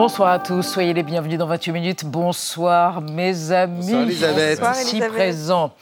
Bonsoir 0.00 0.30
à 0.30 0.38
tous, 0.38 0.62
soyez 0.62 0.94
les 0.94 1.02
bienvenus 1.02 1.36
dans 1.36 1.46
28 1.46 1.72
minutes. 1.72 2.04
Bonsoir 2.06 3.02
mes 3.02 3.52
amis. 3.52 3.82
Bonsoir 3.82 4.02
Elisabeth. 4.04 4.58
Bonsoir, 4.58 4.74
si 4.74 4.98
présent. 4.98 5.72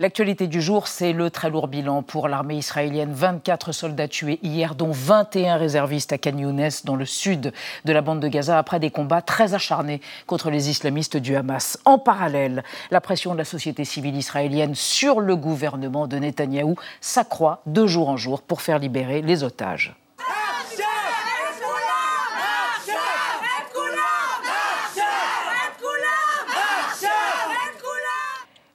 L'actualité 0.00 0.46
du 0.46 0.62
jour, 0.62 0.88
c'est 0.88 1.12
le 1.12 1.28
très 1.28 1.50
lourd 1.50 1.68
bilan 1.68 2.02
pour 2.02 2.26
l'armée 2.26 2.56
israélienne. 2.56 3.12
24 3.12 3.72
soldats 3.72 4.08
tués 4.08 4.38
hier, 4.42 4.76
dont 4.76 4.92
21 4.92 5.58
réservistes 5.58 6.10
à 6.14 6.16
Khan 6.16 6.38
Younes, 6.38 6.70
dans 6.84 6.96
le 6.96 7.04
sud 7.04 7.52
de 7.84 7.92
la 7.92 8.00
bande 8.00 8.20
de 8.20 8.28
Gaza, 8.28 8.56
après 8.56 8.80
des 8.80 8.90
combats 8.90 9.20
très 9.20 9.52
acharnés 9.52 10.00
contre 10.26 10.48
les 10.48 10.70
islamistes 10.70 11.18
du 11.18 11.36
Hamas. 11.36 11.78
En 11.84 11.98
parallèle, 11.98 12.64
la 12.90 13.02
pression 13.02 13.34
de 13.34 13.38
la 13.38 13.44
société 13.44 13.84
civile 13.84 14.16
israélienne 14.16 14.74
sur 14.74 15.20
le 15.20 15.36
gouvernement 15.36 16.06
de 16.06 16.16
Netanyahou 16.16 16.76
s'accroît 17.02 17.60
de 17.66 17.86
jour 17.86 18.08
en 18.08 18.16
jour 18.16 18.40
pour 18.40 18.62
faire 18.62 18.78
libérer 18.78 19.20
les 19.20 19.44
otages. 19.44 19.94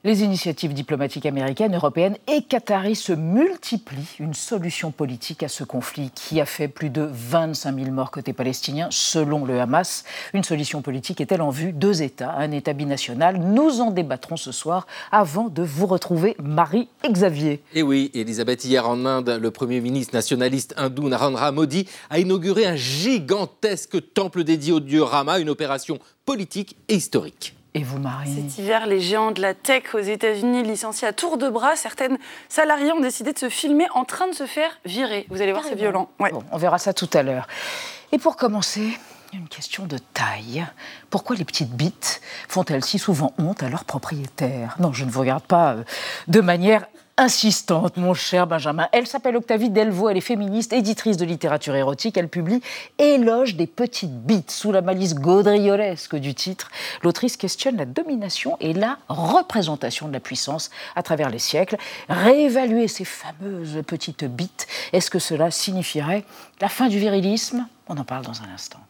Les 0.04 0.24
initiatives 0.24 0.74
diplomatiques 0.74 1.26
américaines, 1.26 1.76
européennes 1.76 2.16
et 2.26 2.42
qataries 2.42 2.96
se 2.96 3.12
multiplient. 3.12 4.16
Une 4.18 4.34
solution 4.34 4.90
politique 4.90 5.44
à 5.44 5.48
ce 5.48 5.62
conflit 5.62 6.10
qui 6.12 6.40
a 6.40 6.44
fait 6.44 6.66
plus 6.66 6.90
de 6.90 7.08
25 7.08 7.78
000 7.78 7.90
morts 7.92 8.10
côté 8.10 8.32
palestinien, 8.32 8.88
selon 8.90 9.44
le 9.44 9.60
Hamas. 9.60 10.02
Une 10.34 10.42
solution 10.42 10.82
politique 10.82 11.20
est-elle 11.20 11.40
en 11.40 11.50
vue? 11.50 11.72
Deux 11.72 12.02
États, 12.02 12.32
un 12.32 12.50
État 12.50 12.72
binational. 12.72 13.36
Nous 13.38 13.80
en 13.80 13.92
débattrons 13.92 14.36
ce 14.36 14.50
soir 14.50 14.88
avant 15.12 15.48
de 15.48 15.62
vous 15.62 15.86
retrouver, 15.86 16.34
Marie-Xavier. 16.42 17.52
Et 17.52 17.60
eh 17.74 17.82
oui, 17.84 18.10
Elisabeth, 18.12 18.64
hier 18.64 18.88
en 18.88 19.06
Inde, 19.06 19.38
le 19.40 19.50
Premier 19.52 19.80
ministre 19.80 20.16
nationaliste 20.16 20.74
hindou 20.76 21.08
Narendra 21.08 21.52
Modi 21.52 21.86
a 22.10 22.18
inauguré 22.18 22.66
un 22.66 22.74
gigantesque 22.74 24.12
temple 24.14 24.42
dédié 24.42 24.72
au 24.72 24.80
dieu 24.80 25.04
Rama, 25.04 25.38
une 25.38 25.48
opération 25.48 26.00
politique 26.26 26.76
et 26.88 26.96
historique. 26.96 27.54
Et 27.74 27.82
vous, 27.82 27.98
Marie? 27.98 28.34
Cet 28.34 28.58
hiver, 28.58 28.86
les 28.86 29.00
géants 29.00 29.30
de 29.30 29.40
la 29.40 29.54
tech 29.54 29.94
aux 29.94 29.98
États-Unis 29.98 30.62
licencient 30.62 31.08
à 31.08 31.12
tour 31.12 31.38
de 31.38 31.48
bras. 31.48 31.74
Certaines 31.74 32.18
salariés 32.48 32.92
ont 32.92 33.00
décidé 33.00 33.32
de 33.32 33.38
se 33.38 33.48
filmer 33.48 33.86
en 33.94 34.04
train 34.04 34.28
de 34.28 34.34
se 34.34 34.44
faire 34.44 34.78
virer. 34.84 35.26
Vous 35.30 35.40
allez 35.40 35.52
voir, 35.52 35.64
c'est 35.64 35.74
violent. 35.74 36.10
on 36.18 36.56
verra 36.58 36.78
ça 36.78 36.92
tout 36.92 37.08
à 37.14 37.22
l'heure. 37.22 37.48
Et 38.12 38.18
pour 38.18 38.36
commencer, 38.36 38.98
une 39.32 39.48
question 39.48 39.86
de 39.86 39.96
taille. 39.96 40.66
Pourquoi 41.08 41.36
les 41.36 41.44
petites 41.44 41.70
bites 41.70 42.20
font-elles 42.48 42.84
si 42.84 42.98
souvent 42.98 43.32
honte 43.38 43.62
à 43.62 43.70
leurs 43.70 43.84
propriétaires? 43.84 44.76
Non, 44.78 44.92
je 44.92 45.06
ne 45.06 45.10
vous 45.10 45.20
regarde 45.20 45.44
pas 45.44 45.72
euh, 45.72 45.84
de 46.28 46.40
manière 46.40 46.84
insistante, 47.16 47.96
mon 47.96 48.14
cher 48.14 48.46
Benjamin. 48.46 48.88
Elle 48.92 49.06
s'appelle 49.06 49.36
Octavie 49.36 49.70
Delvaux, 49.70 50.08
elle 50.08 50.16
est 50.16 50.20
féministe, 50.20 50.72
éditrice 50.72 51.16
de 51.16 51.24
littérature 51.24 51.74
érotique. 51.74 52.16
Elle 52.16 52.28
publie 52.28 52.60
Éloge 52.98 53.56
des 53.56 53.66
petites 53.66 54.24
bites 54.24 54.50
sous 54.50 54.72
la 54.72 54.82
malice 54.82 55.14
gaudriolesque 55.14 56.16
du 56.16 56.34
titre. 56.34 56.70
L'autrice 57.02 57.36
questionne 57.36 57.76
la 57.76 57.84
domination 57.84 58.56
et 58.60 58.72
la 58.72 58.98
représentation 59.08 60.08
de 60.08 60.12
la 60.12 60.20
puissance 60.20 60.70
à 60.96 61.02
travers 61.02 61.30
les 61.30 61.38
siècles. 61.38 61.76
Réévaluer 62.08 62.88
ces 62.88 63.04
fameuses 63.04 63.82
petites 63.86 64.24
bites, 64.24 64.66
est-ce 64.92 65.10
que 65.10 65.18
cela 65.18 65.50
signifierait 65.50 66.24
la 66.60 66.68
fin 66.68 66.88
du 66.88 66.98
virilisme? 66.98 67.66
On 67.88 67.96
en 67.96 68.04
parle 68.04 68.24
dans 68.24 68.42
un 68.42 68.54
instant. 68.54 68.80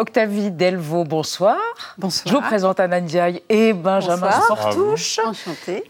Octavie 0.00 0.50
Delvaux, 0.50 1.04
bonsoir. 1.04 1.58
Bonsoir. 1.98 2.26
Je 2.26 2.34
vous 2.34 2.40
présente 2.40 2.80
Anna 2.80 3.02
Ndiaye 3.02 3.42
et 3.50 3.74
Benjamin 3.74 4.30
Sportouche. 4.30 5.20
Enchanté. 5.22 5.84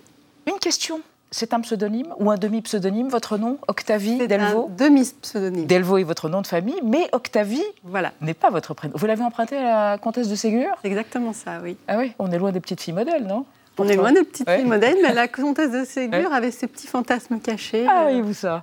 Une 0.49 0.59
question. 0.59 1.01
C'est 1.31 1.55
un 1.55 1.61
pseudonyme 1.61 2.13
ou 2.19 2.29
un 2.29 2.35
demi-pseudonyme, 2.35 3.09
votre 3.09 3.39
nom, 3.39 3.59
Octavie 3.69 4.27
Delvaux 4.27 4.69
demi-pseudonyme. 4.77 5.67
Delvaux 5.67 5.99
est 5.99 6.03
votre 6.03 6.29
nom 6.29 6.43
de 6.43 6.49
famille, 6.49 6.81
mais 6.83 7.09
Octavie 7.13 7.63
voilà. 7.85 8.11
n'est 8.21 8.35
pas 8.35 8.51
votre 8.51 8.75
prénom. 8.75 8.95
Vous 8.97 9.07
l'avez 9.07 9.23
emprunté 9.23 9.57
à 9.57 9.93
la 9.93 9.99
comtesse 9.99 10.29
de 10.29 10.35
Ségur? 10.35 10.67
C'est 10.83 10.89
exactement 10.89 11.33
ça, 11.33 11.61
oui. 11.63 11.77
Ah 11.87 11.99
oui, 11.99 12.13
on 12.19 12.33
est 12.33 12.39
loin 12.39 12.51
des 12.51 12.59
petites 12.59 12.81
filles 12.81 12.95
modèles, 12.95 13.29
non? 13.29 13.45
On 13.79 13.87
est 13.87 13.95
loin 13.95 14.11
des 14.11 14.25
petites 14.25 14.51
filles 14.51 14.65
modèles, 14.65 14.99
mais 15.01 15.15
la 15.15 15.29
comtesse 15.29 15.71
de 15.71 15.85
Ségur 15.85 16.33
avait 16.33 16.51
ses 16.51 16.67
petits 16.67 16.89
fantasmes 16.89 17.39
cachés. 17.39 17.87
Ah 17.89 18.07
oui, 18.09 18.23
vous 18.23 18.35
ça. 18.35 18.61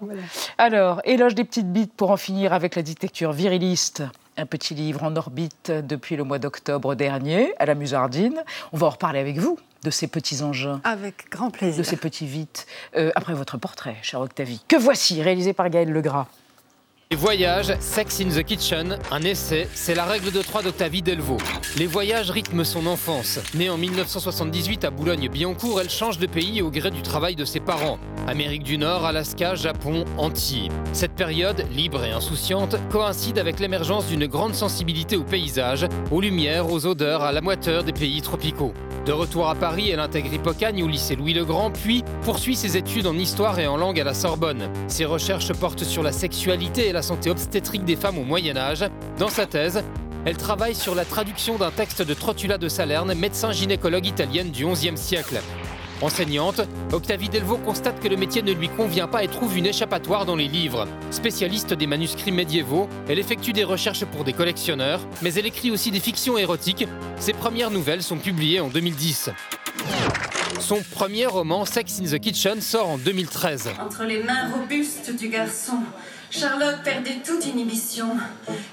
Alors, 0.58 1.00
éloge 1.06 1.36
des 1.36 1.46
petites 1.46 1.72
bites 1.72 1.94
pour 1.94 2.12
en 2.12 2.18
finir 2.18 2.52
avec 2.52 2.76
la 2.76 2.82
dictature 2.82 3.32
viriliste 3.32 4.04
un 4.38 4.46
petit 4.46 4.76
livre 4.76 5.04
en 5.04 5.16
orbite 5.16 5.72
depuis 5.72 6.16
le 6.16 6.24
mois 6.24 6.40
d'octobre 6.40 6.96
dernier 6.96 7.54
à 7.60 7.66
la 7.66 7.76
Musardine. 7.76 8.44
On 8.72 8.78
va 8.78 8.88
en 8.88 8.92
reparler 8.92 9.20
avec 9.20 9.38
vous 9.38 9.58
de 9.84 9.90
ces 9.90 10.08
petits 10.08 10.42
engins. 10.42 10.82
Avec 10.84 11.30
grand 11.30 11.52
plaisir. 11.52 11.80
De 11.80 11.84
ces 11.84 11.98
petits 11.98 12.26
vites. 12.26 12.68
Euh, 12.96 13.12
après 13.16 13.34
votre 13.34 13.58
portrait, 13.58 13.98
cher 14.02 14.22
Octavie, 14.22 14.62
que 14.68 14.76
voici, 14.76 15.22
réalisé 15.22 15.54
par 15.54 15.70
Gaël 15.70 15.92
Legras. 15.92 16.28
Les 17.10 17.16
voyages, 17.16 17.74
Sex 17.80 18.20
in 18.20 18.28
the 18.28 18.44
Kitchen, 18.44 19.00
un 19.12 19.22
essai, 19.22 19.70
c'est 19.74 19.96
la 19.96 20.04
règle 20.04 20.30
de 20.30 20.42
trois 20.42 20.62
d'Octavie 20.62 21.02
Delvaux. 21.02 21.38
Les 21.78 21.86
voyages 21.86 22.32
rythment 22.32 22.66
son 22.66 22.86
enfance. 22.86 23.40
Née 23.54 23.70
en 23.70 23.78
1978 23.78 24.84
à 24.84 24.90
Boulogne-Billancourt, 24.90 25.80
elle 25.80 25.90
change 25.90 26.18
de 26.18 26.28
pays 26.28 26.62
au 26.62 26.70
gré 26.70 26.92
du 26.92 27.02
travail 27.02 27.38
de 27.38 27.46
ses 27.46 27.62
parents. 27.62 27.98
Amérique 28.28 28.64
du 28.64 28.78
Nord, 28.78 29.06
Alaska, 29.06 29.56
Japon, 29.56 30.04
Antilles. 30.18 30.68
Cette 30.92 31.14
période, 31.14 31.64
libre 31.72 32.04
et 32.04 32.12
insouciante, 32.12 32.76
coïncide 32.92 33.40
avec 33.40 33.62
l'émergence 33.62 34.08
d'une 34.08 34.28
grande 34.28 34.54
sensibilité 34.54 35.16
aux 35.16 35.24
paysages, 35.24 35.88
aux 36.12 36.20
lumières, 36.20 36.70
aux 36.70 36.86
odeurs, 36.86 37.24
à 37.24 37.32
la 37.32 37.40
moiteur 37.40 37.86
des 37.86 37.94
pays 37.94 38.22
tropicaux. 38.22 38.74
De 39.08 39.14
retour 39.14 39.48
à 39.48 39.56
Paris, 39.56 39.90
elle 39.90 40.02
intègre 40.02 40.34
Hippocagne 40.34 40.84
au 40.84 40.88
lycée 40.90 41.16
Louis-le-Grand, 41.16 41.72
puis 41.72 42.04
poursuit 42.24 42.58
ses 42.58 42.76
études 42.76 43.08
en 43.08 43.14
histoire 43.14 43.58
et 43.58 43.66
en 43.66 43.78
langue 43.78 44.02
à 44.02 44.04
la 44.04 44.14
Sorbonne. 44.14 44.70
Ses 44.90 45.06
recherches 45.06 45.54
portent 45.54 45.86
sur 45.86 46.04
la 46.04 46.12
sexualité 46.12 46.90
et 46.90 46.92
la 46.92 47.02
santé 47.02 47.30
obstétrique 47.30 47.86
des 47.86 47.96
femmes 47.96 48.18
au 48.18 48.26
Moyen 48.26 48.58
Âge. 48.58 48.84
Dans 49.18 49.30
sa 49.30 49.46
thèse, 49.46 49.82
elle 50.26 50.36
travaille 50.36 50.76
sur 50.76 50.94
la 50.94 51.06
traduction 51.06 51.56
d'un 51.56 51.72
texte 51.72 52.02
de 52.02 52.14
Trotula 52.14 52.58
de 52.58 52.68
Salerne, 52.68 53.14
médecin 53.14 53.54
gynécologue 53.54 54.06
italienne 54.06 54.52
du 54.52 54.66
XIe 54.66 54.98
siècle. 54.98 55.40
Enseignante, 56.02 56.62
Octavie 56.92 57.30
Delvaux 57.30 57.58
constate 57.58 58.00
que 58.00 58.08
le 58.08 58.18
métier 58.18 58.44
ne 58.44 58.52
lui 58.52 58.70
convient 58.70 59.08
pas 59.08 59.24
et 59.24 59.28
trouve 59.28 59.58
une 59.58 59.66
échappatoire 59.66 60.26
dans 60.26 60.36
les 60.36 60.48
livres. 60.48 60.88
Spécialiste 61.10 61.74
des 61.74 61.88
manuscrits 61.88 62.32
médiévaux, 62.32 62.88
elle 63.10 63.18
effectue 63.18 63.52
des 63.52 63.64
recherches 63.64 64.06
pour 64.06 64.24
des 64.24 64.34
collectionneurs, 64.34 65.00
mais 65.24 65.34
elle 65.34 65.48
écrit 65.48 65.72
aussi 65.72 65.90
des 65.90 66.00
fictions 66.00 66.38
érotiques. 66.38 66.88
Ses 67.18 67.34
premières 67.34 67.72
nouvelles 67.72 68.04
sont 68.04 68.18
publiées 68.18 68.60
en 68.60 68.68
2010. 68.68 69.32
Son 70.60 70.82
premier 70.92 71.26
roman, 71.26 71.66
Sex 71.66 72.00
in 72.00 72.06
the 72.06 72.20
Kitchen, 72.20 72.62
sort 72.62 72.90
en 72.90 72.98
2013. 72.98 73.70
Entre 73.84 74.04
les 74.04 74.22
mains 74.22 74.52
robustes 74.52 75.16
du 75.16 75.30
garçon, 75.30 75.80
Charlotte 76.30 76.84
perdait 76.84 77.22
toute 77.26 77.46
inhibition. 77.46 78.08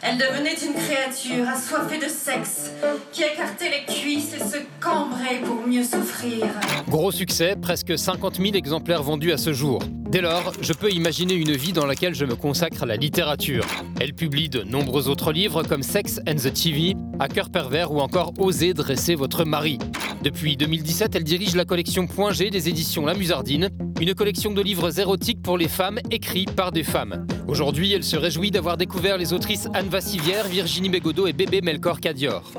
Elle 0.03 0.19
devenait 0.19 0.55
une 0.55 0.75
créature 0.75 1.49
assoiffée 1.49 1.99
de 1.99 2.09
sexe, 2.09 2.73
qui 3.13 3.23
écartait 3.23 3.71
les 3.71 3.95
cuisses 3.95 4.35
et 4.35 4.41
se 4.41 4.59
cambrait 4.81 5.41
pour 5.45 5.67
mieux 5.67 5.85
souffrir. 5.85 6.47
Gros 6.89 7.13
succès, 7.13 7.57
presque 7.61 7.99
50 7.99 8.37
000 8.37 8.55
exemplaires 8.55 9.03
vendus 9.03 9.33
à 9.33 9.39
ce 9.39 9.53
jour. 9.53 9.81
Dès 10.15 10.21
lors, 10.21 10.53
je 10.61 10.73
peux 10.73 10.93
imaginer 10.93 11.35
une 11.35 11.57
vie 11.57 11.73
dans 11.73 11.87
laquelle 11.87 12.15
je 12.15 12.25
me 12.25 12.37
consacre 12.37 12.85
à 12.85 12.87
la 12.87 12.95
littérature. 12.95 13.67
Elle 13.99 14.15
publie 14.15 14.49
de 14.49 14.63
nombreux 14.63 15.09
autres 15.09 15.33
livres 15.33 15.65
comme 15.65 15.83
Sex 15.83 16.21
and 16.29 16.37
the 16.37 16.53
TV, 16.55 16.95
À 17.19 17.27
cœur 17.27 17.51
pervers 17.51 17.91
ou 17.91 17.99
encore 17.99 18.33
Oser 18.39 18.75
dresser 18.75 19.17
votre 19.17 19.45
mari. 19.45 19.77
Depuis 20.23 20.57
2017, 20.57 21.17
elle 21.17 21.25
dirige 21.25 21.57
la 21.57 21.65
collection 21.65 22.07
Point 22.07 22.33
G 22.33 22.51
des 22.51 22.69
éditions 22.69 23.05
La 23.05 23.15
Musardine, 23.15 23.71
une 24.01 24.15
collection 24.15 24.53
de 24.53 24.63
livres 24.63 25.01
érotiques 25.01 25.43
pour 25.43 25.59
les 25.59 25.67
femmes 25.67 25.99
écrits 26.13 26.47
par 26.47 26.71
des 26.71 26.85
femmes. 26.85 27.27
Aujourd'hui, 27.49 27.93
elle 27.93 28.05
se 28.05 28.17
réjouit 28.17 28.53
d'avoir 28.53 28.77
découvert 28.77 29.19
les 29.19 29.33
autrices 29.33 29.67
Anne 29.75 29.89
Vassivière, 29.89 30.47
Virginie 30.47 30.91
Bégodeau 30.91 31.27
et 31.27 31.33
Bébé 31.33 31.61
Melkor 31.61 31.99
Cadior. 31.99 32.53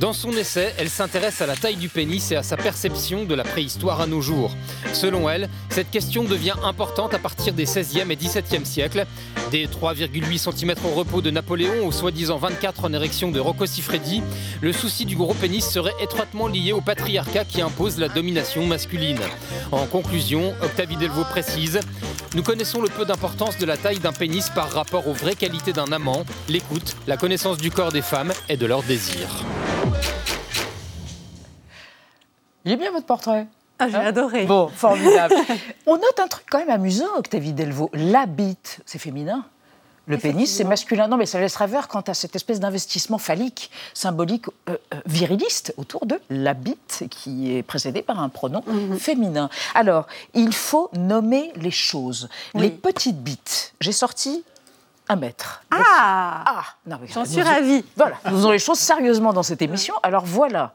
Dans 0.00 0.14
son 0.14 0.32
essai, 0.32 0.72
elle 0.78 0.88
s'intéresse 0.88 1.42
à 1.42 1.46
la 1.46 1.56
taille 1.56 1.76
du 1.76 1.90
pénis 1.90 2.32
et 2.32 2.36
à 2.36 2.42
sa 2.42 2.56
perception 2.56 3.26
de 3.26 3.34
la 3.34 3.44
préhistoire 3.44 4.00
à 4.00 4.06
nos 4.06 4.22
jours. 4.22 4.56
Selon 4.94 5.28
elle, 5.28 5.50
cette 5.68 5.90
question 5.90 6.24
devient 6.24 6.54
importante 6.64 7.12
à 7.12 7.18
partir 7.18 7.52
des 7.52 7.66
16e 7.66 8.10
et 8.10 8.16
17e 8.16 8.64
siècles. 8.64 9.04
Des 9.50 9.66
3,8 9.66 10.38
cm 10.38 10.74
au 10.86 10.94
repos 10.94 11.20
de 11.20 11.30
Napoléon 11.30 11.86
aux 11.86 11.92
soi-disant 11.92 12.38
24 12.38 12.86
en 12.86 12.94
érection 12.94 13.30
de 13.30 13.40
Rocco 13.40 13.66
Siffredi, 13.66 14.22
le 14.62 14.72
souci 14.72 15.04
du 15.04 15.16
gros 15.16 15.34
pénis 15.34 15.68
serait 15.68 15.92
étroitement 16.00 16.46
lié 16.46 16.72
au 16.72 16.80
patriarcat 16.80 17.44
qui 17.44 17.60
impose 17.60 17.98
la 17.98 18.08
domination 18.08 18.66
masculine. 18.66 19.20
En 19.70 19.84
conclusion, 19.84 20.54
Octavie 20.62 20.96
Delvaux 20.96 21.24
précise 21.24 21.78
Nous 22.34 22.42
connaissons 22.42 22.80
le 22.80 22.88
peu 22.88 23.04
d'importance 23.04 23.58
de 23.58 23.66
la 23.66 23.76
taille 23.76 23.98
d'un 23.98 24.12
pénis 24.12 24.48
par 24.48 24.72
rapport 24.72 25.06
aux 25.08 25.12
vraies 25.12 25.34
qualités 25.34 25.74
d'un 25.74 25.92
amant, 25.92 26.24
l'écoute, 26.48 26.96
la 27.06 27.18
connaissance 27.18 27.58
du 27.58 27.70
corps 27.70 27.92
des 27.92 28.00
femmes 28.00 28.32
et 28.48 28.56
de 28.56 28.64
leurs 28.64 28.82
désirs. 28.82 29.44
Il 32.64 32.72
est 32.72 32.76
bien 32.76 32.90
votre 32.92 33.06
portrait. 33.06 33.46
Ah, 33.78 33.88
j'ai 33.88 33.96
Hein 33.96 34.00
adoré. 34.06 34.44
Bon, 34.44 34.68
formidable. 34.68 35.34
On 35.86 35.94
note 35.96 36.20
un 36.22 36.28
truc 36.28 36.44
quand 36.50 36.58
même 36.58 36.70
amusant, 36.70 37.06
Octavie 37.16 37.52
Delvaux. 37.54 37.90
La 37.94 38.26
bite, 38.26 38.80
c'est 38.84 38.98
féminin. 38.98 39.44
Le 40.06 40.18
pénis, 40.18 40.52
c'est 40.52 40.64
masculin. 40.64 41.06
Non, 41.06 41.16
mais 41.16 41.24
ça 41.24 41.38
laisse 41.38 41.54
rêveur 41.54 41.86
quant 41.86 42.00
à 42.00 42.14
cette 42.14 42.34
espèce 42.34 42.58
d'investissement 42.58 43.18
phallique, 43.18 43.70
symbolique, 43.94 44.46
euh, 44.68 44.76
euh, 44.92 44.96
viriliste 45.06 45.72
autour 45.76 46.04
de 46.04 46.20
la 46.30 46.52
bite, 46.52 47.04
qui 47.10 47.54
est 47.54 47.62
précédé 47.62 48.02
par 48.02 48.18
un 48.20 48.28
pronom 48.28 48.62
Mhm. 48.66 48.98
féminin. 48.98 49.48
Alors, 49.74 50.06
il 50.34 50.52
faut 50.52 50.90
nommer 50.94 51.52
les 51.56 51.70
choses. 51.70 52.28
Oui. 52.54 52.62
Les 52.62 52.70
petites 52.70 53.22
bites. 53.22 53.72
J'ai 53.80 53.92
sorti 53.92 54.42
un 55.10 55.16
mètre. 55.16 55.62
Ah 55.72 56.44
Ah, 56.46 56.62
non, 56.86 56.98
mais 57.00 57.08
J'en 57.08 57.24
suis 57.24 57.42
ravie. 57.42 57.84
Voilà, 57.96 58.16
nous 58.26 58.36
faisons 58.36 58.50
les 58.52 58.58
choses 58.60 58.78
sérieusement 58.78 59.32
dans 59.32 59.42
cette 59.42 59.60
émission. 59.60 59.94
Alors 60.04 60.24
voilà, 60.24 60.72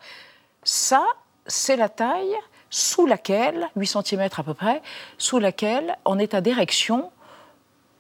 ça, 0.64 1.04
c'est 1.48 1.78
la 1.78 1.88
taille 1.90 2.36
sous 2.70 3.06
laquelle, 3.06 3.68
8 3.78 3.88
cm 4.06 4.22
à 4.38 4.44
peu 4.44 4.54
près, 4.54 4.82
sous 5.18 5.40
laquelle, 5.40 5.96
en 6.04 6.20
état 6.20 6.42
d'érection, 6.42 7.12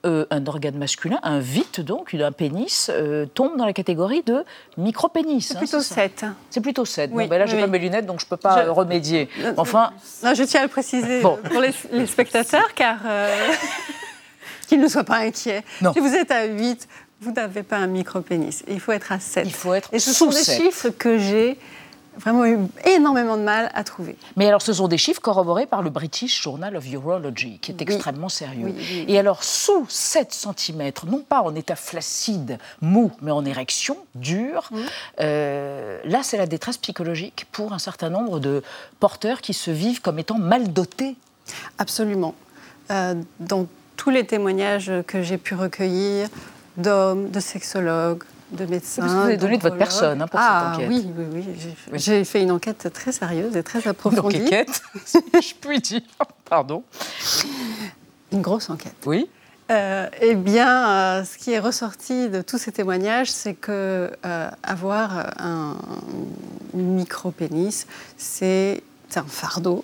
euh, 0.06 0.26
un 0.30 0.46
organe 0.46 0.78
masculin, 0.78 1.20
un 1.24 1.40
vite 1.40 1.80
donc, 1.80 2.14
un 2.14 2.32
pénis, 2.34 2.92
euh, 2.94 3.26
tombe 3.26 3.56
dans 3.58 3.66
la 3.66 3.74
catégorie 3.74 4.22
de 4.24 4.44
micro-pénis. 4.78 5.48
C'est 5.48 5.56
hein, 5.56 5.60
plutôt 5.60 5.80
ça 5.80 5.96
7. 5.96 6.26
C'est 6.50 6.62
plutôt 6.62 6.84
7. 6.86 7.12
Oui, 7.14 7.24
bon, 7.24 7.30
ben 7.30 7.40
là, 7.40 7.46
j'ai 7.46 7.56
oui. 7.56 7.62
pas 7.62 7.68
mes 7.68 7.80
lunettes, 7.80 8.06
donc 8.06 8.20
je 8.20 8.26
peux 8.26 8.38
pas 8.38 8.62
Je- 8.64 8.68
euh, 8.68 8.72
remédier. 8.74 9.30
Enfin, 9.58 9.94
Non, 10.22 10.34
je 10.36 10.44
tiens 10.44 10.60
à 10.60 10.64
le 10.64 10.70
préciser 10.70 11.22
Bon. 11.22 11.40
pour 11.50 11.62
les, 11.62 11.72
les 11.92 12.06
spectateurs, 12.08 12.74
car 12.76 12.98
euh, 13.06 13.48
qu'ils 14.65 14.79
ne 14.79 14.88
soient 14.88 15.03
pas 15.03 15.17
inquiets. 15.17 15.63
Non. 15.81 15.94
Si 15.94 16.00
vous 16.00 16.13
êtes 16.13 16.31
à 16.31 16.45
8, 16.45 16.88
vous 17.21 17.31
n'avez 17.31 17.63
pas 17.63 17.77
un 17.77 17.88
micro-pénis. 17.88 18.63
Il 18.67 18.79
faut 18.79 18.91
être 18.91 19.12
à 19.12 19.19
7. 19.19 19.45
il 19.45 19.53
faut 19.53 19.73
être 19.73 19.89
Et 19.94 20.00
ce 20.00 20.12
sous 20.12 20.25
sont 20.25 20.31
des 20.31 20.44
7. 20.44 20.62
chiffres 20.62 20.89
que 20.89 21.17
j'ai 21.17 21.57
vraiment 22.17 22.45
eu 22.45 22.57
énormément 22.85 23.38
de 23.38 23.41
mal 23.44 23.69
à 23.73 23.83
trouver. 23.83 24.15
Mais 24.35 24.47
alors, 24.47 24.62
ce 24.62 24.73
sont 24.73 24.88
des 24.88 24.97
chiffres 24.97 25.21
corroborés 25.21 25.65
par 25.65 25.81
le 25.81 25.89
British 25.89 26.41
Journal 26.41 26.75
of 26.77 26.89
Urology, 26.91 27.59
qui 27.59 27.71
est 27.71 27.81
extrêmement 27.81 28.29
sérieux. 28.29 28.67
Oui, 28.67 28.75
oui. 28.77 29.06
Et 29.07 29.19
alors, 29.19 29.44
sous 29.44 29.85
7 29.89 30.33
cm, 30.33 30.91
non 31.07 31.19
pas 31.19 31.41
en 31.41 31.56
état 31.56 31.75
flaccide, 31.75 32.57
mou, 32.81 33.12
mais 33.21 33.31
en 33.31 33.45
érection, 33.45 33.97
dure, 34.15 34.69
euh, 35.19 36.00
là, 36.06 36.23
c'est 36.23 36.38
la 36.38 36.47
détresse 36.47 36.77
psychologique 36.77 37.47
pour 37.51 37.73
un 37.73 37.79
certain 37.79 38.09
nombre 38.09 38.39
de 38.39 38.63
porteurs 39.00 39.41
qui 39.41 39.53
se 39.53 39.71
vivent 39.71 40.01
comme 40.01 40.19
étant 40.19 40.38
mal 40.38 40.71
dotés. 40.71 41.15
Absolument. 41.77 42.33
Euh, 42.91 43.15
dans 43.39 43.67
tous 44.06 44.12
les 44.12 44.24
témoignages 44.24 44.92
que 45.07 45.24
j'ai 45.24 45.40
pu 45.40 45.56
recueillir 45.56 46.28
d'hommes, 46.78 47.31
de 47.31 47.40
sexologues, 47.40 48.24
de 48.52 48.66
médecins. 48.68 49.02
Parce 49.02 49.13
que 49.13 49.18
vous 49.18 49.25
avez 49.25 49.38
donné 49.38 49.57
de 49.57 49.63
votre 49.63 49.80
personne, 49.80 50.22
hein, 50.22 50.28
pour 50.28 50.40
cette 50.40 50.50
ah, 50.52 50.74
enquête. 50.75 50.90
Oui, 50.90 51.07
oui, 51.18 51.25
oui. 51.34 51.46
J'ai- 51.98 52.19
Oui. 52.19 52.25
Fait 52.25 52.44
une 52.44 52.52
enquête 52.52 52.94
très 52.94 53.12
sérieuse 53.12 53.57
et 53.57 53.63
très 53.63 53.88
approfondie. 53.88 54.44
équette, 54.44 54.84
si 55.06 55.18
je 55.34 55.56
puis 55.56 55.80
dire. 55.80 56.04
Pardon. 56.48 56.84
Une 58.31 58.44
grosse 58.44 58.69
enquête. 58.69 58.94
Oui. 59.07 59.28
Euh, 59.72 60.08
eh 60.22 60.36
bien, 60.36 60.88
euh, 60.88 61.24
ce 61.24 61.40
qui 61.40 61.54
est 61.54 61.60
ressorti 61.60 62.30
de 62.30 62.44
tous 62.44 62.60
ces 62.60 62.72
témoignages, 62.72 63.31
c'est 63.31 63.56
que 63.56 64.12
euh, 64.24 64.51
avoir 64.62 65.34
un 65.40 65.78
micro-pénis, 66.75 67.88
c'est 68.18 68.84
un 69.16 69.24
fardeau, 69.24 69.84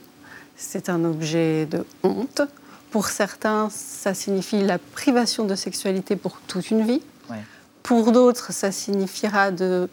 c'est 0.56 0.90
un 0.90 1.06
objet 1.06 1.66
de 1.66 1.84
honte. 2.04 2.44
Pour 2.92 3.08
certains, 3.08 3.70
ça 3.72 4.14
signifie 4.14 4.62
la 4.62 4.78
privation 4.78 5.46
de 5.46 5.56
sexualité 5.56 6.16
pour 6.18 6.38
toute 6.48 6.70
une 6.72 6.86
vie. 6.86 7.02
Ouais. 7.30 7.38
Pour 7.84 8.12
d'autres, 8.12 8.52
ça 8.54 8.72
signifiera 8.72 9.52
de 9.52 9.90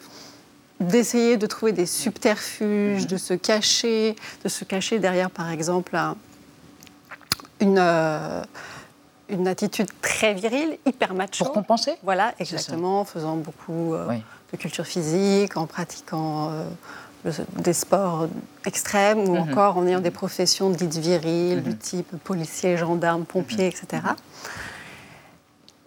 d'essayer 0.81 1.35
de 1.35 1.45
trouver 1.45 1.73
des 1.73 1.85
subterfuges, 1.85 3.05
de 3.05 3.17
se 3.17 3.33
cacher, 3.33 4.15
de 4.45 4.49
se 4.49 4.63
cacher 4.63 4.97
derrière, 4.97 5.29
par 5.29 5.49
exemple, 5.49 5.93
un- 5.97 6.15
une, 7.59 7.75
euh, 7.77 8.41
une 9.27 9.45
attitude 9.45 9.89
très 10.01 10.33
virile, 10.33 10.77
hyper 10.85 11.13
macho. 11.13 11.43
Pour 11.43 11.51
compenser 11.53 11.95
Voilà, 12.01 12.33
exactement, 12.39 13.01
en 13.01 13.05
faisant 13.05 13.35
beaucoup 13.35 13.93
euh, 13.93 14.05
Oui. 14.07 14.23
de 14.53 14.57
culture 14.57 14.85
physique, 14.85 15.57
en 15.57 15.65
pratiquant 15.67 16.51
euh, 16.51 16.63
des 17.57 17.73
sports 17.73 18.27
extrêmes 18.65 19.19
ou 19.27 19.33
Mhm. 19.35 19.49
encore 19.51 19.77
en 19.77 19.85
ayant 19.87 19.99
des 19.99 20.11
professions 20.11 20.69
dites 20.69 20.97
viriles, 20.97 21.61
du 21.63 21.75
type 21.77 22.15
policier, 22.23 22.77
gendarme, 22.77 23.25
pompier, 23.25 23.67
etc. 23.67 24.01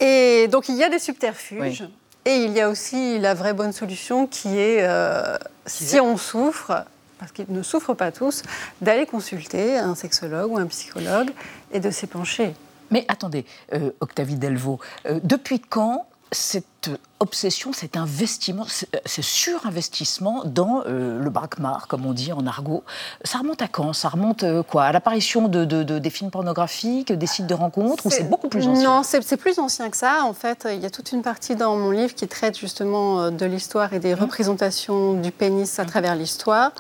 Et 0.00 0.49
donc 0.49 0.69
il 0.69 0.76
y 0.76 0.84
a 0.84 0.88
des 0.88 0.99
subterfuges. 0.99 1.82
Oui. 1.82 1.94
Et 2.25 2.37
il 2.44 2.52
y 2.52 2.61
a 2.61 2.69
aussi 2.69 3.19
la 3.19 3.34
vraie 3.34 3.52
bonne 3.52 3.73
solution 3.73 4.26
qui 4.29 4.56
est, 4.58 4.82
euh, 4.82 5.37
si 5.67 5.99
on 5.99 6.17
souffre, 6.17 6.84
parce 7.19 7.32
qu'ils 7.32 7.46
ne 7.49 7.62
souffrent 7.62 7.94
pas 7.94 8.12
tous, 8.12 8.43
d'aller 8.81 9.06
consulter 9.06 9.76
un 9.76 9.94
sexologue 9.96 10.52
ou 10.52 10.58
un 10.58 10.67
psychologue 10.67 11.31
et 11.73 11.81
de 11.81 11.90
s'y 11.90 12.06
pencher. 12.06 12.55
Mais 12.93 13.05
attendez, 13.08 13.44
euh, 13.75 13.90
Octavie 14.00 14.37
Delvaux, 14.37 14.78
euh, 15.06 15.19
depuis 15.25 15.58
quand 15.58 16.06
cette 16.32 16.90
obsession, 17.20 17.73
cet 17.73 17.96
investissement, 17.96 18.64
ce 18.67 18.84
ce 19.06 19.23
surinvestissement 19.23 20.43
dans 20.44 20.82
euh, 20.87 21.19
le 21.23 21.31
braquemar, 21.31 21.87
comme 21.87 22.05
on 22.06 22.12
dit 22.12 22.32
en 22.32 22.46
argot, 22.46 22.82
ça 23.23 23.38
remonte 23.38 23.62
à 23.62 23.69
quand? 23.69 23.93
Ça 23.93 24.08
remonte 24.08 24.43
euh, 24.43 24.62
quoi? 24.62 24.84
À 24.84 24.93
l'apparition 24.93 25.46
de, 25.49 25.64
de- 25.64 25.82
de- 25.82 25.99
des 25.99 26.11
films 26.11 26.31
pornographiques, 26.31 27.12
des 27.12 27.26
sites 27.26 27.46
de 27.46 27.55
rencontres, 27.55 28.06
ou 28.06 28.11
c'est 28.11 28.25
beaucoup 28.29 28.49
plus 28.49 28.67
ancien? 28.67 28.82
Non, 28.84 29.02
c'est 29.02 29.37
plus 29.37 29.58
ancien 29.58 29.90
que 29.90 29.96
ça. 29.96 30.25
En 30.25 30.32
fait, 30.32 30.67
il 30.70 30.81
y 30.81 30.87
a 30.87 30.90
toute 30.90 31.12
une 31.12 31.23
partie 31.23 31.55
dans 31.55 31.76
mon 31.76 31.90
livre 31.90 32.14
qui 32.14 32.26
traite 32.26 32.58
justement 32.58 33.20
euh, 33.20 33.31
de 33.31 33.46
l'histoire 33.46 33.93
et 33.93 34.00
des 34.00 34.14
représentations 34.14 35.12
du 35.20 35.31
pénis 35.31 35.78
à 35.78 35.85
travers 35.85 36.17
l'histoire. 36.17 36.73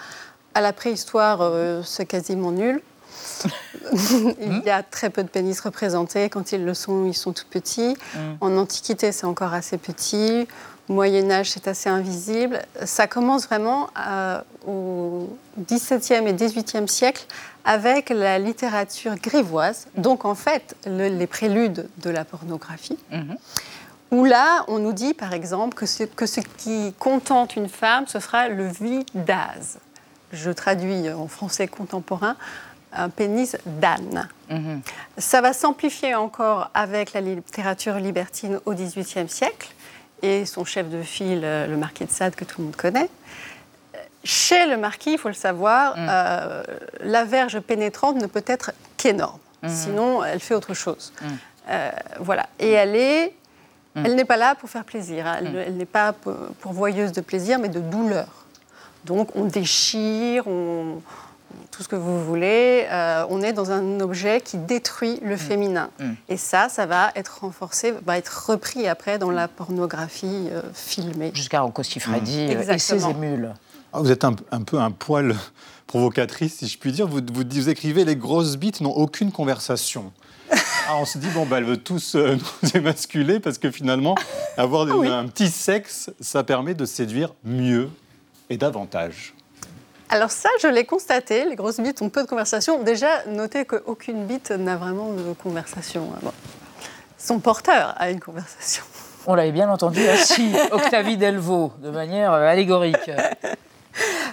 À 0.54 0.60
la 0.60 0.72
préhistoire, 0.72 1.38
euh, 1.42 1.82
c'est 1.84 2.06
quasiment 2.06 2.50
nul. 2.50 2.82
Il 4.40 4.62
y 4.64 4.70
a 4.70 4.82
très 4.82 5.10
peu 5.10 5.22
de 5.22 5.28
pénis 5.28 5.58
représentés. 5.60 6.28
Quand 6.28 6.52
ils 6.52 6.64
le 6.64 6.74
sont, 6.74 7.04
ils 7.06 7.14
sont 7.14 7.32
tout 7.32 7.44
petits. 7.48 7.96
En 8.40 8.56
Antiquité, 8.56 9.12
c'est 9.12 9.26
encore 9.26 9.54
assez 9.54 9.78
petit. 9.78 10.46
Au 10.88 10.94
Moyen 10.94 11.30
Âge, 11.30 11.50
c'est 11.50 11.68
assez 11.68 11.88
invisible. 11.88 12.60
Ça 12.84 13.06
commence 13.06 13.46
vraiment 13.46 13.88
euh, 14.06 14.40
au 14.66 15.36
XVIIe 15.58 16.26
et 16.26 16.32
XVIIIe 16.32 16.88
siècle 16.88 17.26
avec 17.64 18.10
la 18.10 18.38
littérature 18.38 19.14
grivoise. 19.14 19.86
Donc 19.96 20.24
en 20.24 20.34
fait, 20.34 20.74
le- 20.86 21.08
les 21.08 21.26
préludes 21.28 21.88
de 21.98 22.10
la 22.10 22.24
pornographie. 22.24 22.98
Mhm. 23.12 23.36
Où 24.10 24.24
là, 24.24 24.64
on 24.68 24.78
nous 24.78 24.92
dit 24.92 25.14
par 25.14 25.32
exemple 25.32 25.74
que 25.74 25.86
ce, 25.86 26.02
que 26.04 26.26
ce 26.26 26.40
qui 26.58 26.92
contente 26.98 27.56
une 27.56 27.68
femme, 27.68 28.06
ce 28.08 28.18
sera 28.20 28.48
le 28.48 28.66
vidaz. 28.66 29.78
Je 30.32 30.50
traduis 30.50 31.10
en 31.10 31.28
français 31.28 31.68
contemporain 31.68 32.36
un 32.94 33.08
pénis 33.08 33.56
d'âne. 33.66 34.28
Mhm. 34.50 34.80
Ça 35.18 35.40
va 35.40 35.52
s'amplifier 35.52 36.14
encore 36.14 36.70
avec 36.74 37.12
la 37.12 37.20
littérature 37.20 37.94
libertine 37.96 38.60
au 38.66 38.74
XVIIIe 38.74 39.28
siècle 39.28 39.72
et 40.22 40.44
son 40.46 40.64
chef 40.64 40.88
de 40.88 41.02
file, 41.02 41.42
euh, 41.44 41.66
le 41.66 41.76
marquis 41.76 42.04
de 42.04 42.10
Sade, 42.10 42.34
que 42.34 42.44
tout 42.44 42.60
le 42.60 42.66
monde 42.66 42.76
connaît. 42.76 43.08
Chez 44.24 44.66
le 44.66 44.76
marquis, 44.76 45.12
il 45.14 45.18
faut 45.18 45.28
le 45.28 45.34
savoir, 45.34 45.94
euh, 45.98 46.62
la 47.00 47.24
verge 47.24 47.58
pénétrante 47.58 48.16
ne 48.16 48.26
peut 48.26 48.44
être 48.46 48.70
qu'énorme. 48.96 49.38
Sinon, 49.66 50.24
elle 50.24 50.40
fait 50.40 50.54
autre 50.54 50.74
chose. 50.74 51.12
Euh, 51.68 51.90
voilà. 52.20 52.48
Et 52.58 52.70
elle 52.70 52.94
est, 52.96 53.32
elle 53.94 54.14
n'est 54.16 54.24
pas 54.24 54.36
là 54.36 54.54
pour 54.56 54.68
faire 54.70 54.84
plaisir. 54.84 55.26
hein. 55.26 55.36
Elle, 55.38 55.56
elle 55.56 55.76
n'est 55.76 55.84
pas 55.84 56.12
pour- 56.12 56.34
pourvoyeuse 56.60 57.12
de 57.12 57.20
plaisir, 57.20 57.58
mais 57.60 57.68
de 57.68 57.78
douleur. 57.80 58.26
Donc, 59.04 59.34
on 59.36 59.44
déchire, 59.44 60.46
on, 60.46 61.00
tout 61.70 61.82
ce 61.82 61.88
que 61.88 61.96
vous 61.96 62.24
voulez. 62.24 62.86
euh, 62.90 63.24
on 63.30 63.42
est 63.42 63.52
dans 63.52 63.70
un 63.70 64.00
objet 64.00 64.40
qui 64.40 64.56
détruit 64.58 65.18
le 65.22 65.36
féminin. 65.36 65.90
Et 66.28 66.36
ça, 66.36 66.68
ça 66.68 66.86
va 66.86 67.10
être 67.16 67.40
renforcé, 67.42 67.92
va 68.04 68.18
être 68.18 68.46
repris 68.50 68.86
après 68.88 69.18
dans 69.18 69.30
la 69.30 69.48
pornographie 69.48 70.48
euh, 70.50 70.62
filmée. 70.74 71.30
Jusqu'à 71.34 71.60
Rocco 71.62 71.82
Siffredi 71.82 72.48
euh, 72.50 72.72
et 72.74 72.78
ses 72.78 73.04
émules. 73.08 73.52
Ah, 73.92 74.00
Vous 74.00 74.10
êtes 74.10 74.24
un, 74.24 74.34
un 74.50 74.62
peu 74.62 74.78
un 74.78 74.90
poil 74.90 75.34
provocatrice, 75.86 76.56
si 76.58 76.68
je 76.68 76.78
puis 76.78 76.92
dire. 76.92 77.06
Vous, 77.06 77.20
vous, 77.32 77.42
vous 77.48 77.68
écrivez 77.68 78.04
les 78.04 78.16
grosses 78.16 78.56
bites 78.56 78.80
n'ont 78.80 78.92
aucune 78.96 79.32
conversation. 79.32 80.12
Ah, 80.88 80.96
on 80.96 81.04
se 81.04 81.16
dit, 81.16 81.28
bon, 81.28 81.46
bah, 81.46 81.58
elle 81.58 81.64
veut 81.64 81.76
tous 81.76 82.16
euh, 82.16 82.36
nous 82.62 82.68
émasculer 82.74 83.38
parce 83.38 83.56
que 83.58 83.70
finalement, 83.70 84.16
avoir 84.56 84.84
des- 84.84 85.08
un 85.08 85.28
petit 85.28 85.48
sexe, 85.48 86.10
ça 86.20 86.42
permet 86.42 86.74
de 86.74 86.84
séduire 86.84 87.32
mieux 87.44 87.88
et 88.50 88.56
davantage. 88.56 89.32
Alors 90.12 90.30
ça, 90.30 90.48
je 90.60 90.68
l'ai 90.68 90.84
constaté, 90.84 91.44
les 91.46 91.56
grosses 91.56 91.80
bites 91.80 92.02
ont 92.02 92.10
peu 92.10 92.22
de 92.22 92.28
conversation. 92.28 92.82
Déjà, 92.82 93.24
notez 93.26 93.64
qu'aucune 93.64 94.26
bite 94.26 94.50
n'a 94.50 94.76
vraiment 94.76 95.10
de 95.12 95.32
conversation. 95.42 96.08
Bon. 96.22 96.32
Son 97.18 97.38
porteur 97.40 97.94
a 97.98 98.10
une 98.10 98.20
conversation. 98.20 98.84
On 99.26 99.34
l'avait 99.34 99.52
bien 99.52 99.70
entendu 99.70 100.06
ainsi, 100.08 100.52
Octavie 100.70 101.16
Delvaux, 101.16 101.72
de 101.78 101.90
manière 101.90 102.32
euh, 102.34 102.46
allégorique. 102.46 103.10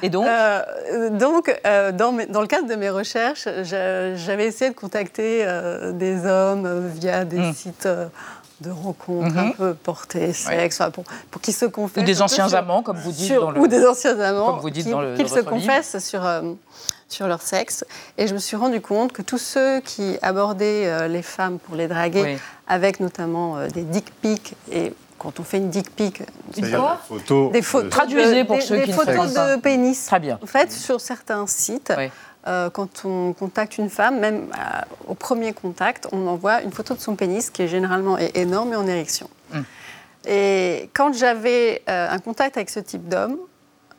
Et 0.02 0.10
donc, 0.10 0.26
Euh, 0.28 1.10
donc, 1.12 1.54
euh, 1.68 1.92
dans, 1.92 2.12
mes- 2.12 2.26
dans 2.26 2.42
le 2.42 2.48
cadre 2.48 2.68
de 2.68 2.76
mes 2.76 2.90
recherches, 2.90 3.48
j'a- 3.64 4.16
j'avais 4.16 4.46
essayé 4.48 4.72
de 4.72 4.76
contacter 4.76 5.44
euh, 5.46 5.92
des 5.92 6.26
hommes 6.26 6.88
via 6.96 7.24
des 7.26 7.40
Mm. 7.40 7.54
sites 7.54 7.88
de 8.62 8.72
rencontres 8.72 9.38
un 9.38 9.52
peu 9.52 9.74
portées 9.74 10.34
sexe, 10.34 10.82
pour, 10.94 11.04
pour 11.32 11.42
qu'ils 11.42 11.54
se 11.54 11.66
confessent. 11.66 12.04
Ou 12.04 12.06
des 12.06 12.22
anciens 12.22 12.52
amants, 12.54 12.84
comme 12.84 12.98
vous 12.98 13.12
dites 13.12 13.28
sur- 13.28 13.42
dans 13.42 13.52
le... 13.52 13.60
Ou 13.60 13.68
des 13.68 13.86
anciens 13.86 14.20
amants, 14.20 14.48
Comme 14.54 14.60
vous 14.60 14.70
dites 14.70 14.86
qui- 14.86 14.92
dans 14.92 15.02
le- 15.02 15.16
qu'ils 15.16 15.30
se 15.30 15.36
livre. 15.36 15.50
confessent 15.50 15.98
sur, 16.00 16.26
euh, 16.26 16.42
sur 17.08 17.28
leur 17.28 17.42
sexe. 17.42 17.86
Et 18.18 18.28
je 18.28 18.34
me 18.34 18.40
suis 18.40 18.58
rendu 18.58 18.82
compte 18.82 19.14
que 19.14 19.22
tous 19.22 19.38
ceux 19.38 19.80
qui 19.80 20.18
abordaient 20.22 20.88
euh, 20.88 21.08
les 21.08 21.22
femmes 21.22 21.58
pour 21.60 21.76
les 21.76 21.88
draguer, 21.88 22.22
Oui. 22.24 22.38
avec 22.68 23.00
notamment 23.00 23.58
euh, 23.58 23.68
des 23.70 23.84
dick 23.84 24.12
pics, 24.22 24.56
et 24.72 24.94
quand 25.18 25.40
on 25.40 25.44
fait 25.44 25.58
une 25.58 25.70
dick 25.70 25.94
pic, 25.96 26.22
C'est-à-dire 26.54 26.80
des 26.82 27.08
photos. 27.08 27.52
des 27.52 27.60
de- 27.62 27.66
photos, 27.66 27.90
Traduisez 27.90 28.44
de, 28.44 28.48
pour 28.48 28.56
des- 28.58 28.62
ceux 28.62 28.78
des 28.78 28.84
qui 28.84 28.92
ne 28.92 28.96
photos 28.96 29.16
savent 29.16 29.34
pas. 29.34 29.56
de 29.56 29.62
pénis. 29.62 30.06
Très 30.06 30.20
bien. 30.20 30.38
En 30.42 30.46
fait, 30.46 30.72
sur 30.72 31.00
certains 31.02 31.46
sites, 31.48 31.94
Oui. 31.98 32.10
Euh, 32.48 32.70
quand 32.70 33.06
on 33.06 33.34
contacte 33.34 33.78
une 33.78 33.90
femme, 33.90 34.20
même 34.20 34.48
euh, 34.58 34.82
au 35.08 35.14
premier 35.14 35.52
contact, 35.54 36.08
on 36.12 36.26
envoie 36.28 36.62
une 36.62 36.72
photo 36.72 36.94
de 36.94 37.00
son 37.00 37.16
pénis 37.16 37.50
qui 37.50 37.64
est 37.64 37.68
généralement 37.68 38.18
énorme 38.18 38.74
et 38.74 38.76
en 38.76 38.88
érection. 38.88 39.30
Hum. 39.54 39.66
Et 40.26 40.90
quand 40.94 41.14
j'avais 41.14 41.82
euh, 41.90 42.10
un 42.10 42.20
contact 42.20 42.58
avec 42.58 42.70
ce 42.70 42.80
type 42.80 43.08
d'homme, 43.08 43.38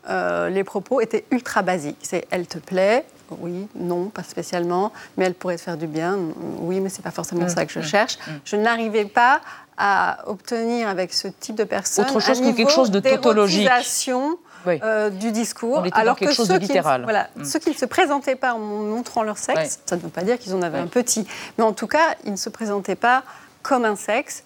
les 0.08 0.64
propos 0.64 1.00
étaient 1.00 1.24
ultra 1.30 1.62
basiques. 1.62 1.98
C'est 2.02 2.26
elle 2.30 2.46
te 2.46 2.58
plaît? 2.58 3.04
Oui, 3.38 3.68
non, 3.76 4.06
pas 4.06 4.24
spécialement, 4.24 4.92
mais 5.16 5.26
elle 5.26 5.34
pourrait 5.34 5.56
te 5.56 5.60
faire 5.60 5.76
du 5.76 5.86
bien. 5.86 6.18
Oui, 6.58 6.80
mais 6.80 6.88
c'est 6.88 7.02
pas 7.02 7.12
forcément 7.12 7.42
Hum, 7.42 7.48
ça 7.48 7.64
que 7.64 7.72
je 7.72 7.80
cherche. 7.80 8.18
Je 8.44 8.56
n'arrivais 8.56 9.04
pas 9.04 9.40
à 9.76 10.24
obtenir 10.26 10.88
avec 10.88 11.12
ce 11.12 11.28
type 11.28 11.54
de 11.54 11.64
personne 11.64 12.04
Autre 12.06 12.18
chose 12.18 12.40
un 12.40 12.50
que 12.50 12.56
quelque 12.56 12.72
chose 12.72 12.90
de 12.90 13.00
tautologique. 13.00 13.68
Oui. 14.66 14.78
euh, 14.82 15.10
du 15.10 15.32
discours. 15.32 15.82
Alors 15.92 16.16
que 16.18 16.30
chose 16.32 16.48
de 16.48 16.54
ceux 16.54 16.58
qui, 16.58 16.66
littéral. 16.66 17.02
voilà, 17.04 17.28
Mm. 17.36 17.44
ceux 17.44 17.58
qui 17.58 17.70
ne 17.70 17.74
se 17.74 17.86
présentaient 17.86 18.36
pas 18.36 18.54
en 18.54 18.58
montrant 18.58 19.22
leur 19.22 19.38
sexe, 19.38 19.80
ça 19.86 19.96
ne 19.96 20.00
veut 20.00 20.08
pas 20.08 20.22
dire 20.22 20.38
qu'ils 20.38 20.54
en 20.54 20.62
avaient 20.62 20.78
un 20.78 20.86
petit, 20.86 21.26
mais 21.58 21.64
en 21.64 21.72
tout 21.72 21.86
cas, 21.86 22.14
ils 22.24 22.32
ne 22.32 22.36
se 22.36 22.48
présentaient 22.50 22.94
pas 22.96 23.22
comme 23.62 23.84
un 23.84 23.96
sexe, 23.96 24.44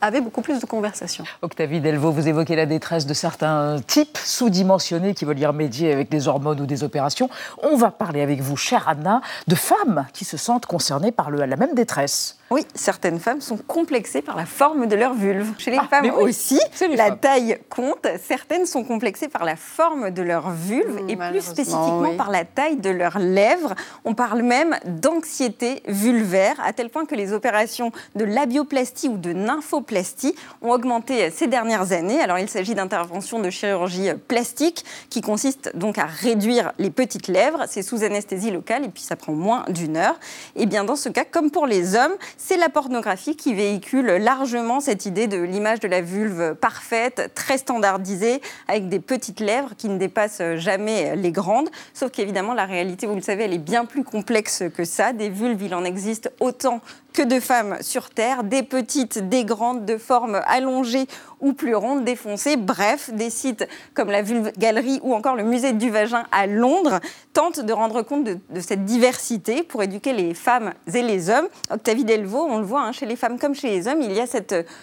avaient 0.00 0.20
beaucoup 0.20 0.42
plus 0.42 0.60
de 0.60 0.66
conversations. 0.66 1.24
Octavie 1.42 1.80
Delvaux, 1.80 2.12
vous 2.12 2.28
évoquez 2.28 2.54
la 2.54 2.66
détresse 2.66 3.04
de 3.04 3.14
certains 3.14 3.78
types 3.84 4.16
sous-dimensionnés 4.16 5.12
qui 5.12 5.24
veulent 5.24 5.38
y 5.40 5.46
remédier 5.46 5.92
avec 5.92 6.08
des 6.08 6.28
hormones 6.28 6.60
ou 6.60 6.66
des 6.66 6.84
opérations. 6.84 7.28
On 7.64 7.76
va 7.76 7.90
parler 7.90 8.20
avec 8.22 8.40
vous, 8.40 8.56
chère 8.56 8.88
Anna, 8.88 9.20
de 9.48 9.54
femmes 9.56 10.06
qui 10.12 10.24
se 10.24 10.36
sentent 10.36 10.66
concernées 10.66 11.10
par 11.10 11.30
le- 11.30 11.44
la 11.44 11.56
même 11.56 11.74
détresse. 11.74 12.37
Oui, 12.50 12.64
certaines 12.74 13.20
femmes 13.20 13.42
sont 13.42 13.58
complexées 13.58 14.22
par 14.22 14.34
la 14.34 14.46
forme 14.46 14.86
de 14.86 14.96
leur 14.96 15.12
vulve. 15.12 15.52
Chez 15.58 15.70
les 15.70 15.76
Ah, 15.78 15.86
femmes 15.88 16.06
oui, 16.16 16.30
aussi, 16.30 16.58
la 16.96 17.06
femmes. 17.08 17.18
taille 17.18 17.58
compte. 17.68 18.06
Certaines 18.26 18.64
sont 18.64 18.84
complexées 18.84 19.28
par 19.28 19.44
la 19.44 19.54
forme 19.54 20.10
de 20.10 20.22
leur 20.22 20.50
vulve 20.50 21.02
Mmh, 21.02 21.10
et 21.10 21.16
plus 21.16 21.42
spécifiquement 21.42 22.08
oui. 22.10 22.16
par 22.16 22.30
la 22.30 22.44
taille 22.46 22.76
de 22.76 22.88
leurs 22.88 23.18
lèvres. 23.18 23.74
On 24.06 24.14
parle 24.14 24.42
même 24.42 24.76
d'anxiété 24.86 25.82
vulvaire, 25.88 26.56
à 26.64 26.72
tel 26.72 26.88
point 26.88 27.04
que 27.04 27.14
les 27.14 27.34
opérations 27.34 27.92
de 28.14 28.24
labioplastie 28.24 29.08
ou 29.08 29.18
de 29.18 29.32
nymphoplastie 29.34 30.34
ont 30.62 30.70
augmenté 30.70 31.30
ces 31.30 31.48
dernières 31.48 31.92
années. 31.92 32.20
Alors 32.20 32.38
il 32.38 32.48
s'agit 32.48 32.74
d'interventions 32.74 33.40
de 33.40 33.50
chirurgie 33.50 34.08
plastique 34.26 34.84
qui 35.10 35.20
consistent 35.20 35.70
donc 35.76 35.98
à 35.98 36.06
réduire 36.06 36.72
les 36.78 36.90
petites 36.90 37.28
lèvres. 37.28 37.64
C'est 37.68 37.82
sous 37.82 38.04
anesthésie 38.04 38.50
locale 38.50 38.84
et 38.84 38.88
puis 38.88 39.02
ça 39.02 39.16
prend 39.16 39.32
moins 39.34 39.64
d'une 39.68 39.98
heure. 39.98 40.18
Et 40.56 40.64
bien 40.64 40.84
dans 40.84 40.96
ce 40.96 41.10
cas, 41.10 41.24
comme 41.24 41.50
pour 41.50 41.66
les 41.66 41.94
hommes, 41.94 42.14
c'est 42.38 42.56
la 42.56 42.68
pornographie 42.68 43.36
qui 43.36 43.52
véhicule 43.52 44.06
largement 44.06 44.78
cette 44.78 45.06
idée 45.06 45.26
de 45.26 45.36
l'image 45.36 45.80
de 45.80 45.88
la 45.88 46.00
vulve 46.00 46.54
parfaite, 46.54 47.32
très 47.34 47.58
standardisée, 47.58 48.40
avec 48.68 48.88
des 48.88 49.00
petites 49.00 49.40
lèvres 49.40 49.74
qui 49.76 49.88
ne 49.88 49.98
dépassent 49.98 50.42
jamais 50.54 51.16
les 51.16 51.32
grandes. 51.32 51.68
Sauf 51.92 52.12
qu'évidemment, 52.12 52.54
la 52.54 52.64
réalité, 52.64 53.06
vous 53.06 53.16
le 53.16 53.22
savez, 53.22 53.44
elle 53.44 53.54
est 53.54 53.58
bien 53.58 53.84
plus 53.84 54.04
complexe 54.04 54.62
que 54.74 54.84
ça. 54.84 55.12
Des 55.12 55.28
vulves, 55.28 55.62
il 55.62 55.74
en 55.74 55.84
existe 55.84 56.32
autant 56.38 56.80
que 57.12 57.22
de 57.22 57.40
femmes 57.40 57.76
sur 57.80 58.10
Terre, 58.10 58.44
des 58.44 58.62
petites, 58.62 59.28
des 59.28 59.44
grandes, 59.44 59.84
de 59.84 59.98
forme 59.98 60.40
allongée 60.46 61.06
ou 61.40 61.52
plus 61.52 61.74
ronde, 61.74 62.04
défoncée. 62.04 62.56
Bref, 62.56 63.10
des 63.12 63.30
sites 63.30 63.66
comme 63.94 64.10
la 64.10 64.22
Galerie 64.22 65.00
ou 65.02 65.14
encore 65.14 65.36
le 65.36 65.44
musée 65.44 65.72
du 65.72 65.90
vagin 65.90 66.24
à 66.32 66.46
Londres 66.46 67.00
tentent 67.32 67.60
de 67.60 67.72
rendre 67.72 68.02
compte 68.02 68.24
de, 68.24 68.60
cette 68.60 68.84
diversité 68.84 69.62
pour 69.62 69.82
éduquer 69.82 70.12
les 70.12 70.34
femmes 70.34 70.72
et 70.92 71.02
les 71.02 71.30
hommes. 71.30 71.48
Octavie 71.70 72.04
Delvaux, 72.04 72.46
on 72.48 72.58
le 72.58 72.64
voit, 72.64 72.82
hein, 72.82 72.92
chez 72.92 73.06
les 73.06 73.16
femmes 73.16 73.38
comme 73.38 73.54
chez 73.54 73.68
les 73.68 73.88
hommes, 73.88 74.00
il 74.00 74.12
y 74.12 74.20
a 74.20 74.26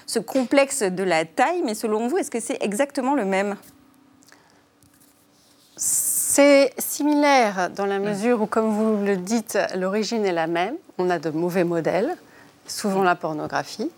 ce 0.05 0.19
complexe 0.19 0.83
de 0.83 1.03
la 1.03 1.25
taille, 1.25 1.61
mais 1.63 1.75
selon 1.75 2.07
vous, 2.07 2.17
est-ce 2.17 2.31
que 2.31 2.39
c'est 2.39 2.61
exactement 2.61 3.15
le 3.15 3.25
même? 3.25 3.55
C'est 6.35 6.73
similaire 6.77 7.69
dans 7.69 7.85
la 7.85 7.97
mesure 7.97 8.41
où, 8.41 8.45
comme 8.45 8.69
vous 8.69 9.05
le 9.05 9.15
dites, 9.15 9.57
l'origine 9.73 10.25
est 10.25 10.33
la 10.33 10.47
même. 10.47 10.75
On 10.97 11.09
a 11.09 11.17
de 11.17 11.29
mauvais 11.29 11.63
modèles, 11.63 12.13
souvent 12.67 13.03
la 13.03 13.15
pornographie. 13.15 13.89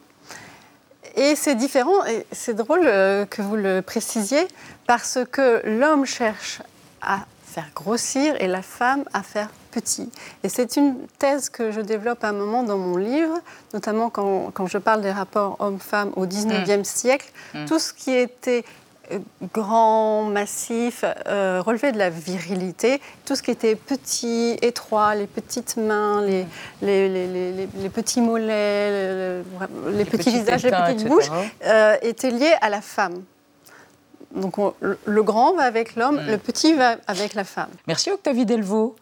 Et 1.16 1.36
c'est 1.36 1.56
différent, 1.56 2.06
et 2.06 2.28
c'est 2.32 2.54
drôle 2.54 2.84
euh, 2.84 3.26
que 3.26 3.42
vous 3.42 3.56
le 3.56 3.82
précisiez, 3.82 4.48
parce 4.86 5.18
que 5.32 5.64
l'homme 5.66 6.06
cherche 6.06 6.62
à 7.02 7.22
faire 7.44 7.72
grossir 7.74 8.36
et 8.40 8.46
la 8.46 8.62
femme 8.62 9.04
à 9.14 9.24
faire 9.24 9.50
petit. 9.72 10.08
Et 10.44 10.50
c'est 10.50 10.78
une 10.78 10.96
thèse 11.18 11.50
que 11.50 11.72
je 11.72 11.82
développe 11.82 12.24
à 12.24 12.30
un 12.30 12.34
moment 12.34 12.62
dans 12.62 12.78
mon 12.78 12.98
livre, 12.98 13.40
notamment 13.74 14.12
quand, 14.12 14.52
quand 14.54 14.68
je 14.68 14.78
parle 14.78 15.02
des 15.02 15.12
rapports 15.12 15.56
hommes-femmes 15.58 16.12
au 16.16 16.28
19e 16.28 16.84
siècle. 16.84 17.32
Tout 17.66 17.80
ce 17.80 17.94
qui 17.94 18.12
était 18.12 18.64
grand, 19.54 20.24
massif, 20.24 21.04
euh, 21.28 21.62
relevait 21.66 21.92
de 21.92 21.98
la 21.98 22.10
virilité. 22.10 23.02
Tout 23.26 23.36
ce 23.36 23.44
qui 23.44 23.52
était 23.52 23.76
petit, 23.76 24.58
étroit, 24.62 25.16
les 25.16 25.28
petites 25.28 25.78
mains, 25.78 26.22
les, 26.22 26.46
les, 26.82 27.08
les- 27.10 27.68
les- 27.82 27.90
petits 27.90 28.22
mollets, 28.22 28.90
le- 28.90 29.44
le- 29.86 29.92
les, 29.92 30.06
petits 30.06 30.18
petits 30.18 30.30
visages, 30.40 30.64
les 30.64 30.72
petites 30.72 30.90
etc. 31.02 31.10
bouches, 31.10 31.30
euh, 31.66 31.96
était 32.02 32.32
lié 32.32 32.54
à 32.62 32.70
la 32.70 32.82
femme. 32.82 33.24
Donc 34.36 34.58
on- 34.58 34.74
le- 34.82 35.00
le 35.06 35.24
grand 35.24 35.54
va 35.56 35.64
avec 35.64 35.96
l'homme, 35.96 36.20
le 36.28 36.38
petit 36.38 36.74
va 36.74 36.98
avec 37.08 37.34
la 37.34 37.44
femme. 37.46 37.70
Merci 37.88 38.12
Octavie 38.12 38.46
Delvaux. 38.46 38.96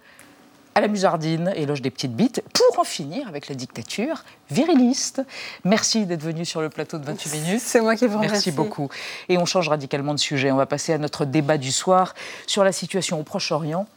À 0.77 0.81
la 0.81 0.89
Musardine, 0.89 1.53
éloge 1.55 1.81
des 1.81 1.89
petites 1.89 2.13
bites, 2.13 2.43
pour 2.53 2.79
en 2.79 2.83
finir 2.83 3.29
avec 3.29 3.47
la 3.47 3.55
dictature 3.55 4.25
viriliste. 4.51 5.21
Merci 5.63 6.05
d'être 6.05 6.21
venu 6.21 6.43
sur 6.43 6.59
le 6.59 6.67
plateau 6.67 6.97
de 6.97 7.05
28 7.05 7.31
minutes. 7.31 7.61
C'est 7.61 7.79
moi 7.79 7.95
qui 7.95 8.07
vous 8.07 8.17
remercie. 8.17 8.33
Merci 8.33 8.51
beaucoup. 8.51 8.89
Et 9.29 9.37
on 9.37 9.45
change 9.45 9.69
radicalement 9.69 10.13
de 10.13 10.19
sujet. 10.19 10.51
On 10.51 10.57
va 10.57 10.65
passer 10.65 10.91
à 10.91 10.97
notre 10.97 11.23
débat 11.23 11.57
du 11.57 11.71
soir 11.71 12.13
sur 12.45 12.65
la 12.65 12.73
situation 12.73 13.17
au 13.17 13.23
Proche-Orient. 13.23 13.87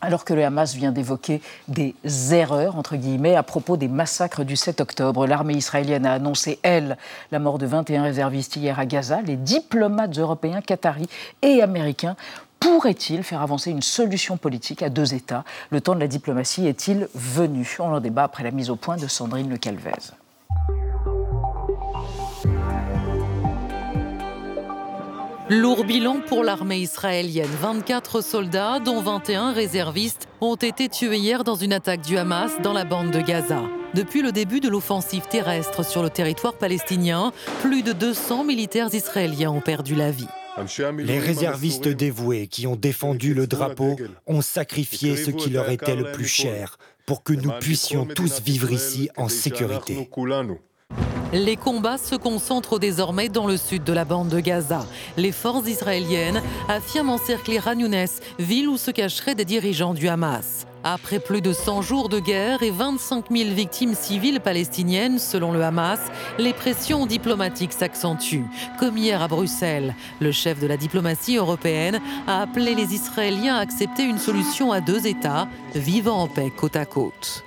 Alors 0.00 0.24
que 0.24 0.32
le 0.32 0.42
Hamas 0.42 0.74
vient 0.74 0.90
d'évoquer 0.90 1.42
des 1.68 1.94
erreurs, 2.32 2.76
entre 2.76 2.96
guillemets, 2.96 3.36
à 3.36 3.42
propos 3.42 3.76
des 3.76 3.86
massacres 3.86 4.42
du 4.42 4.56
7 4.56 4.80
octobre, 4.80 5.26
l'armée 5.26 5.54
israélienne 5.54 6.06
a 6.06 6.14
annoncé, 6.14 6.58
elle, 6.62 6.96
la 7.30 7.38
mort 7.40 7.58
de 7.58 7.66
21 7.66 8.02
réservistes 8.02 8.56
hier 8.56 8.80
à 8.80 8.86
Gaza. 8.86 9.20
Les 9.20 9.36
diplomates 9.36 10.18
européens, 10.18 10.60
qataris 10.60 11.08
et 11.42 11.62
américains 11.62 12.16
pourraient-ils 12.62 13.24
faire 13.24 13.42
avancer 13.42 13.70
une 13.70 13.82
solution 13.82 14.36
politique 14.36 14.82
à 14.82 14.88
deux 14.88 15.14
États? 15.14 15.44
Le 15.70 15.80
temps 15.80 15.96
de 15.96 16.00
la 16.00 16.06
diplomatie 16.06 16.68
est-il 16.68 17.08
venu? 17.14 17.76
On 17.80 17.92
en 17.92 18.00
débat 18.00 18.22
après 18.22 18.44
la 18.44 18.52
mise 18.52 18.70
au 18.70 18.76
point 18.76 18.96
de 18.96 19.08
Sandrine 19.08 19.50
Le 19.50 19.56
Calvez. 19.56 19.90
Lourd 25.50 25.84
bilan 25.84 26.20
pour 26.26 26.44
l'armée 26.44 26.78
israélienne. 26.78 27.50
24 27.60 28.22
soldats, 28.22 28.78
dont 28.78 29.02
21 29.02 29.52
réservistes, 29.52 30.28
ont 30.40 30.54
été 30.54 30.88
tués 30.88 31.18
hier 31.18 31.42
dans 31.42 31.56
une 31.56 31.72
attaque 31.72 32.02
du 32.02 32.16
Hamas 32.16 32.52
dans 32.62 32.72
la 32.72 32.84
bande 32.84 33.10
de 33.10 33.20
Gaza. 33.20 33.60
Depuis 33.94 34.22
le 34.22 34.30
début 34.30 34.60
de 34.60 34.68
l'offensive 34.68 35.26
terrestre 35.28 35.84
sur 35.84 36.02
le 36.02 36.10
territoire 36.10 36.54
palestinien, 36.54 37.32
plus 37.60 37.82
de 37.82 37.92
200 37.92 38.44
militaires 38.44 38.94
israéliens 38.94 39.50
ont 39.50 39.60
perdu 39.60 39.94
la 39.94 40.10
vie. 40.12 40.28
Les 40.98 41.18
réservistes 41.18 41.88
dévoués 41.88 42.46
qui 42.46 42.66
ont 42.66 42.76
défendu 42.76 43.34
le 43.34 43.46
drapeau 43.46 43.96
ont 44.26 44.42
sacrifié 44.42 45.16
ce 45.16 45.30
qui 45.30 45.50
leur 45.50 45.70
était 45.70 45.96
le 45.96 46.12
plus 46.12 46.26
cher 46.26 46.78
pour 47.06 47.22
que 47.22 47.32
nous 47.32 47.52
puissions 47.60 48.06
tous 48.06 48.40
vivre 48.42 48.70
ici 48.70 49.08
en 49.16 49.28
sécurité. 49.28 50.08
Les 51.32 51.56
combats 51.56 51.96
se 51.96 52.14
concentrent 52.14 52.78
désormais 52.78 53.30
dans 53.30 53.46
le 53.46 53.56
sud 53.56 53.84
de 53.84 53.92
la 53.94 54.04
bande 54.04 54.28
de 54.28 54.38
Gaza. 54.38 54.86
Les 55.16 55.32
forces 55.32 55.66
israéliennes 55.66 56.42
affirment 56.68 57.10
encercler 57.10 57.58
Khan 57.58 57.78
Younes, 57.78 58.06
ville 58.38 58.68
où 58.68 58.76
se 58.76 58.90
cacheraient 58.90 59.34
des 59.34 59.46
dirigeants 59.46 59.94
du 59.94 60.08
Hamas. 60.08 60.66
Après 60.84 61.20
plus 61.20 61.40
de 61.40 61.52
100 61.52 61.82
jours 61.82 62.08
de 62.08 62.18
guerre 62.18 62.62
et 62.64 62.72
25 62.72 63.26
000 63.30 63.50
victimes 63.50 63.94
civiles 63.94 64.40
palestiniennes 64.40 65.18
selon 65.18 65.52
le 65.52 65.62
Hamas, 65.62 66.00
les 66.38 66.52
pressions 66.52 67.06
diplomatiques 67.06 67.72
s'accentuent. 67.72 68.46
Comme 68.80 68.98
hier 68.98 69.22
à 69.22 69.28
Bruxelles, 69.28 69.94
le 70.20 70.32
chef 70.32 70.58
de 70.58 70.66
la 70.66 70.76
diplomatie 70.76 71.36
européenne 71.36 72.00
a 72.26 72.42
appelé 72.42 72.74
les 72.74 72.94
Israéliens 72.94 73.56
à 73.56 73.60
accepter 73.60 74.02
une 74.02 74.18
solution 74.18 74.72
à 74.72 74.80
deux 74.80 75.06
États, 75.06 75.46
vivant 75.74 76.22
en 76.22 76.28
paix 76.28 76.50
côte 76.50 76.76
à 76.76 76.84
côte. 76.84 77.44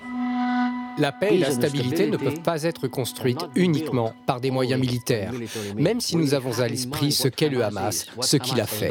La 0.97 1.11
paix 1.11 1.35
et 1.35 1.37
la 1.37 1.51
stabilité 1.51 2.07
ne 2.07 2.15
peuvent 2.15 2.41
pas 2.41 2.63
être 2.63 2.87
construites 2.87 3.45
uniquement 3.55 4.13
par 4.25 4.39
des 4.39 4.49
moyens 4.49 4.79
militaires, 4.79 5.33
même 5.75 5.99
si 5.99 6.15
nous 6.15 6.33
avons 6.33 6.61
à 6.61 6.69
l'esprit 6.69 7.11
ce 7.11 7.27
qu'est 7.27 7.49
le 7.49 7.65
Hamas, 7.65 8.05
ce 8.21 8.37
qu'il 8.37 8.61
a 8.61 8.65
fait. 8.65 8.89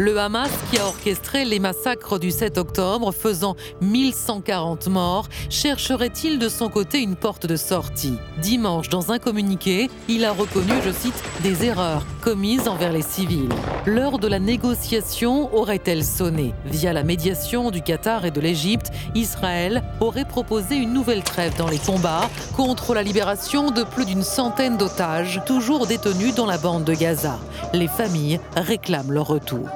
Le 0.00 0.16
Hamas, 0.16 0.52
qui 0.70 0.78
a 0.78 0.86
orchestré 0.86 1.44
les 1.44 1.58
massacres 1.58 2.20
du 2.20 2.30
7 2.30 2.56
octobre, 2.56 3.10
faisant 3.10 3.56
1140 3.80 4.86
morts, 4.86 5.26
chercherait-il 5.50 6.38
de 6.38 6.48
son 6.48 6.68
côté 6.68 7.00
une 7.00 7.16
porte 7.16 7.46
de 7.46 7.56
sortie? 7.56 8.14
Dimanche, 8.40 8.90
dans 8.90 9.10
un 9.10 9.18
communiqué, 9.18 9.90
il 10.08 10.24
a 10.24 10.30
reconnu, 10.30 10.72
je 10.84 10.92
cite, 10.92 11.20
des 11.42 11.64
erreurs 11.64 12.06
commises 12.22 12.68
envers 12.68 12.92
les 12.92 13.02
civils. 13.02 13.48
L'heure 13.86 14.20
de 14.20 14.28
la 14.28 14.38
négociation 14.38 15.52
aurait-elle 15.52 16.04
sonné? 16.04 16.54
Via 16.64 16.92
la 16.92 17.02
médiation 17.02 17.72
du 17.72 17.82
Qatar 17.82 18.24
et 18.24 18.30
de 18.30 18.40
l'Égypte, 18.40 18.92
Israël 19.16 19.82
aurait 19.98 20.28
proposé 20.28 20.76
une 20.76 20.92
nouvelle 20.92 21.24
trêve 21.24 21.56
dans 21.56 21.68
les 21.68 21.78
combats 21.78 22.30
contre 22.56 22.94
la 22.94 23.02
libération 23.02 23.72
de 23.72 23.82
plus 23.82 24.04
d'une 24.04 24.22
centaine 24.22 24.76
d'otages, 24.76 25.42
toujours 25.44 25.88
détenus 25.88 26.36
dans 26.36 26.46
la 26.46 26.58
bande 26.58 26.84
de 26.84 26.94
Gaza. 26.94 27.36
Les 27.72 27.88
familles 27.88 28.38
réclament 28.54 29.10
leur 29.10 29.26
retour. 29.26 29.66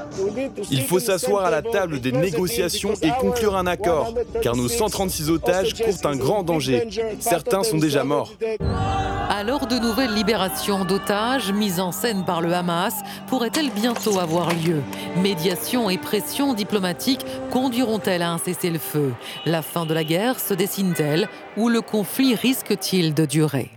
Il 0.71 0.83
faut 0.83 1.00
s'asseoir 1.00 1.45
à 1.45 1.50
la 1.50 1.62
table 1.62 2.00
des 2.00 2.12
négociations 2.12 2.95
et 3.02 3.11
conclure 3.21 3.57
un 3.57 3.66
accord, 3.66 4.14
car 4.42 4.57
nos 4.57 4.69
136 4.69 5.31
otages 5.31 5.75
courent 5.75 6.11
un 6.11 6.16
grand 6.16 6.42
danger. 6.42 6.88
Certains 7.21 7.62
sont 7.62 7.78
déjà 7.78 8.04
morts. 8.04 8.33
Alors 9.28 9.66
de 9.66 9.78
nouvelles 9.78 10.14
libérations 10.14 10.85
d'otages 10.85 11.52
mises 11.52 11.81
en 11.81 11.90
scène 11.90 12.25
par 12.25 12.42
le 12.42 12.52
Hamas 12.52 12.95
pourraient-elles 13.26 13.71
bientôt 13.71 14.19
avoir 14.19 14.50
lieu? 14.50 14.83
Médiation 15.16 15.90
et 15.90 15.99
pression 15.99 16.54
diplomatique 16.54 17.25
conduiront-elles 17.50 18.23
à 18.23 18.31
un 18.31 18.38
cessez-le-feu? 18.38 19.14
La 19.47 19.62
fin 19.62 19.87
de 19.87 19.95
la 19.95 20.04
guerre 20.04 20.38
se 20.38 20.54
dessine-t-elle 20.54 21.28
ou 21.57 21.69
le 21.69 21.81
conflit 21.81 22.35
risque-t-il 22.35 23.14
de 23.14 23.25
durer? 23.25 23.71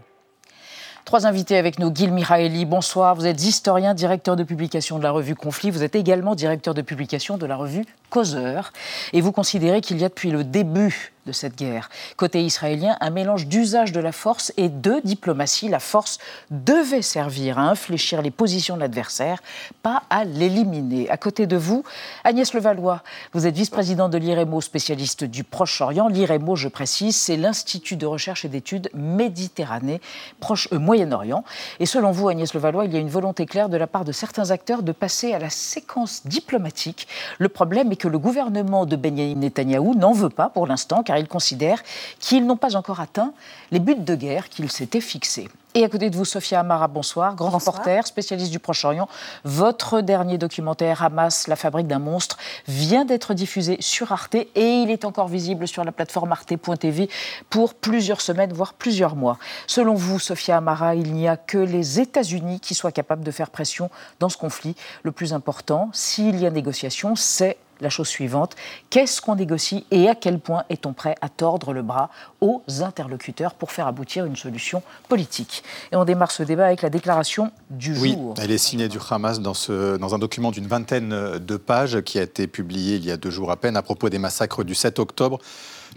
Trois 1.06 1.28
invités 1.28 1.56
avec 1.56 1.78
nous. 1.78 1.94
Gil 1.94 2.12
Miraeli, 2.12 2.66
bonsoir. 2.66 3.14
Vous 3.14 3.28
êtes 3.28 3.44
historien, 3.44 3.94
directeur 3.94 4.36
de 4.36 4.44
publication 4.44 4.98
de 4.98 5.04
la 5.04 5.12
revue 5.12 5.36
Conflit. 5.36 5.70
Vous 5.70 5.84
êtes 5.84 5.96
également 5.96 6.34
directeur 6.34 6.74
de 6.74 6.82
publication 6.82 7.38
de 7.38 7.46
la 7.46 7.56
revue 7.56 7.86
Causeur. 8.10 8.74
Et 9.14 9.22
vous 9.22 9.32
considérez 9.32 9.82
qu'il 9.82 10.00
y 10.00 10.04
a 10.04 10.10
depuis 10.10 10.32
le 10.32 10.44
début 10.44 11.14
de 11.26 11.32
cette 11.32 11.58
guerre. 11.58 11.90
Côté 12.18 12.44
israélien, 12.44 12.98
un 13.02 13.10
mélange 13.10 13.48
d'usage 13.48 13.92
de 13.92 14.00
la 14.00 14.12
force 14.12 14.54
et 14.58 14.70
de 14.70 15.02
diplomatie. 15.04 15.70
La 15.70 15.80
force 15.80 16.20
devait 16.52 17.02
servir 17.02 17.60
à 17.60 17.64
infléchir 17.64 18.22
les 18.22 18.32
positions 18.32 18.76
de 18.76 18.82
l'adversaire, 18.82 19.42
pas 19.82 20.04
à 20.10 20.24
l'éliminer. 20.24 21.10
À 21.10 21.18
côté 21.18 21.48
de 21.48 21.58
vous, 21.58 21.84
Agnès 22.24 22.54
Levallois, 22.54 23.02
vous 23.34 23.48
êtes 23.48 23.56
vice-présidente 23.56 24.12
de 24.12 24.18
l'IREMO, 24.18 24.62
spécialiste 24.62 25.24
du 25.24 25.44
Proche-Orient. 25.44 26.08
L'IREMO, 26.08 26.56
je 26.56 26.68
précise, 26.68 27.16
c'est 27.16 27.38
l'Institut 27.38 27.96
de 27.96 28.06
recherche 28.06 28.46
et 28.46 28.50
d'études 28.50 28.90
Méditerranée, 28.94 30.02
Proche, 30.40 30.68
euh, 30.74 30.80
Moyen-Orient. 30.80 31.44
Et 31.80 31.86
selon 31.86 32.12
vous, 32.12 32.28
Agnès 32.28 32.54
Levallois, 32.54 32.86
il 32.86 32.94
y 32.94 32.98
a 32.98 33.00
une 33.00 33.10
volonté 33.10 33.46
claire 33.46 33.70
de 33.70 33.78
la 33.78 33.88
part 33.88 34.06
de 34.06 34.12
certains 34.12 34.52
acteurs 34.52 34.84
de 34.84 34.92
passer 34.92 35.34
à 35.34 35.40
la 35.40 35.50
séquence 35.50 36.26
diplomatique. 36.26 37.08
Le 37.40 37.50
problème 37.50 37.92
est 37.92 37.96
que 37.96 38.08
le 38.08 38.20
gouvernement 38.20 38.86
de 38.86 38.96
Benjamin 38.96 39.36
Netanyahou 39.36 39.96
n'en 39.96 40.14
veut 40.14 40.30
pas 40.30 40.50
pour 40.50 40.68
l'instant, 40.68 41.04
car 41.04 41.15
il 41.20 41.28
considère 41.28 41.82
qu'ils 42.20 42.46
n'ont 42.46 42.58
pas 42.58 42.76
encore 42.76 43.00
atteint 43.00 43.34
les 43.72 43.80
buts 43.80 43.96
de 43.96 44.16
guerre 44.16 44.50
qu'ils 44.50 44.72
s'étaient 44.72 45.02
fixés. 45.02 45.50
Et 45.78 45.84
à 45.84 45.90
côté 45.90 46.10
de 46.10 46.16
vous, 46.16 46.24
Sophia 46.24 46.62
Amara, 46.62 46.88
bonsoir, 46.88 47.36
grand 47.36 47.50
reporter, 47.50 48.08
spécialiste 48.08 48.50
du 48.50 48.60
Proche-Orient. 48.60 49.10
Votre 49.44 50.00
dernier 50.00 50.38
documentaire, 50.38 51.04
Hamas, 51.04 51.50
la 51.50 51.58
fabrique 51.58 51.88
d'un 51.88 52.00
monstre, 52.00 52.38
vient 52.66 53.04
d'être 53.04 53.34
diffusé 53.34 53.76
sur 53.82 54.14
Arte 54.14 54.36
et 54.36 54.48
il 54.56 54.90
est 54.90 55.04
encore 55.04 55.28
visible 55.28 55.68
sur 55.68 55.84
la 55.84 55.92
plateforme 55.92 56.32
arte.tv 56.32 57.10
pour 57.50 57.74
plusieurs 57.74 58.22
semaines, 58.22 58.54
voire 58.54 58.74
plusieurs 58.74 59.18
mois. 59.18 59.38
Selon 59.68 59.96
vous, 59.96 60.18
Sophia 60.18 60.56
Amara, 60.56 60.96
il 60.96 61.12
n'y 61.12 61.28
a 61.28 61.36
que 61.36 61.58
les 61.58 62.00
États-Unis 62.00 62.62
qui 62.62 62.74
soient 62.74 62.94
capables 62.94 63.26
de 63.26 63.32
faire 63.32 63.50
pression 63.50 63.90
dans 64.22 64.30
ce 64.30 64.38
conflit. 64.38 64.78
Le 65.04 65.12
plus 65.12 65.34
important, 65.34 65.90
s'il 65.92 66.40
y 66.40 66.46
a 66.46 66.52
négociation, 66.52 67.18
c'est 67.18 67.58
la 67.82 67.90
chose 67.90 68.08
suivante. 68.08 68.56
Qu'est-ce 68.90 69.22
qu'on 69.22 69.36
négocie 69.36 69.86
et 69.92 70.10
à 70.10 70.16
quel 70.16 70.40
point 70.40 70.64
est-on 70.70 70.94
prêt 70.94 71.16
à 71.22 71.30
tordre 71.30 71.74
le 71.74 71.82
bras 71.82 72.10
aux 72.42 72.64
interlocuteurs 72.82 73.54
pour 73.54 73.72
faire 73.72 73.88
aboutir 73.88 74.26
une 74.26 74.36
solution 74.36 74.82
politique? 75.08 75.64
Et 75.92 75.96
on 75.96 76.06
démarre 76.06 76.32
ce 76.32 76.44
débat 76.44 76.66
avec 76.66 76.82
la 76.82 76.90
déclaration 76.90 77.52
du 77.70 77.98
oui, 77.98 78.14
jour. 78.14 78.34
Elle 78.38 78.52
est 78.52 78.58
signée 78.58 78.88
du 78.88 79.00
Hamas 79.10 79.40
dans, 79.40 79.54
ce, 79.54 79.98
dans 79.98 80.16
un 80.16 80.20
document 80.20 80.52
d'une 80.52 80.68
vingtaine 80.68 81.38
de 81.40 81.58
pages 81.58 82.02
qui 82.02 82.20
a 82.20 82.24
été 82.24 82.48
publié 82.48 82.96
il 82.96 83.06
y 83.06 83.12
a 83.12 83.18
deux 83.18 83.30
jours 83.30 83.52
à 83.52 83.58
peine 83.58 83.78
à 83.78 83.82
propos 83.82 84.10
des 84.10 84.20
massacres 84.20 84.64
du 84.64 84.76
7 84.76 85.00
octobre. 85.00 85.40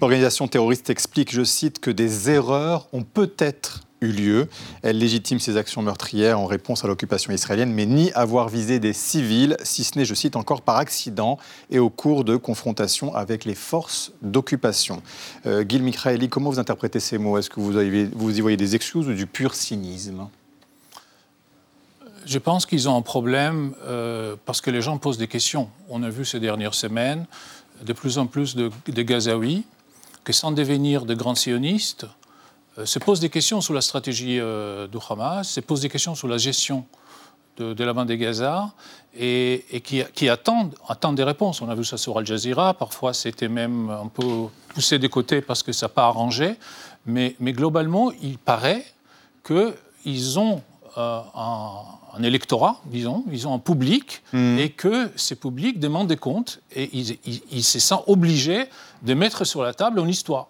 L'organisation 0.00 0.47
terroriste 0.47 0.90
explique, 0.90 1.32
je 1.32 1.42
cite, 1.42 1.80
que 1.80 1.90
des 1.90 2.30
erreurs 2.30 2.88
ont 2.92 3.02
peut-être 3.02 3.88
eu 4.00 4.12
lieu. 4.12 4.49
Elle 4.83 4.99
légitime 4.99 5.40
ses 5.40 5.57
actions 5.57 5.83
meurtrières 5.83 6.38
en 6.38 6.46
réponse 6.46 6.85
à 6.85 6.88
l'occupation 6.88 7.33
israélienne, 7.33 7.72
mais 7.72 7.87
nie 7.87 8.12
avoir 8.12 8.49
visé 8.49 8.79
des 8.79 8.92
civils, 8.92 9.57
si 9.62 9.85
ce 9.85 9.99
n'est, 9.99 10.05
je 10.05 10.14
cite 10.14 10.37
encore, 10.37 10.62
par 10.62 10.77
accident 10.77 11.38
et 11.70 11.79
au 11.79 11.90
cours 11.90 12.25
de 12.25 12.37
confrontations 12.37 13.14
avec 13.14 13.44
les 13.44 13.55
forces 13.55 14.12
d'occupation. 14.22 15.03
Euh, 15.46 15.64
Gil 15.68 15.83
comment 16.31 16.51
vous 16.51 16.59
interprétez 16.59 17.01
ces 17.01 17.18
mots? 17.18 17.38
Est-ce 17.38 17.51
que 17.51 17.61
vous, 17.61 17.79
y 17.79 18.40
voyez 18.40 18.57
des 18.57 18.75
excuses 18.75 19.09
ou 19.09 19.14
du 19.14 19.27
pur 19.27 19.55
cynisme? 19.55 20.29
Je 22.27 22.38
pense 22.38 22.66
qu'ils 22.66 22.88
ont 22.88 22.96
un 22.96 23.03
problème 23.03 23.75
euh, 23.87 24.37
parce 24.44 24.61
que 24.61 24.70
les 24.70 24.83
gens 24.83 24.99
posent 24.99 25.16
des 25.16 25.29
questions. 25.29 25.70
On 25.88 26.03
a 26.03 26.11
vu 26.11 26.25
ces 26.25 26.40
dernières 26.40 26.75
semaines 26.75 27.27
de 27.85 27.92
plus 27.92 28.18
en 28.18 28.27
plus 28.27 28.55
de, 28.57 28.70
Gazaouis 28.87 29.64
que 30.25 30.33
sans 30.33 30.53
devenir 30.53 31.07
de 31.07 31.14
grands 31.14 31.35
sionistes, 31.35 32.07
se 32.85 32.99
posent 32.99 33.21
des 33.21 33.31
questions 33.31 33.61
sur 33.61 33.75
la 33.75 33.81
stratégie 33.81 34.38
euh, 34.38 34.87
du 34.87 34.99
Hamas, 35.09 35.49
se 35.49 35.61
posent 35.61 35.81
des 35.81 35.88
questions 35.88 36.14
sur 36.14 36.29
la 36.29 36.38
gestion 36.38 36.85
de, 37.57 37.85
la 37.85 37.93
bande 37.93 38.09
de 38.09 38.14
Gaza 38.14 38.71
et, 39.19 39.64
qui, 39.83 40.29
attendent, 40.29 40.75
attendent, 40.87 41.17
des 41.17 41.25
réponses. 41.25 41.61
On 41.61 41.69
a 41.69 41.75
vu 41.75 41.85
ça 41.85 41.97
sur 41.97 42.17
Al 42.19 42.25
Jazeera, 42.27 42.75
parfois 42.75 43.12
c'était 43.12 43.49
même 43.49 43.91
un 43.91 44.07
peu 44.07 44.47
poussé 44.69 44.99
de 44.99 45.09
côté 45.09 45.41
parce 45.41 45.64
que 45.64 45.73
ça 45.73 45.87
n'a 45.87 45.91
pas 45.91 46.05
arrangé, 46.05 46.55
mais, 47.05 47.35
mais, 47.41 47.53
globalement, 47.53 48.12
il 48.23 48.38
paraît 48.38 48.85
qu'ils 49.45 50.38
ont 50.38 50.62
euh, 50.99 51.21
un, 51.35 52.23
électorat, 52.23 52.81
disons, 52.85 53.25
ils 53.33 53.49
ont 53.49 53.55
un 53.55 53.59
public, 53.59 54.23
mmh. 54.33 54.59
et 54.59 54.71
que 54.71 55.11
ces 55.17 55.37
publics 55.37 55.81
demandent 55.81 56.09
des 56.09 56.17
comptes, 56.17 56.61
et 56.75 56.91
ils, 56.93 57.19
ils 57.51 57.64
se 57.64 57.79
sentent 57.79 58.05
obligés 58.07 58.67
de 59.03 59.14
mettre 59.14 59.45
sur 59.45 59.62
la 59.62 59.75
table 59.75 60.01
une 60.01 60.09
histoire. 60.09 60.49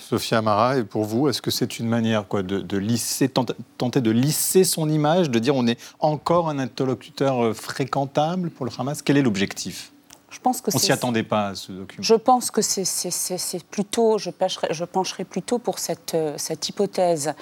Sophia 0.00 0.38
Amara, 0.38 0.78
et 0.78 0.84
pour 0.84 1.04
vous, 1.04 1.28
est-ce 1.28 1.42
que 1.42 1.50
c'est 1.50 1.78
une 1.78 1.88
manière 1.88 2.26
quoi, 2.26 2.42
de, 2.42 2.76
lisser, 2.76 3.28
tenter 3.28 4.00
de 4.00 4.10
lisser 4.10 4.64
son 4.64 4.88
image, 4.88 5.30
de 5.30 5.38
dire 5.38 5.54
on 5.54 5.66
est 5.66 5.78
encore 6.00 6.48
un 6.48 6.58
interlocuteur 6.58 7.44
euh, 7.44 7.54
fréquentable 7.54 8.50
pour 8.50 8.66
le 8.66 8.72
Hamas? 8.78 9.02
Quel 9.02 9.16
est 9.16 9.22
l'objectif? 9.22 9.92
Je 10.30 10.40
pense 10.40 10.60
que 10.60 10.70
On 10.74 10.78
s'y 10.78 10.92
attendait 10.92 11.22
pas 11.22 11.48
à 11.48 11.54
ce 11.54 11.72
document. 11.72 12.02
Je 12.02 12.14
pense 12.14 12.50
que 12.50 12.60
c'est 12.60 13.64
plutôt, 13.64 14.18
je 14.18 14.28
pencherai, 14.30 14.68
je 14.70 14.84
pencherai, 14.84 15.24
plutôt 15.24 15.58
pour 15.58 15.78
cette, 15.78 16.14
euh, 16.14 16.34
cette 16.36 16.68
hypothèse. 16.68 17.32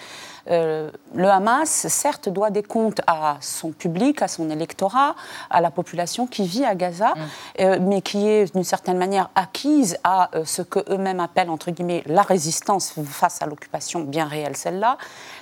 Euh, 0.51 0.91
le 1.15 1.29
Hamas, 1.29 1.87
certes, 1.89 2.29
doit 2.29 2.51
des 2.51 2.63
comptes 2.63 3.01
à 3.07 3.37
son 3.41 3.73
public, 3.73 4.23
à 4.23 4.29
son 4.29 4.51
électorat, 4.51 5.15
à 5.51 5.61
la 5.61 5.71
population 5.71 6.27
qui 6.27 6.47
vit 6.47 6.65
à 6.65 6.75
Gaza, 6.75 7.15
mm. 7.15 7.21
euh, 7.61 7.79
mais 7.81 8.03
qui 8.03 8.29
est 8.29 8.55
d'une 8.55 8.65
certaine 8.65 8.99
manière 8.99 9.31
acquise 9.35 9.99
à 10.05 10.31
ce 10.45 10.63
que 10.63 10.81
eux-mêmes 10.93 11.21
appellent 11.21 11.51
entre 11.51 11.71
guillemets 11.71 12.03
la 12.07 12.23
résistance 12.23 12.95
face 13.05 13.43
à 13.43 13.47
l'occupation 13.47 14.01
bien 14.01 14.27
réelle, 14.27 14.57
celle-là. 14.57 14.99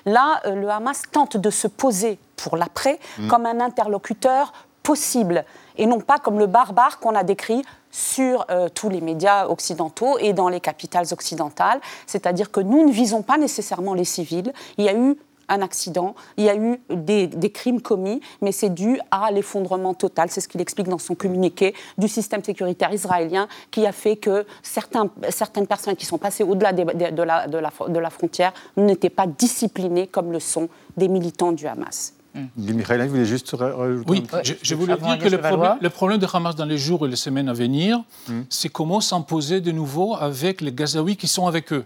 Là, 0.07 0.41
le 0.47 0.69
Hamas 0.69 1.03
tente 1.11 1.37
de 1.37 1.51
se 1.51 1.69
poser 1.69 2.19
pour 2.37 2.57
l'après 2.57 2.99
mm. 3.19 3.29
comme 3.29 3.47
un 3.47 3.61
interlocuteur 3.61 4.53
possible 4.83 5.45
et 5.77 5.87
non 5.87 6.01
pas 6.01 6.19
comme 6.19 6.39
le 6.39 6.47
barbare 6.47 6.99
qu'on 6.99 7.15
a 7.15 7.25
décrit 7.25 7.63
sur 7.91 8.45
euh, 8.51 8.69
tous 8.69 8.89
les 8.89 9.01
médias 9.01 9.47
occidentaux 9.47 10.19
et 10.19 10.33
dans 10.33 10.49
les 10.49 10.61
capitales 10.61 11.07
occidentales. 11.13 11.81
C'est-à-dire 12.07 12.51
que 12.51 12.61
nous 12.61 12.87
ne 12.87 12.93
visons 12.93 13.23
pas 13.23 13.39
nécessairement 13.39 13.95
les 13.95 14.05
civils. 14.05 14.53
Il 14.79 14.85
y 14.85 14.89
a 14.89 14.95
eu 14.95 15.17
un 15.49 15.63
accident, 15.63 16.15
il 16.37 16.45
y 16.45 16.49
a 16.49 16.57
eu 16.57 16.81
des, 16.91 17.29
crimes 17.51 17.81
commis, 17.81 18.21
mais 18.41 18.53
c'est 18.53 18.71
dû 18.71 18.99
à 19.11 19.31
l'effondrement 19.31 19.95
total, 19.95 20.31
c'est 20.31 20.41
ce 20.41 20.49
qu'il 20.49 20.61
explique 20.61 20.89
dans 20.89 20.99
son 20.99 21.15
communiqué, 21.15 21.75
du 21.99 22.09
système 22.09 22.43
sécuritaire 22.43 22.93
israélien 22.93 23.49
qui 23.71 23.87
a 23.87 23.93
fait 23.93 24.17
que 24.17 24.47
certains, 24.63 25.11
certaines 25.29 25.67
personnes 25.67 25.97
qui 25.97 26.07
sont 26.07 26.19
passées 26.19 26.45
au-delà 26.45 26.73
de, 26.73 27.99
la 27.99 28.11
frontière 28.11 28.53
n'étaient 28.77 29.11
pas 29.11 29.27
disciplinées 29.27 30.07
comme 30.07 30.33
le 30.33 30.41
sont 30.41 30.69
des 30.97 31.09
militants 31.09 31.53
du 31.53 31.67
Hamas. 31.67 32.14
Mmh. 32.35 32.73
Michael, 32.75 33.03
vous 33.03 33.11
voulez 33.11 33.27
juste 33.27 33.51
rajouter 33.53 34.11
Oui, 34.11 34.25
je, 34.43 34.55
je, 34.61 34.75
voulais 34.75 34.97
dire 34.97 35.19
que 35.19 35.29
le 35.29 35.41
problème, 35.41 35.79
le 35.81 35.91
problème, 35.91 36.19
de 36.19 36.27
Hamas 36.33 36.57
dans 36.57 36.65
les 36.65 36.79
jours 36.79 37.07
et 37.07 37.09
les 37.09 37.17
semaines 37.17 37.49
à 37.49 37.53
venir, 37.53 38.03
mmh. 38.29 38.41
c'est 38.51 38.69
comment 38.69 39.01
s'imposer 39.01 39.61
de 39.61 39.71
nouveau 39.71 40.17
avec 40.17 40.61
les 40.61 40.73
Gazaouis 40.73 41.17
qui 41.17 41.29
sont 41.29 41.47
avec 41.47 41.73
eux. 41.73 41.85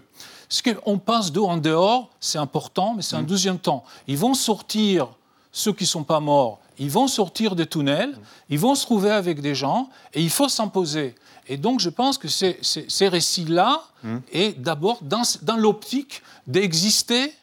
Ce 0.49 0.63
qu'on 0.63 0.97
pense 0.97 1.31
d'eux 1.31 1.43
en 1.43 1.57
dehors, 1.57 2.09
c'est 2.19 2.39
important, 2.39 2.95
mais 2.95 3.03
c'est 3.03 3.15
un 3.15 3.21
mmh. 3.21 3.27
deuxième 3.27 3.59
temps. 3.59 3.83
Ils 4.07 4.17
vont 4.17 4.33
sortir, 4.33 5.09
ceux 5.51 5.71
qui 5.71 5.83
ne 5.83 5.89
sont 5.89 6.03
pas 6.03 6.19
morts, 6.19 6.59
ils 6.79 6.89
vont 6.89 7.07
sortir 7.07 7.55
des 7.55 7.67
tunnels, 7.67 8.17
ils 8.49 8.57
vont 8.57 8.73
se 8.73 8.85
trouver 8.85 9.11
avec 9.11 9.41
des 9.41 9.53
gens, 9.53 9.89
et 10.15 10.21
il 10.21 10.31
faut 10.31 10.49
s'imposer. 10.49 11.13
Et 11.47 11.57
donc, 11.57 11.79
je 11.79 11.89
pense 11.89 12.17
que 12.17 12.27
ces, 12.27 12.57
ces, 12.61 13.07
récits-là 13.07 13.83
est 14.31 14.59
d'abord 14.59 14.99
dans, 15.01 15.23
dans 15.41 15.57
l'optique 15.57 16.21
d'exister 16.47 17.33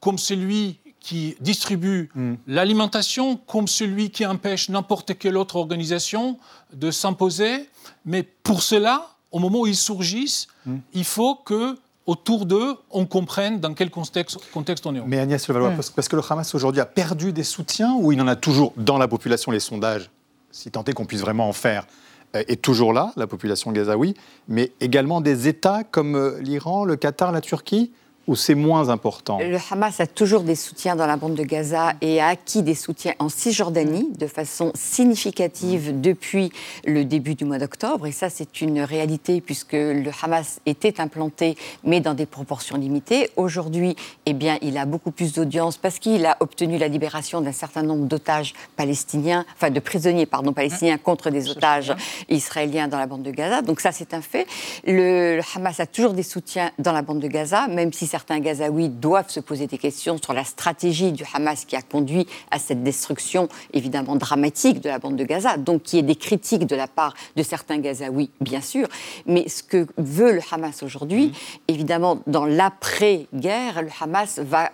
comme 0.00 0.18
celui 0.18 0.78
qui 1.04 1.36
distribue 1.40 2.10
l'alimentation 2.46 3.36
comme 3.36 3.68
celui 3.68 4.10
qui 4.10 4.24
empêche 4.24 4.70
n'importe 4.70 5.18
quelle 5.18 5.36
autre 5.36 5.56
organisation 5.56 6.38
de 6.72 6.90
s'imposer. 6.90 7.68
Mais 8.06 8.22
pour 8.22 8.62
cela, 8.62 9.10
au 9.30 9.38
moment 9.38 9.60
où 9.60 9.66
ils 9.66 9.76
surgissent, 9.76 10.48
il 10.94 11.04
faut 11.04 11.34
que 11.34 11.76
autour 12.06 12.46
d'eux, 12.46 12.76
on 12.90 13.04
comprenne 13.04 13.60
dans 13.60 13.74
quel 13.74 13.90
contexte, 13.90 14.38
contexte 14.52 14.86
on 14.86 14.94
est. 14.94 15.02
Mais 15.06 15.18
Agnès 15.18 15.46
Levallois, 15.46 15.72
parce, 15.72 15.90
parce 15.90 16.08
que 16.08 16.16
le 16.16 16.22
Hamas 16.28 16.54
aujourd'hui 16.54 16.80
a 16.80 16.86
perdu 16.86 17.32
des 17.32 17.44
soutiens 17.44 17.94
ou 17.94 18.12
il 18.12 18.20
en 18.20 18.28
a 18.28 18.36
toujours 18.36 18.72
dans 18.78 18.96
la 18.96 19.08
population, 19.08 19.52
les 19.52 19.60
sondages, 19.60 20.10
si 20.50 20.70
tant 20.70 20.84
est 20.84 20.94
qu'on 20.94 21.06
puisse 21.06 21.20
vraiment 21.20 21.48
en 21.48 21.52
faire, 21.52 21.86
euh, 22.34 22.44
est 22.48 22.60
toujours 22.60 22.92
là, 22.94 23.12
la 23.16 23.26
population 23.26 23.72
gazaoui, 23.72 24.14
mais 24.48 24.72
également 24.80 25.20
des 25.20 25.48
États 25.48 25.84
comme 25.84 26.14
euh, 26.14 26.40
l'Iran, 26.40 26.84
le 26.84 26.96
Qatar, 26.96 27.30
la 27.30 27.40
Turquie? 27.40 27.92
Ou 28.26 28.36
c'est 28.36 28.54
moins 28.54 28.88
important 28.88 29.38
Le 29.38 29.58
Hamas 29.70 30.00
a 30.00 30.06
toujours 30.06 30.42
des 30.42 30.54
soutiens 30.54 30.96
dans 30.96 31.06
la 31.06 31.16
bande 31.16 31.34
de 31.34 31.42
Gaza 31.42 31.92
et 32.00 32.20
a 32.20 32.28
acquis 32.28 32.62
des 32.62 32.74
soutiens 32.74 33.14
en 33.18 33.28
Cisjordanie 33.28 34.08
de 34.18 34.26
façon 34.26 34.72
significative 34.74 36.00
depuis 36.00 36.52
le 36.84 37.04
début 37.04 37.34
du 37.34 37.44
mois 37.44 37.58
d'octobre. 37.58 38.06
Et 38.06 38.12
ça, 38.12 38.30
c'est 38.30 38.60
une 38.60 38.80
réalité 38.80 39.40
puisque 39.40 39.72
le 39.72 40.10
Hamas 40.22 40.60
était 40.66 41.00
implanté, 41.00 41.56
mais 41.82 42.00
dans 42.00 42.14
des 42.14 42.26
proportions 42.26 42.76
limitées. 42.76 43.30
Aujourd'hui, 43.36 43.96
eh 44.26 44.32
bien, 44.32 44.58
il 44.62 44.78
a 44.78 44.86
beaucoup 44.86 45.10
plus 45.10 45.32
d'audience 45.32 45.76
parce 45.76 45.98
qu'il 45.98 46.24
a 46.26 46.36
obtenu 46.40 46.78
la 46.78 46.88
libération 46.88 47.40
d'un 47.40 47.52
certain 47.52 47.82
nombre 47.82 48.06
d'otages 48.06 48.54
palestiniens, 48.76 49.44
enfin 49.54 49.70
de 49.70 49.80
prisonniers, 49.80 50.26
pardon, 50.26 50.52
palestiniens 50.52 50.98
contre 50.98 51.30
des 51.30 51.50
otages 51.50 51.94
israéliens 52.28 52.88
dans 52.88 52.98
la 52.98 53.06
bande 53.06 53.22
de 53.22 53.30
Gaza. 53.30 53.62
Donc 53.62 53.80
ça, 53.80 53.92
c'est 53.92 54.14
un 54.14 54.22
fait. 54.22 54.46
Le, 54.86 55.36
le 55.36 55.42
Hamas 55.54 55.80
a 55.80 55.86
toujours 55.86 56.12
des 56.12 56.22
soutiens 56.22 56.70
dans 56.78 56.92
la 56.92 57.02
bande 57.02 57.20
de 57.20 57.28
Gaza, 57.28 57.66
même 57.68 57.92
si 57.92 58.06
certains 58.14 58.38
Gazaouis 58.38 58.90
doivent 58.90 59.28
se 59.28 59.40
poser 59.40 59.66
des 59.66 59.76
questions 59.76 60.18
sur 60.22 60.34
la 60.34 60.44
stratégie 60.44 61.10
du 61.10 61.24
Hamas 61.34 61.64
qui 61.64 61.74
a 61.74 61.82
conduit 61.82 62.28
à 62.52 62.60
cette 62.60 62.84
destruction 62.84 63.48
évidemment 63.72 64.14
dramatique 64.14 64.80
de 64.80 64.88
la 64.88 65.00
bande 65.00 65.16
de 65.16 65.24
Gaza, 65.24 65.56
donc 65.56 65.82
qui 65.82 65.98
est 65.98 66.02
des 66.02 66.14
critiques 66.14 66.64
de 66.64 66.76
la 66.76 66.86
part 66.86 67.12
de 67.34 67.42
certains 67.42 67.78
Gazaouis, 67.78 68.30
bien 68.40 68.60
sûr. 68.60 68.86
Mais 69.26 69.48
ce 69.48 69.64
que 69.64 69.88
veut 69.98 70.30
le 70.30 70.40
Hamas 70.48 70.84
aujourd'hui, 70.84 71.32
évidemment, 71.66 72.20
dans 72.28 72.46
l'après-guerre, 72.46 73.82
le 73.82 73.90
Hamas 74.00 74.38
va, 74.38 74.70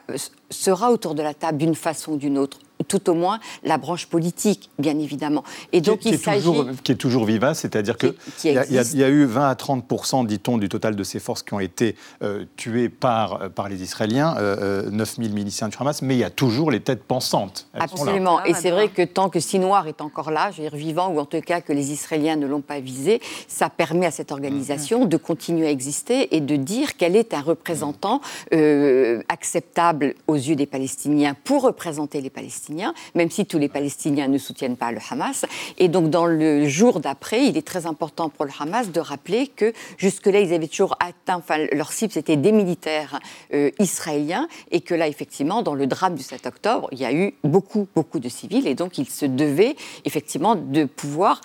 sera 0.51 0.93
autour 0.93 1.15
de 1.15 1.23
la 1.23 1.33
table 1.33 1.57
d'une 1.57 1.75
façon 1.75 2.13
ou 2.13 2.17
d'une 2.19 2.37
autre 2.37 2.59
tout 2.89 3.11
au 3.11 3.15
moins 3.15 3.41
la 3.63 3.79
branche 3.79 4.07
politique, 4.07 4.71
bien 4.79 4.99
évidemment. 4.99 5.45
Et 5.73 5.81
donc, 5.81 6.01
qui, 6.01 6.11
il 6.11 6.19
s'agit... 6.19 6.51
Qui 6.83 6.93
est 6.93 6.97
toujours 6.97 7.25
vivace, 7.25 7.61
c'est-à-dire 7.61 7.97
qu'il 7.97 8.15
y, 8.45 8.49
y, 8.49 8.97
y, 8.97 9.05
a 9.05 9.09
eu 9.09 9.25
20 9.25 9.49
à 9.49 9.55
30 9.55 10.27
dit-on, 10.27 10.59
du 10.59 10.69
total 10.69 10.97
de 10.97 11.05
ces 11.05 11.21
forces 11.21 11.43
qui 11.43 11.55
ont 11.55 11.61
été 11.61 11.97
euh, 12.23 12.45
tuées 12.57 12.89
par, 12.89 13.43
euh, 13.43 13.49
par 13.49 13.69
les 13.69 13.83
Israéliens, 13.83 14.37
euh, 14.39 14.91
9000 14.91 15.33
miliciens 15.33 15.69
du 15.69 15.77
Hamas, 15.79 16.03
mais 16.03 16.15
il 16.15 16.19
y 16.19 16.25
a 16.25 16.31
toujours 16.31 16.71
les 16.71 16.81
têtes 16.81 17.05
pensantes. 17.05 17.69
Elles 17.75 17.83
Absolument. 17.83 18.45
Et 18.45 18.55
c'est 18.55 18.71
vrai 18.71 18.89
que 18.89 19.03
tant 19.03 19.29
que 19.29 19.41
Sinoir 19.41 19.87
est 19.87 20.01
encore 20.01 20.31
là, 20.31 20.51
je 20.51 20.63
veux 20.63 20.69
dire 20.69 20.79
vivant, 20.79 21.09
ou 21.09 21.19
en 21.19 21.25
tout 21.25 21.41
cas 21.41 21.61
que 21.61 21.73
les 21.73 21.93
Israéliens 21.93 22.37
ne 22.37 22.47
l'ont 22.47 22.61
pas 22.61 22.81
visé, 22.81 23.21
ça 23.49 23.71
permet 23.71 24.07
à 24.07 24.11
cette 24.11 24.33
organisation 24.33 25.07
de 25.07 25.17
continuer 25.17 25.67
à 25.67 25.71
exister 25.71 26.35
et 26.37 26.41
de 26.41 26.57
dire 26.57 26.97
qu'elle 26.97 27.17
est 27.17 27.35
un 27.35 27.41
représentant 27.41 28.21
euh, 28.53 29.23
acceptable 29.29 30.15
aux 30.27 30.35
yeux 30.35 30.57
des 30.57 30.67
Palestiniens 30.67 31.35
pour 31.45 31.63
représenter 31.63 32.21
les 32.21 32.31
Palestiniens 32.31 32.70
même 33.15 33.31
si 33.31 33.47
tous 33.47 33.59
les 33.59 33.69
Palestiniens 33.69 34.29
ne 34.29 34.39
soutiennent 34.39 34.77
pas 34.77 34.93
le 34.93 34.99
Hamas. 35.11 35.45
Et 35.79 35.89
donc, 35.89 36.11
dans 36.11 36.27
le 36.27 36.69
jour 36.69 37.01
d'après, 37.01 37.47
il 37.47 37.57
est 37.57 37.67
très 37.67 37.87
important 37.87 38.29
pour 38.29 38.45
le 38.45 38.53
Hamas 38.59 38.91
de 38.91 39.01
rappeler 39.01 39.49
que 39.49 39.73
jusque-là, 39.97 40.41
ils 40.41 40.53
avaient 40.53 40.69
toujours 40.69 40.97
atteint, 41.01 41.37
enfin, 41.37 41.67
leur 41.73 41.93
cible, 41.93 42.13
c'était 42.13 42.37
des 42.37 42.53
militaires 42.53 43.21
euh, 43.55 43.71
israéliens, 43.79 44.49
et 44.71 44.81
que 44.81 44.95
là, 44.95 45.09
effectivement, 45.09 45.63
dans 45.63 45.75
le 45.75 45.87
drame 45.87 46.15
du 46.15 46.23
7 46.23 46.47
octobre, 46.47 46.89
il 46.93 46.99
y 46.99 47.05
a 47.05 47.13
eu 47.13 47.35
beaucoup, 47.45 47.89
beaucoup 47.95 48.21
de 48.21 48.29
civils, 48.29 48.67
et 48.67 48.75
donc 48.75 48.99
ils 48.99 49.09
se 49.09 49.27
devaient, 49.27 49.77
effectivement, 50.05 50.55
de 50.55 50.85
pouvoir 50.85 51.41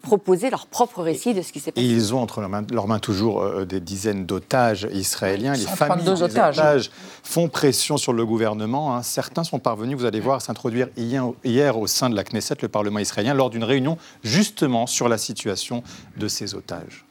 proposer 0.00 0.50
leur 0.50 0.66
propre 0.66 1.02
récit 1.02 1.34
de 1.34 1.42
ce 1.42 1.52
qui 1.52 1.60
s'est 1.60 1.72
passé. 1.72 1.86
Et 1.86 1.90
ils 1.90 2.14
ont 2.14 2.20
entre 2.20 2.40
leurs 2.40 2.50
mains, 2.50 2.64
leurs 2.70 2.88
mains 2.88 2.98
toujours 2.98 3.42
euh, 3.42 3.64
des 3.64 3.80
dizaines 3.80 4.26
d'otages 4.26 4.88
israéliens. 4.92 5.52
Les 5.54 5.66
familles 5.66 6.04
des 6.04 6.22
otages. 6.22 6.58
otages. 6.58 6.90
font 7.22 7.48
pression 7.48 7.96
sur 7.96 8.12
le 8.12 8.24
gouvernement. 8.24 8.96
Hein. 8.96 9.02
Certains 9.02 9.44
sont 9.44 9.58
parvenus, 9.58 9.96
vous 9.96 10.04
allez 10.04 10.20
voir, 10.20 10.36
à 10.36 10.40
s'introduire 10.40 10.88
hier, 10.96 11.24
hier 11.44 11.78
au 11.78 11.86
sein 11.86 12.10
de 12.10 12.16
la 12.16 12.24
Knesset, 12.24 12.56
le 12.62 12.68
Parlement 12.68 12.98
israélien, 12.98 13.34
lors 13.34 13.50
d'une 13.50 13.64
réunion 13.64 13.98
justement 14.22 14.86
sur 14.86 15.08
la 15.08 15.18
situation 15.18 15.82
de 16.16 16.28
ces 16.28 16.54
otages. 16.54 17.04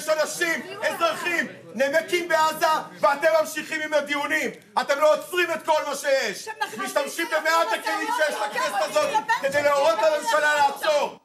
שיש 0.00 0.08
אנשים, 0.08 0.62
אזרחים, 0.82 1.46
נמקים 1.74 2.28
בעזה, 2.28 2.66
ואתם 3.00 3.28
ממשיכים 3.40 3.80
עם 3.84 3.94
הדיונים. 3.94 4.50
אתם 4.80 4.94
לא 5.00 5.14
עוצרים 5.14 5.48
את 5.54 5.62
כל 5.64 5.82
מה 5.88 5.96
שיש. 5.96 6.48
משתמשים 6.84 7.26
במעט 7.26 7.78
הכלים 7.80 8.08
שיש 8.16 8.36
לכנסת 8.46 8.74
הזאת 8.80 9.24
כדי 9.42 9.62
להורות 9.62 9.94
לממשלה 9.94 10.54
לעצור. 10.54 11.18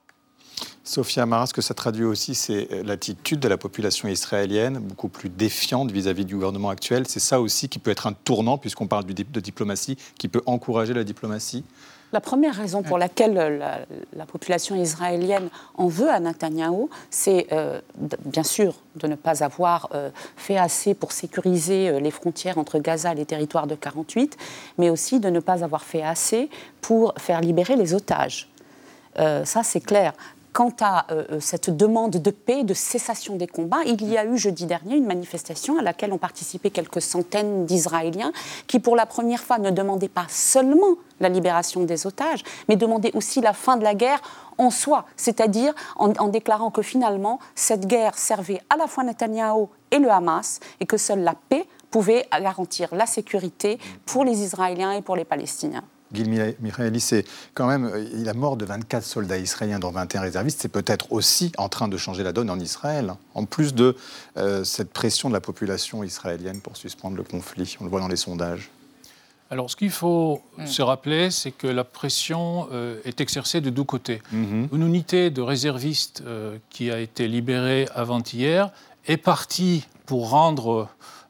Sophia 0.83 1.25
Mara, 1.25 1.45
ce 1.45 1.53
que 1.53 1.61
ça 1.61 1.73
traduit 1.73 2.03
aussi, 2.03 2.33
c'est 2.35 2.67
euh, 2.71 2.83
l'attitude 2.83 3.39
de 3.39 3.47
la 3.47 3.55
population 3.55 4.09
israélienne, 4.09 4.79
beaucoup 4.79 5.07
plus 5.07 5.29
défiante 5.29 5.89
vis-à-vis 5.91 6.25
du 6.25 6.33
gouvernement 6.35 6.69
actuel. 6.69 7.07
C'est 7.07 7.21
ça 7.21 7.39
aussi 7.39 7.69
qui 7.69 7.79
peut 7.79 7.91
être 7.91 8.07
un 8.07 8.13
tournant, 8.13 8.57
puisqu'on 8.57 8.87
parle 8.87 9.05
de 9.05 9.39
diplomatie, 9.39 9.95
qui 10.17 10.27
peut 10.27 10.41
encourager 10.47 10.93
la 10.93 11.05
diplomatie 11.05 11.63
la 12.12 12.20
première 12.20 12.54
raison 12.54 12.82
pour 12.82 12.98
laquelle 12.98 13.34
la, 13.34 13.80
la 14.14 14.26
population 14.26 14.76
israélienne 14.76 15.48
en 15.74 15.88
veut 15.88 16.08
à 16.08 16.20
Netanyahou, 16.20 16.88
c'est 17.10 17.46
euh, 17.52 17.80
bien 18.24 18.42
sûr 18.42 18.74
de 18.94 19.06
ne 19.06 19.14
pas 19.14 19.42
avoir 19.42 19.88
euh, 19.94 20.10
fait 20.36 20.56
assez 20.56 20.94
pour 20.94 21.12
sécuriser 21.12 21.88
euh, 21.88 22.00
les 22.00 22.10
frontières 22.10 22.58
entre 22.58 22.78
Gaza 22.78 23.12
et 23.12 23.16
les 23.16 23.26
territoires 23.26 23.66
de 23.66 23.74
48, 23.74 24.36
mais 24.78 24.90
aussi 24.90 25.20
de 25.20 25.30
ne 25.30 25.40
pas 25.40 25.64
avoir 25.64 25.82
fait 25.82 26.02
assez 26.02 26.48
pour 26.80 27.14
faire 27.18 27.40
libérer 27.40 27.76
les 27.76 27.94
otages. 27.94 28.48
ça, 29.16 29.62
c'est 29.62 29.80
clair. 29.80 30.12
Quant 30.56 30.72
à 30.80 31.04
euh, 31.12 31.38
cette 31.38 31.68
demande 31.68 32.12
de 32.12 32.30
paix, 32.30 32.64
de 32.64 32.72
cessation 32.72 33.36
des 33.36 33.46
combats, 33.46 33.84
il 33.84 34.02
y 34.08 34.16
a 34.16 34.24
eu 34.24 34.38
jeudi 34.38 34.64
dernier 34.64 34.96
une 34.96 35.04
manifestation 35.04 35.78
à 35.78 35.82
laquelle 35.82 36.14
ont 36.14 36.18
participé 36.18 36.70
quelques 36.70 37.02
centaines 37.02 37.66
d'Israéliens 37.66 38.32
qui, 38.66 38.80
pour 38.80 38.96
la 38.96 39.04
première 39.04 39.42
fois, 39.42 39.58
ne 39.58 39.70
demandaient 39.70 40.08
pas 40.08 40.24
seulement 40.30 40.96
la 41.20 41.28
libération 41.28 41.84
des 41.84 42.06
otages, 42.06 42.42
mais 42.70 42.76
demandaient 42.76 43.14
aussi 43.14 43.42
la 43.42 43.52
fin 43.52 43.76
de 43.76 43.84
la 43.84 43.94
guerre 43.94 44.22
en 44.56 44.70
soi, 44.70 45.04
c'est-à-dire 45.18 45.74
en, 45.96 46.14
en, 46.14 46.28
déclarant 46.28 46.70
que 46.70 46.80
finalement, 46.80 47.38
cette 47.54 47.84
guerre 47.84 48.16
servait 48.16 48.62
à 48.70 48.78
la 48.78 48.86
fois 48.86 49.04
Netanyahou 49.04 49.68
et 49.90 49.98
le 49.98 50.10
Hamas 50.10 50.60
et 50.80 50.86
que 50.86 50.96
seule 50.96 51.20
la 51.20 51.34
paix 51.34 51.66
pouvait 51.90 52.26
garantir 52.32 52.94
la 52.94 53.04
sécurité 53.04 53.78
pour 54.06 54.24
les 54.24 54.40
Israéliens 54.40 54.92
et 54.92 55.02
pour 55.02 55.16
les 55.16 55.26
Palestiniens. 55.26 55.84
Gil 56.12 56.54
Michaeli, 56.60 57.00
c'est 57.00 57.24
quand 57.54 57.66
même 57.66 57.90
la 58.12 58.34
mort 58.34 58.56
de 58.56 58.64
24 58.64 59.02
soldats 59.02 59.38
israéliens 59.38 59.78
dont 59.78 59.90
21 59.90 60.20
réservistes, 60.20 60.60
c'est 60.60 60.68
peut-être 60.68 61.12
aussi 61.12 61.52
en 61.58 61.68
train 61.68 61.88
de 61.88 61.96
changer 61.96 62.22
la 62.22 62.32
donne 62.32 62.50
en 62.50 62.60
Israël, 62.60 63.14
en 63.34 63.44
plus 63.44 63.74
de 63.74 63.96
euh, 64.36 64.64
cette 64.64 64.92
pression 64.92 65.28
de 65.28 65.34
la 65.34 65.40
population 65.40 66.04
israélienne 66.04 66.60
pour 66.60 66.76
suspendre 66.76 67.16
le 67.16 67.24
conflit. 67.24 67.76
On 67.80 67.84
le 67.84 67.90
voit 67.90 68.00
dans 68.00 68.08
les 68.08 68.16
sondages. 68.16 68.70
Alors, 69.50 69.70
ce 69.70 69.76
qu'il 69.76 69.90
faut 69.90 70.42
mm. 70.58 70.66
se 70.66 70.82
rappeler, 70.82 71.30
c'est 71.30 71.52
que 71.52 71.66
la 71.66 71.84
pression 71.84 72.68
euh, 72.72 73.00
est 73.04 73.20
exercée 73.20 73.60
de 73.60 73.70
deux 73.70 73.84
côtés. 73.84 74.20
Mm-hmm. 74.34 74.68
Une 74.72 74.86
unité 74.86 75.30
de 75.30 75.40
réservistes 75.40 76.22
euh, 76.26 76.58
qui 76.70 76.90
a 76.90 76.98
été 76.98 77.28
libérée 77.28 77.88
avant-hier 77.94 78.70
est 79.06 79.16
partie 79.16 79.86
pour 80.04 80.30
rendre 80.30 80.88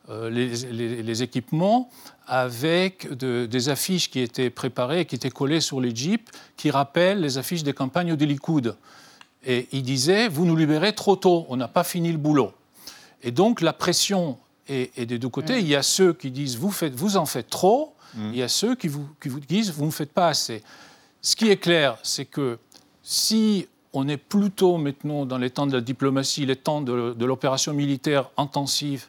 les, 0.09 0.49
les, 0.71 1.03
les, 1.03 1.23
équipements 1.25 1.91
avec 2.27 3.12
de, 3.17 3.47
des 3.47 3.69
affiches 3.69 4.11
qui 4.11 4.21
étaient 4.21 4.51
préparées 4.51 5.01
et 5.01 5.05
qui 5.05 5.15
étaient 5.15 5.31
collées 5.31 5.61
sur 5.61 5.81
les 5.81 5.95
jeeps, 5.95 6.31
qui 6.57 6.71
rappellent 6.71 7.21
les 7.21 7.39
affiches 7.39 7.62
des 7.62 7.73
campagnes 7.73 8.17
de 8.17 8.25
Likoud. 8.25 8.77
Et 9.45 9.69
il 9.73 9.83
disait, 9.83 10.29
vous 10.29 10.45
nous 10.45 10.57
libérez 10.57 10.95
trop 10.95 11.17
tôt, 11.17 11.47
on 11.49 11.57
n'a 11.57 11.69
pas 11.69 11.85
fini 11.85 12.11
le 12.11 12.19
boulot. 12.19 12.53
Et 13.23 13.31
donc 13.31 13.61
la 13.61 13.73
pression 13.73 14.39
est, 14.69 14.97
est 14.99 15.07
des 15.07 15.19
deux 15.19 15.29
côtés. 15.29 15.57
Mm. 15.57 15.61
Il 15.61 15.69
y 15.69 15.77
a 15.77 15.83
ceux 15.83 16.12
qui 16.12 16.31
disent, 16.31 16.57
vous, 16.57 16.73
faites, 16.73 16.95
vous 16.95 17.17
en 17.17 17.27
faites 17.27 17.49
trop, 17.49 17.95
mm. 18.15 18.31
il 18.33 18.39
y 18.39 18.43
a 18.43 18.49
ceux 18.49 18.75
qui 18.75 18.89
vous, 18.89 19.09
qui 19.23 19.29
vous 19.29 19.41
disent, 19.41 19.71
vous 19.71 19.87
ne 19.87 19.91
faites 19.91 20.12
pas 20.12 20.29
assez. 20.29 20.62
Ce 21.23 21.37
qui 21.37 21.49
est 21.49 21.59
clair, 21.59 21.97
c'est 22.03 22.25
que 22.25 22.59
si 23.03 23.69
on 23.93 24.09
est 24.09 24.17
plutôt 24.17 24.79
maintenant 24.79 25.27
dans 25.27 25.39
les 25.39 25.51
temps 25.51 25.67
de 25.67 25.73
la 25.73 25.81
diplomatie, 25.81 26.45
les 26.45 26.57
temps 26.57 26.81
de, 26.81 27.15
de 27.17 27.25
l'opération 27.25 27.73
militaire 27.73 28.31
intensive 28.37 29.07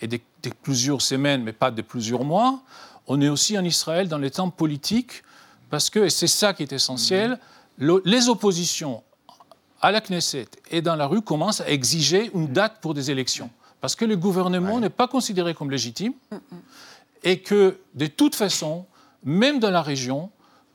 et 0.00 0.06
des 0.06 0.22
de 0.42 0.50
plusieurs 0.62 1.02
semaines, 1.02 1.42
mais 1.42 1.52
pas 1.52 1.70
de 1.70 1.82
plusieurs 1.82 2.24
mois. 2.24 2.60
On 3.06 3.20
est 3.20 3.28
aussi 3.28 3.58
en 3.58 3.64
Israël 3.64 4.08
dans 4.08 4.18
les 4.18 4.30
temps 4.30 4.50
politiques, 4.50 5.22
parce 5.68 5.90
que, 5.90 6.00
et 6.00 6.10
c'est 6.10 6.26
ça 6.26 6.52
qui 6.52 6.62
est 6.62 6.72
essentiel, 6.72 7.38
le, 7.78 8.02
les 8.04 8.28
oppositions 8.28 9.02
à 9.80 9.90
la 9.90 10.00
Knesset 10.00 10.48
et 10.70 10.82
dans 10.82 10.96
la 10.96 11.06
rue 11.06 11.22
commencent 11.22 11.60
à 11.60 11.68
exiger 11.68 12.30
une 12.34 12.48
date 12.48 12.78
pour 12.80 12.94
des 12.94 13.10
élections. 13.10 13.50
parce 13.80 13.96
que 13.96 14.04
le 14.04 14.16
gouvernement 14.16 14.78
n'est 14.78 14.90
pas 14.90 15.08
considéré 15.08 15.54
comme 15.54 15.70
légitime 15.70 16.12
et 17.22 17.40
que, 17.40 17.78
de 17.94 18.06
toute 18.06 18.34
façon, 18.34 18.84
même 19.24 19.58
dans 19.58 19.70
la 19.70 19.80
région, 19.80 20.30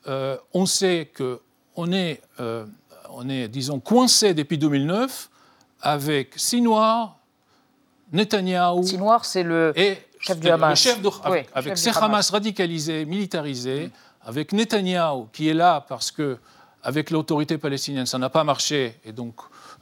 euh, 0.08 0.38
on 0.54 0.66
sait 0.66 1.12
qu'on 1.16 1.92
est, 1.92 2.22
euh, 2.40 2.66
on 3.12 3.30
est, 3.30 3.48
disons, 3.48 3.80
coincé 3.80 4.34
depuis 4.34 4.58
2009 4.58 5.30
avec 5.82 6.34
Sinoir, 6.36 7.20
Netanyahou. 8.16 8.84
Sinoir, 8.84 9.26
c'est 9.26 9.44
le 9.44 9.74
et 9.76 9.98
chef 10.20 10.40
du 10.40 10.50
Hamas. 10.50 10.70
Le 10.72 10.76
chef 10.76 11.02
de, 11.02 11.10
Oui, 11.30 11.40
avec 11.54 11.76
chef 11.78 11.94
ces 11.94 11.98
Hamas. 12.00 12.30
Radicalisés, 12.32 13.06
militarisés, 13.06 13.92
avec 14.26 14.52
Netanyahou 14.54 15.28
qui 15.34 15.50
est 15.50 15.54
là 15.54 15.86
parce 15.88 16.12
que 16.12 16.38
avec 16.84 17.10
l'autorité 17.10 17.58
palestinienne, 17.58 18.06
ça 18.06 18.18
n'a 18.18 18.30
pas 18.30 18.44
marché. 18.44 19.00
Et 19.06 19.12
donc, 19.12 19.36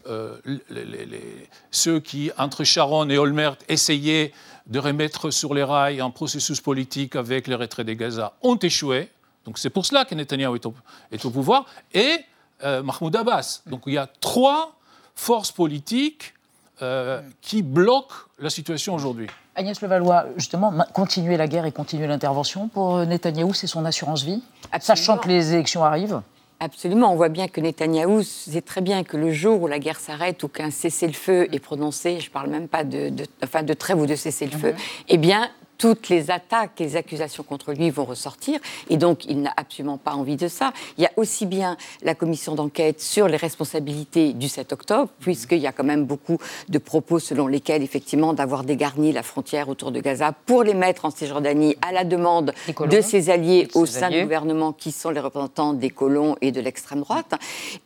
euh, 0.07 0.37
les- 0.45 0.85
les- 0.85 1.05
les- 1.05 1.49
ceux 1.71 1.99
qui, 1.99 2.31
entre 2.37 2.63
Sharon 2.63 3.09
et 3.09 3.17
Olmert, 3.17 3.57
essayaient 3.67 4.31
de 4.67 4.79
remettre 4.79 5.29
sur 5.29 5.53
les 5.53 5.63
rails 5.63 5.99
un 5.99 6.09
processus 6.09 6.61
politique 6.61 7.15
avec 7.17 7.47
le 7.47 7.55
retrait 7.55 7.83
des 7.83 7.95
Gaza, 7.97 8.33
ont 8.41 8.55
échoué. 8.55 9.09
Donc, 9.45 9.57
c'est 9.59 9.69
pour 9.69 9.85
cela 9.85 10.05
que 10.05 10.15
Netanyahou 10.15 10.55
est 10.55 10.65
au, 10.65 10.73
est 11.11 11.25
au 11.25 11.29
pouvoir. 11.29 11.65
Et 11.93 12.19
euh, 12.63 12.81
Mahmoud 12.81 13.13
Abbas. 13.17 13.61
Donc, 13.65 13.83
il 13.87 13.93
y 13.93 13.97
a 13.97 14.07
trois 14.21 14.73
forces 15.15 15.51
politiques 15.51 16.33
euh, 16.81 17.21
qui 17.41 17.61
bloquent 17.61 18.15
la 18.39 18.49
situation 18.49 18.95
aujourd'hui. 18.95 19.27
Agnès 19.55 19.79
Levallois, 19.81 20.25
justement, 20.37 20.73
continuer 20.93 21.37
la 21.37 21.47
guerre 21.47 21.65
et 21.65 21.71
continuer 21.71 22.07
l'intervention 22.07 22.67
pour 22.69 22.95
euh, 22.97 23.05
Netanyahou, 23.05 23.53
c'est 23.53 23.67
son 23.67 23.85
assurance 23.85 24.23
vie, 24.23 24.41
sachant 24.79 25.17
que 25.17 25.27
les 25.27 25.53
élections 25.53 25.83
arrivent. 25.83 26.21
Absolument, 26.59 27.11
on 27.11 27.15
voit 27.15 27.29
bien 27.29 27.47
que 27.47 27.59
Netanyahou 27.61 28.23
sait 28.23 28.61
très 28.61 28.81
bien 28.81 29.03
que 29.03 29.17
le 29.17 29.31
jour 29.33 29.61
où 29.61 29.67
la 29.67 29.79
guerre 29.79 29.99
s'arrête 29.99 30.41
ou 30.43 30.47
qu'un 30.47 30.71
cessez-le-feu 30.71 31.49
est 31.53 31.59
prononcé, 31.59 32.19
je 32.21 32.27
ne 32.29 32.31
parle 32.33 32.49
même 32.49 32.67
pas 32.67 32.83
de, 32.83 33.09
de- 33.09 33.25
enfin, 33.43 33.63
de 33.63 33.73
trêve 33.73 33.99
ou 33.99 34.05
de 34.05 34.15
cessez-le-feu, 34.15 34.73
eh 35.09 35.17
bien, 35.17 35.49
toutes 35.77 36.09
les 36.09 36.31
attaques, 36.31 36.79
les 36.79 36.95
accusations 36.95 37.43
contre 37.43 37.73
lui 37.73 37.89
vont 37.89 38.05
ressortir. 38.05 38.59
Et 38.89 38.97
donc, 38.97 39.25
il 39.25 39.41
n'a 39.41 39.53
absolument 39.57 39.97
pas 39.97 40.13
envie 40.13 40.35
de 40.35 40.47
ça. 40.47 40.73
Il 40.97 41.03
y 41.03 41.07
a 41.07 41.11
aussi 41.17 41.45
bien 41.45 41.77
la 42.01 42.15
commission 42.15 42.55
d'enquête 42.55 43.01
sur 43.01 43.27
les 43.27 43.37
responsabilités 43.37 44.33
du 44.33 44.47
7 44.49 44.73
octobre, 44.73 45.09
puisqu'il 45.19 45.59
y 45.59 45.67
a 45.67 45.71
quand 45.71 45.83
même 45.83 46.05
beaucoup 46.05 46.37
de 46.69 46.77
propos 46.77 47.19
selon 47.19 47.47
lesquels, 47.47 47.83
effectivement, 47.83 48.33
d'avoir 48.33 48.63
dégarni 48.63 49.11
la 49.11 49.23
frontière 49.23 49.69
autour 49.69 49.91
de 49.91 49.99
Gaza 49.99 50.31
pour 50.45 50.63
les 50.63 50.73
mettre 50.73 51.05
en 51.05 51.11
Cisjordanie 51.11 51.75
à 51.81 51.91
la 51.91 52.03
demande 52.03 52.53
de 52.89 53.01
ses 53.01 53.29
alliés 53.29 53.67
De 53.73 53.77
au 53.79 53.85
sein 53.85 54.09
du 54.09 54.21
gouvernement 54.21 54.73
qui 54.73 54.91
sont 54.91 55.09
les 55.09 55.19
représentants 55.19 55.73
des 55.73 55.89
colons 55.89 56.35
et 56.41 56.51
de 56.51 56.61
l'extrême 56.61 57.01
droite. 57.01 57.33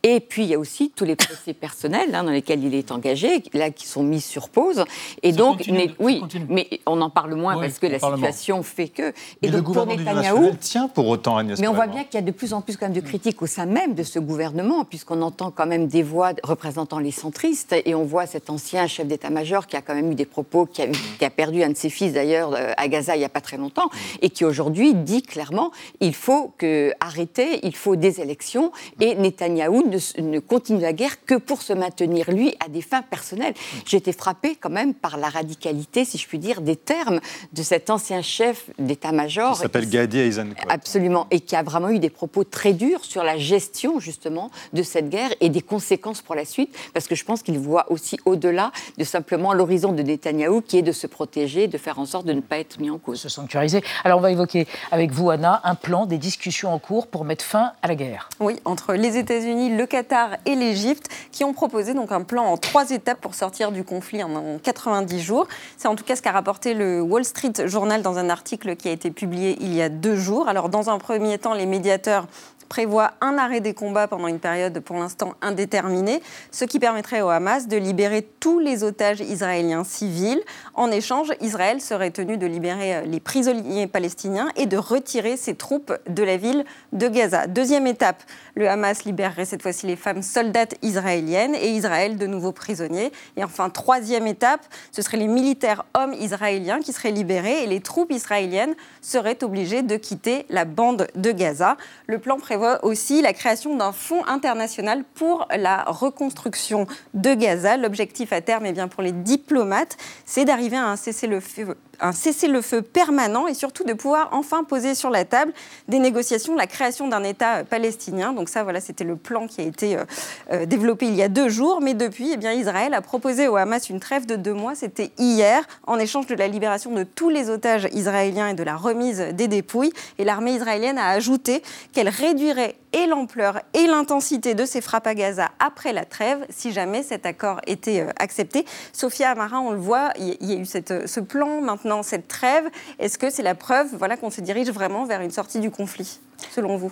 Et 0.04 0.19
puis, 0.19 0.43
il 0.43 0.50
y 0.50 0.54
a 0.56 0.60
aussi 0.60 0.91
tous 0.95 1.06
les 1.06 1.15
procès 1.15 1.54
personnels 1.54 2.13
hein, 2.13 2.23
dans 2.23 2.32
lesquels 2.32 2.63
il 2.63 2.76
est 2.76 2.91
engagé, 2.91 3.43
là, 3.54 3.69
qui 3.71 3.88
sont 3.88 4.04
mis 4.04 4.21
sur 4.21 4.50
pause. 4.50 4.84
Et 5.23 5.32
donc, 5.32 5.58
continue, 5.58 5.78
mais- 5.78 5.88
ça 5.88 5.93
oui, 6.00 6.19
continue. 6.19 6.45
mais 6.50 6.67
on 6.86 7.02
en 7.02 7.10
parle 7.10 7.34
moins 7.36 7.60
parce 7.60 7.77
que 7.80 7.88
on 7.88 7.90
la 7.90 8.00
situation 8.00 8.63
fait 8.63 8.88
que. 8.88 9.13
Et 9.42 9.48
le 9.48 9.62
donc, 9.62 9.74
pour 9.74 9.86
gouvernement 9.86 10.13
Netanyahou, 10.13 10.56
tient 10.60 10.88
pour 10.88 11.08
autant 11.08 11.38
Agnès 11.38 11.60
mais 11.60 11.68
on 11.68 11.74
voit 11.74 11.88
bien 11.88 12.04
qu'il 12.04 12.16
y 12.16 12.18
a 12.18 12.26
de 12.26 12.32
plus 12.32 12.54
en 12.54 12.62
plus 12.62 12.78
quand 12.78 12.86
même 12.86 12.96
de 12.96 13.02
critiques 13.02 13.42
au 13.42 13.46
sein 13.46 13.66
même 13.66 13.94
de 13.94 14.04
ce 14.04 14.20
gouvernement, 14.20 14.86
puisqu'on 14.86 15.22
entend 15.22 15.52
quand 15.52 15.66
même 15.66 15.88
des 15.88 16.04
voix 16.04 16.32
représentant 16.44 17.00
les 17.00 17.12
centristes, 17.12 17.76
et 17.86 17.96
on 17.96 18.04
voit 18.04 18.26
cet 18.26 18.50
ancien 18.50 18.88
chef 18.88 19.08
d'état-major 19.08 19.68
qui 19.68 19.76
a 19.76 19.82
quand 19.82 19.96
même 19.96 20.12
eu 20.12 20.16
des 20.16 20.26
propos, 20.26 20.66
qui 20.66 20.82
a, 20.82 20.88
qui 20.88 21.26
a 21.26 21.30
perdu 21.30 21.63
un 21.63 21.70
de 21.70 21.78
ses 21.78 21.90
fils 21.90 22.13
d'ailleurs 22.13 22.54
euh, 22.54 22.72
à 22.78 22.88
Gaza 22.88 23.16
il 23.16 23.20
n'y 23.20 23.26
a 23.26 23.30
pas 23.30 23.42
très 23.42 23.58
longtemps, 23.58 23.90
et 24.22 24.30
qui 24.30 24.46
aujourd'hui 24.46 24.94
dit 24.94 25.22
clairement 25.22 25.72
il 26.00 26.16
faut 26.16 26.54
que, 26.58 26.94
arrêter, 27.00 27.60
il 27.63 27.76
faut 27.76 27.96
des 27.96 28.22
élections, 28.22 28.72
et 29.00 29.16
Netanyahou 29.16 29.84
ne, 29.88 30.22
ne 30.22 30.40
continue 30.40 30.82
la 30.82 30.94
guerre 30.94 31.26
que 31.26 31.36
pour 31.36 31.62
se 31.62 31.74
maintenir 31.74 32.32
lui 32.32 32.56
à 32.63 32.70
des 32.70 32.82
fins 32.82 33.02
personnelles. 33.02 33.54
Été 33.98 34.13
frappée 34.13 34.56
quand 34.56 34.70
même 34.70 34.94
par 34.94 35.18
la 35.18 35.28
radicalité, 35.28 36.06
si 36.06 36.20
je 36.20 36.28
puis 36.28 36.38
dire, 36.38 36.62
des 36.62 36.76
termes 36.76 37.20
de 37.54 37.63
cet 37.68 37.90
ancien 37.90 38.22
chef 38.22 38.70
d'état-major. 38.80 39.52
Il 39.56 39.62
s'appelle 39.62 39.90
Gadi 39.90 40.20
Eisenkot. 40.20 40.70
Absolument, 40.70 41.28
et 41.32 41.42
qui 41.42 41.54
a 41.54 41.64
vraiment 41.64 41.90
eu 41.90 42.00
des 42.00 42.10
propos 42.10 42.46
très 42.46 42.72
durs 42.72 43.04
sur 43.04 43.24
la 43.24 43.38
gestion 43.38 44.00
justement 44.00 44.52
de 44.72 44.84
cette 44.84 45.10
guerre 45.10 45.32
et 45.42 45.50
des 45.50 45.62
conséquences 45.62 46.22
pour 46.22 46.34
la 46.34 46.46
suite, 46.46 46.74
parce 46.94 47.08
que 47.08 47.16
je 47.16 47.26
pense 47.26 47.44
qu'il 47.44 47.60
voit 47.60 47.92
aussi 47.92 48.18
au-delà 48.24 48.72
de 48.98 49.04
simplement 49.04 49.54
l'horizon 49.54 49.92
de 49.92 50.02
Netanyahou, 50.02 50.62
qui 50.62 50.78
est 50.78 50.82
de 50.82 50.94
se 50.94 51.08
protéger, 51.08 51.68
de 51.68 51.78
faire 51.78 52.00
en 52.00 52.06
sorte 52.06 52.26
de 52.26 52.32
ne 52.32 52.40
pas 52.40 52.58
être 52.58 52.80
mis 52.80 52.90
en 52.90 53.00
cause. 53.00 53.20
Se 53.20 53.28
sanctuariser. 53.28 53.84
Alors 54.06 54.20
on 54.20 54.22
va 54.22 54.32
évoquer 54.32 54.66
avec 54.92 55.12
vous, 55.12 55.30
Anna, 55.30 55.60
un 55.66 55.76
plan, 55.76 56.06
des 56.06 56.18
discussions 56.18 56.74
en 56.74 56.80
cours 56.80 57.08
pour 57.08 57.26
mettre 57.26 57.44
fin 57.44 57.74
à 57.82 57.90
la 57.90 57.96
guerre. 57.96 58.30
Oui, 58.40 58.62
entre 58.64 58.94
les 58.94 59.18
États-Unis, 59.18 59.76
le 59.76 59.86
Qatar 59.86 60.38
et 60.46 60.56
l'Égypte, 60.56 61.08
qui 61.34 61.44
ont 61.44 61.54
proposé 61.54 61.94
donc 61.94 62.14
un 62.14 62.22
plan 62.22 62.46
en 62.46 62.56
trois 62.56 62.92
étapes 62.92 63.20
pour 63.20 63.36
sortir 63.36 63.74
du 63.74 63.84
conflit 63.84 64.24
en, 64.24 64.34
en 64.34 64.58
90 64.58 65.22
jours. 65.22 65.48
C'est 65.76 65.90
en 65.90 65.96
tout 65.96 66.06
cas 66.06 66.16
ce 66.16 66.22
qu'a 66.22 66.32
rapporté 66.32 66.74
le 66.74 67.02
Wall 67.02 67.26
Street 67.26 67.57
Journal 67.65 68.02
dans 68.02 68.17
un 68.17 68.30
article 68.30 68.76
qui 68.76 68.88
a 68.89 68.91
été 68.91 69.12
publié 69.12 69.58
il 69.62 69.74
y 69.74 69.82
a 69.82 69.89
deux 69.89 70.15
jours. 70.15 70.48
Alors, 70.48 70.70
dans 70.70 70.89
un 70.89 70.98
premier 71.00 71.38
temps, 71.38 71.54
les 71.54 71.65
médiateurs 71.65 72.28
prévoient 72.67 73.13
un 73.22 73.38
arrêt 73.38 73.62
des 73.62 73.74
combats 73.74 74.08
pendant 74.08 74.28
une 74.28 74.39
période 74.39 74.80
pour 74.82 74.98
l'instant 74.98 75.34
indéterminée, 75.41 76.22
ce 76.52 76.65
qui 76.65 76.80
permettrait 76.80 77.22
au 77.22 77.30
Hamas 77.30 77.67
de 77.67 77.78
libérer 77.78 78.28
tous 78.39 78.60
les 78.60 78.84
otages 78.84 79.22
israéliens 79.22 79.84
civils. 79.84 80.41
En 80.78 80.92
échange, 80.92 81.34
Israël 81.42 81.82
serait 81.82 82.12
tenu 82.12 82.38
de 82.38 82.46
libérer 82.46 82.98
euh, 82.98 83.02
les 83.02 83.20
prisonniers 83.20 83.88
palestiniens 83.88 84.50
et 84.56 84.68
de 84.68 84.78
retirer 84.78 85.36
ses 85.36 85.56
troupes 85.56 85.92
de 86.08 86.22
la 86.22 86.38
ville 86.38 86.66
de 86.94 87.08
Gaza. 87.08 87.48
Deuxième 87.48 87.88
étape, 87.88 88.22
le 88.54 88.70
Hamas 88.70 89.04
libérerait 89.04 89.46
cette 89.46 89.63
fois-ci 89.63 89.88
les 89.88 89.96
femmes 89.96 90.22
soldates 90.22 90.76
israéliennes 90.84 91.56
et 91.56 91.72
Israël 91.72 92.16
de 92.18 92.28
nouveaux 92.28 92.52
prisonniers. 92.52 93.12
Et 93.38 93.44
enfin, 93.44 93.72
troisième 93.72 94.28
étape, 94.28 94.62
ce 94.92 95.02
seraient 95.02 95.18
les 95.18 95.28
militaires 95.28 95.84
hommes 95.96 96.13
israéliens 96.13 96.80
qui 96.80 96.94
seraient 96.94 97.10
libérés 97.10 97.63
et 97.63 97.66
les 97.66 97.80
troupes 97.80 98.12
israéliennes 98.12 98.76
seraient 99.02 99.44
obligées 99.44 99.82
de 99.82 99.96
quitter 99.96 100.46
la 100.50 100.66
bande 100.66 101.08
de 101.16 101.32
Gaza. 101.32 101.78
Le 102.06 102.20
plan 102.20 102.38
prévoit 102.38 102.86
aussi 102.86 103.24
la 103.24 103.34
création 103.34 103.76
d'un 103.76 103.94
fonds 103.94 104.24
international 104.28 105.04
pour 105.16 105.48
la 105.58 105.86
reconstruction 105.86 106.86
de 107.16 107.34
Gaza. 107.34 107.78
L'objectif 107.78 108.32
à 108.32 108.42
terme, 108.42 108.68
eh 108.68 108.74
bien, 108.74 108.88
pour 108.88 109.02
les 109.02 109.12
diplomates, 109.12 109.98
c'est 110.24 110.46
d'arriver 110.46 110.67
à 110.76 110.92
un 110.92 110.96
cessez-le-feu 110.96 111.76
un 112.00 112.12
cessez-le-feu 112.12 112.82
permanent 112.82 113.48
et 113.48 113.54
surtout 113.54 113.84
de 113.84 113.94
pouvoir 113.94 114.30
enfin 114.32 114.64
poser 114.64 114.96
sur 114.96 115.10
la 115.10 115.26
table 115.26 115.54
des 115.88 116.00
négociations, 116.00 116.56
la 116.56 116.68
création 116.68 117.08
d'un 117.08 117.24
État 117.24 117.58
euh, 117.58 117.64
palestinien. 117.64 118.34
Donc 118.34 118.50
ça, 118.50 118.64
voilà, 118.64 118.82
c'était 118.82 119.04
le 119.04 119.16
plan 119.16 119.48
qui 119.48 119.62
a 119.62 119.64
été 119.64 119.98
euh, 119.98 120.04
euh, 120.52 120.66
développé 120.66 121.08
il 121.08 121.16
y 121.16 121.24
a 121.24 121.30
deux 121.30 121.50
jours. 121.50 121.80
Mais 121.82 121.94
depuis, 121.94 122.32
eh 122.34 122.38
bien, 122.38 122.52
Israël 122.54 122.94
a 122.94 123.02
proposé 123.02 123.48
au 123.48 123.56
Hamas 123.56 123.90
une 123.90 124.00
trêve 124.00 124.26
de 124.26 124.36
deux 124.36 124.54
mois. 124.54 124.76
C'était 124.76 125.12
hier, 125.18 125.64
en 125.86 125.98
échange 126.00 126.28
de 126.28 126.36
la 126.36 126.48
libération 126.48 126.92
de 126.92 127.04
tous 127.04 127.30
les 127.30 127.50
otages 127.50 127.88
israéliens 127.94 128.50
et 128.50 128.54
de 128.54 128.64
la 128.64 128.76
remise 128.76 129.20
des 129.34 129.48
dépouilles. 129.48 129.94
Et 130.18 130.24
l'armée 130.24 130.54
israélienne 130.54 130.98
a 130.98 131.10
ajouté 131.10 131.64
qu'elle 131.94 132.10
réduirait 132.10 132.76
et 132.94 133.06
l'ampleur 133.06 133.62
et 133.74 133.86
l'intensité 133.86 134.54
de 134.56 134.66
ces 134.66 134.82
frappes 134.82 135.08
à 135.08 135.14
Gaza 135.14 135.50
après 135.60 135.94
la 135.94 136.06
trêve, 136.06 136.46
si 136.50 136.72
jamais 136.72 137.04
cet 137.04 137.26
accord 137.26 137.60
était 137.68 138.06
accepté. 138.18 138.66
Sophia 138.94 139.30
Amarin, 139.32 139.60
on 139.60 139.72
le 139.72 139.80
voit, 139.80 140.12
il 140.18 140.36
y- 140.42 140.54
a 140.54 140.56
eu 140.58 140.66
ce 140.66 141.20
plan, 141.20 141.62
maintenant 141.62 141.87
cette 142.04 142.28
trêve. 142.28 142.69
Est-ce 143.00 143.17
que 143.17 143.30
c'est 143.30 143.43
la 143.43 143.56
preuve 143.56 143.95
voilà, 143.97 144.17
qu'on 144.17 144.30
se 144.30 144.41
dirige 144.41 144.69
vraiment 144.69 145.06
vers 145.06 145.21
une 145.21 145.32
sortie 145.32 145.60
du 145.60 145.71
conflit, 145.71 146.19
selon 146.52 146.78
vous? 146.78 146.91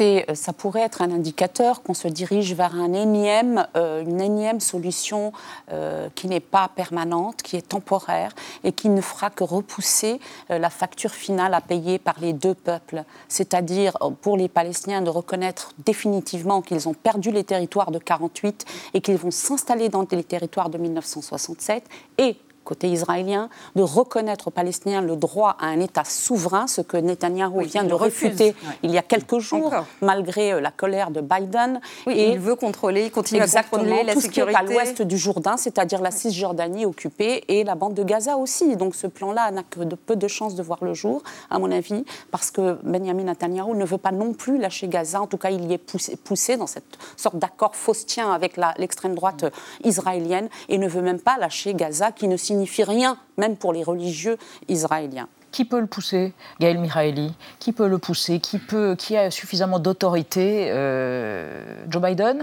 Euh, 0.00 0.22
ça 0.34 0.52
pourrait 0.52 0.82
être 0.82 1.02
un 1.02 1.10
indicateur 1.10 1.82
qu'on 1.82 1.94
se 1.94 2.08
dirige 2.08 2.54
vers 2.54 2.74
un 2.74 2.92
énième, 2.92 3.66
euh, 3.76 4.02
une 4.02 4.20
énième 4.20 4.60
solution 4.60 5.32
euh, 5.72 6.08
qui 6.14 6.28
n'est 6.28 6.40
pas 6.40 6.68
permanente, 6.68 7.42
qui 7.42 7.56
est 7.56 7.68
temporaire 7.68 8.32
et 8.64 8.72
qui 8.72 8.88
ne 8.88 9.00
fera 9.00 9.30
que 9.30 9.44
repousser 9.44 10.20
la 10.48 10.70
facture 10.70 11.12
finale 11.12 11.54
à 11.54 11.60
payer 11.60 11.98
par 11.98 12.16
les 12.20 12.32
deux 12.32 12.54
peuples. 12.54 13.04
C'est-à-dire 13.28 13.96
pour 14.20 14.36
les 14.36 14.48
Palestiniens 14.48 15.02
de 15.02 15.10
reconnaître 15.10 15.72
définitivement 15.84 16.62
qu'ils 16.62 16.88
ont 16.88 16.94
perdu 16.94 17.30
les 17.30 17.44
territoires 17.44 17.90
de 17.90 17.98
48 17.98 18.64
et 18.94 19.00
qu'ils 19.00 19.16
vont 19.16 19.30
s'installer 19.30 19.88
dans 19.88 20.06
les 20.10 20.24
territoires 20.24 20.70
de 20.70 20.78
1967 20.78 21.84
et 22.18 22.36
côté 22.66 22.88
israélien, 22.88 23.48
de 23.76 23.82
reconnaître 23.82 24.48
aux 24.48 24.50
Palestiniens 24.50 25.00
le 25.00 25.16
droit 25.16 25.56
à 25.58 25.66
un 25.66 25.80
État 25.80 26.04
souverain, 26.04 26.66
ce 26.66 26.82
que 26.82 26.96
Netanyahou 26.98 27.60
vient 27.62 27.84
il 27.84 27.88
de 27.88 27.94
refuter 27.94 28.54
Ouais. 28.66 28.78
il 28.82 28.90
y 28.90 28.98
a 28.98 29.02
quelques 29.02 29.38
jours, 29.38 29.66
Encore. 29.68 29.86
malgré 30.02 30.52
euh, 30.52 30.60
la 30.60 30.70
colère 30.70 31.10
de 31.10 31.20
Biden. 31.20 31.80
Oui, 32.06 32.14
il 32.32 32.38
veut 32.38 32.56
contrôler, 32.56 33.08
continuer 33.10 33.42
Exactement, 33.42 33.82
à 33.82 33.84
contrôler 33.86 34.04
la 34.04 34.12
tout 34.14 34.20
ce 34.20 34.28
qui 34.28 34.40
est 34.40 34.44
sécurité. 34.44 34.58
à 34.58 34.62
l'ouest 34.74 35.02
du 35.02 35.16
Jourdain, 35.16 35.56
c'est-à-dire 35.56 36.00
la 36.02 36.10
Cisjordanie 36.10 36.84
occupée 36.84 37.44
et 37.48 37.64
la 37.64 37.74
bande 37.76 37.94
de 37.94 38.02
Gaza 38.02 38.36
aussi. 38.36 38.76
Donc 38.76 38.94
ce 38.94 39.06
plan-là 39.06 39.50
n'a 39.52 39.62
que 39.62 39.80
de 39.80 39.94
peu 39.94 40.16
de 40.16 40.26
chances 40.28 40.54
de 40.56 40.62
voir 40.62 40.78
le 40.82 40.92
jour, 40.94 41.22
à 41.50 41.58
mon 41.58 41.70
avis, 41.70 42.04
parce 42.32 42.50
que 42.50 42.78
Benjamin 42.82 43.24
Netanyahu 43.24 43.74
ne 43.76 43.84
veut 43.84 43.98
pas 43.98 44.12
non 44.12 44.32
plus 44.32 44.58
lâcher 44.58 44.88
Gaza. 44.88 45.20
En 45.22 45.26
tout 45.28 45.38
cas, 45.38 45.50
il 45.50 45.64
y 45.70 45.72
est 45.74 45.78
poussé, 45.78 46.16
poussé 46.16 46.56
dans 46.56 46.66
cette 46.66 46.98
sorte 47.16 47.36
d'accord 47.38 47.76
faustien 47.76 48.32
avec 48.32 48.56
l'extrême 48.78 49.14
droite 49.14 49.44
israélienne 49.84 50.48
et 50.68 50.78
ne 50.78 50.88
veut 50.88 51.02
même 51.02 51.20
pas 51.20 51.36
lâcher 51.38 51.74
Gaza, 51.74 52.10
qui 52.12 52.26
ne 52.28 52.36
signifie 52.56 52.84
rien, 52.84 53.18
même 53.36 53.56
pour 53.56 53.72
les 53.72 53.82
religieux 53.82 54.38
israéliens. 54.68 55.28
Qui 55.52 55.64
peut 55.64 55.80
le 55.80 55.86
pousser 55.86 56.32
Gaël 56.60 56.78
Miraeli? 56.78 57.32
Qui 57.58 57.72
peut 57.72 57.88
le 57.88 57.98
pousser? 57.98 58.40
Qui, 58.40 58.58
peut, 58.58 58.94
qui 58.98 59.16
a 59.16 59.30
suffisamment 59.30 59.78
d'autorité 59.78 60.68
Euh, 60.70 61.84
Joe 61.88 62.02
Biden? 62.02 62.42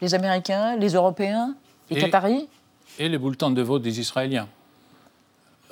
Les 0.00 0.14
Américains 0.14 0.76
Les 0.76 0.92
Européens 0.94 1.54
Les 1.90 1.96
Et- 1.96 2.00
Qataris? 2.00 2.48
Et 2.98 3.08
les 3.08 3.18
bulletins 3.18 3.50
de 3.50 3.62
vote 3.62 3.82
des 3.82 4.00
Israéliens. 4.00 4.48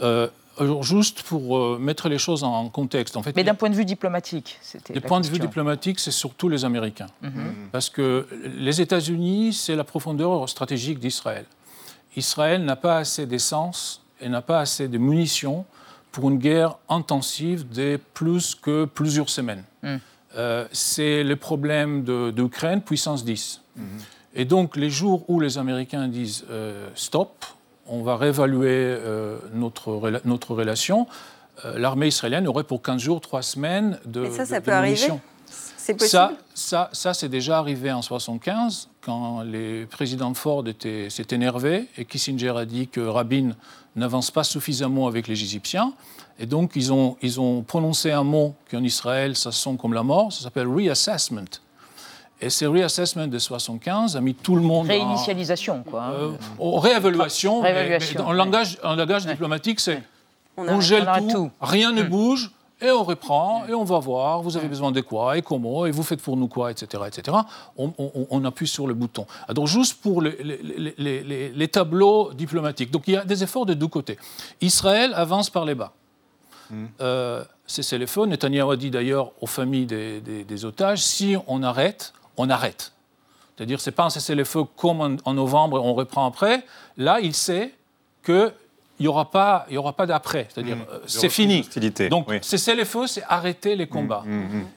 Euh, 0.03 0.29
alors, 0.59 0.83
juste 0.85 1.23
pour 1.23 1.59
euh, 1.59 1.79
mettre 1.79 2.09
les 2.09 2.19
choses 2.19 2.45
en 2.45 2.69
contexte, 2.69 3.17
en 3.17 3.23
fait, 3.23 3.35
Mais 3.35 3.43
d'un 3.45 3.55
point 3.55 3.69
de 3.69 3.75
vue 3.75 3.85
diplomatique, 3.85 4.59
c'était. 4.63 4.93
du 4.95 5.01
point 5.01 5.21
de 5.21 5.27
vue 5.27 5.39
diplomatique, 5.39 5.99
c'est 5.99 6.13
surtout 6.13 6.49
les 6.49 6.65
Américains. 6.65 7.09
Mhm. 7.23 7.69
Parce 7.73 7.91
que 7.91 8.27
les 8.57 8.81
États-Unis, 8.81 9.53
c'est 9.55 9.75
la 9.75 9.85
profondeur 9.85 10.49
stratégique 10.49 10.99
d'Israël. 11.01 11.47
Israël 12.17 12.65
n'a 12.65 12.77
pas 12.77 12.99
assez 12.99 13.27
d'essence 13.27 14.03
et 14.21 14.29
n'a 14.29 14.43
pas 14.43 14.61
assez 14.61 14.89
de 14.89 14.99
munitions 14.99 15.65
pour 16.13 16.31
une 16.31 16.39
guerre 16.39 16.79
intensive 16.89 17.69
de 17.69 18.01
plus 18.15 18.55
que 18.55 18.87
plusieurs 18.87 19.29
semaines. 19.29 19.65
Mm. 19.83 19.97
Euh, 20.37 20.67
c'est 20.73 21.23
le 21.23 21.37
problème 21.37 22.05
d'Ukraine, 22.33 22.81
puissance 22.81 23.25
10. 23.25 23.63
Et 24.35 24.45
donc, 24.45 24.77
les 24.77 24.91
jours 24.91 25.29
où 25.29 25.41
les 25.41 25.59
Américains 25.59 26.09
disent 26.09 26.45
euh, 26.51 26.89
stop, 26.95 27.45
on 27.87 28.03
va 28.03 28.17
réévaluer 28.17 28.69
euh, 28.71 29.39
notre, 29.55 30.21
notre 30.25 30.55
relation, 30.55 31.07
l'armée 31.75 32.09
israélienne 32.09 32.47
aurait 32.49 32.65
pour 32.65 32.83
15 32.83 33.01
jours, 33.01 33.21
3 33.21 33.41
semaines 33.43 33.99
de. 34.05 34.27
Et 34.27 34.31
ça, 34.31 34.45
ça 34.45 34.61
de 34.61 34.65
peut 34.65 34.73
arriver? 34.73 34.95
munitions. 34.95 35.21
C'est 35.47 35.95
possible? 35.95 36.11
Ça, 36.11 36.33
ça, 36.55 36.91
ça 36.93 37.15
c'est 37.15 37.29
déjà 37.29 37.59
arrivé 37.59 37.93
en 37.93 38.03
75, 38.03 38.89
quand 39.07 39.43
les 39.43 39.87
présidents 39.87 40.35
Ford 40.35 40.65
s'étaient 41.09 41.37
énervés 41.37 41.87
et 41.97 42.05
Kissinger 42.05 42.51
a 42.57 42.65
dit 42.65 42.89
que 42.89 43.01
Rabin 43.01 43.51
n'avance 43.95 44.33
pas 44.33 44.43
suffisamment 44.43 45.07
avec 45.07 45.29
les 45.29 45.41
Égyptiens. 45.41 45.93
Et 46.41 46.47
donc, 46.47 46.73
ils 46.75 46.93
ont, 46.93 47.17
ils 47.23 47.41
ont 47.41 47.63
prononcé 47.63 48.11
un 48.11 48.25
mot 48.25 48.55
qui 48.69 48.77
en 48.77 48.83
Israël, 48.83 49.37
ça 49.37 49.53
sonne 49.53 49.77
comme 49.79 49.95
la 49.95 50.03
mort, 50.03 50.33
ça 50.33 50.43
s'appelle 50.43 50.67
reassessment. 50.67 51.45
Et 52.41 52.51
ce 52.51 52.65
reassessment 52.67 53.29
de 53.29 53.39
75 53.39 54.17
a 54.17 54.21
mis 54.21 54.35
tout 54.35 54.57
le 54.57 54.63
monde 54.63 54.87
en, 54.87 54.89
Réinitialisation, 54.89 55.85
quoi. 55.85 56.03
hein. 56.03 56.13
euh, 56.13 56.33
en 56.59 56.79
réévaluation. 56.81 57.63
mais- 57.63 57.73
Réévaluation, 57.73 58.19
mais 58.21 58.27
en 58.27 58.31
ouais. 58.33 58.37
langage, 58.37 58.79
en 58.83 58.97
langage 58.97 59.25
diplomatique, 59.25 59.79
c'est 59.81 60.03
on, 60.59 60.81
gèle 60.81 61.05
on 61.05 61.07
arrête 61.07 61.29
tout, 61.29 61.33
tout. 61.33 61.51
rien 61.61 61.93
ne 61.93 62.03
Mm. 62.03 62.09
bouge, 62.09 62.51
et 62.81 62.91
on 62.91 63.03
reprend, 63.05 63.65
et 63.67 63.73
on 63.75 63.85
va 63.85 63.99
voir, 63.99 64.43
vous 64.43 64.57
avez 64.57 64.69
besoin 64.69 64.93
de 64.93 65.01
quoi, 65.01 65.39
et 65.39 65.43
comment, 65.43 65.87
et 65.87 65.91
vous 65.91 66.03
faites 66.03 66.21
pour 66.21 66.37
nous 66.37 66.47
quoi, 66.49 66.71
etc. 66.71 67.03
etc. 67.07 67.37
On, 67.79 67.93
on- 67.99 68.27
on 68.31 68.45
appuie 68.45 68.67
sur 68.69 68.87
le 68.87 68.93
bouton. 68.95 69.27
Alors 69.49 69.67
juste 69.67 70.01
pour 70.03 70.21
les, 70.23 70.37
les- 70.43 70.59
les- 70.63 70.95
les- 70.99 71.23
les- 71.25 71.49
les 71.53 71.69
tableaux 71.69 72.33
diplomatiques. 72.35 72.91
Donc 72.91 73.05
il 73.07 73.15
y 73.15 73.17
a 73.17 73.25
des 73.25 73.43
efforts 73.43 73.65
de 73.67 73.75
deux 73.75 73.89
côtés. 73.89 74.19
Israël 74.61 75.13
avance 75.15 75.49
par 75.51 75.65
les 75.65 75.75
bas. 75.75 75.93
Euh, 77.01 77.45
c'est 77.67 77.97
le 77.99 78.07
feu. 78.07 78.27
Netanyahu 78.27 78.73
a 78.73 78.77
dit 78.77 78.91
d'ailleurs 78.91 79.31
aux 79.41 79.47
familles 79.47 79.87
des, 79.87 80.21
des- 80.21 80.45
des 80.45 80.65
otages, 80.65 81.01
si 81.03 81.37
on 81.47 81.63
arrête, 81.63 82.13
on 82.37 82.51
arrête. 82.51 82.93
C'est-à-dire, 83.57 83.81
c'est 83.81 83.93
pas 83.93 84.05
un 84.05 84.11
cessez-le-feu 84.11 84.65
comme 84.77 85.17
en, 85.25 85.33
novembre, 85.35 85.81
on 85.83 85.95
reprend 85.95 86.27
après. 86.27 86.65
Là, 86.99 87.21
il 87.21 87.35
sait 87.35 87.73
qu'il 88.97 89.05
n'y 89.05 89.09
aura 89.09 89.31
pas, 89.31 89.67
il 89.69 89.75
y 89.75 89.79
aura 89.79 89.93
pas 89.93 90.07
d'après. 90.07 90.49
C'est-à-dire, 90.53 90.79
euh, 90.91 90.99
Il 91.03 91.09
y 91.09 91.11
c'est 91.11 91.29
fini. 91.29 91.63
Donc, 92.09 92.29
oui. 92.29 92.39
cessez-le-feu, 92.43 93.07
c'est 93.07 93.23
arrêter 93.29 93.77
les 93.77 93.87
combats. 93.87 94.25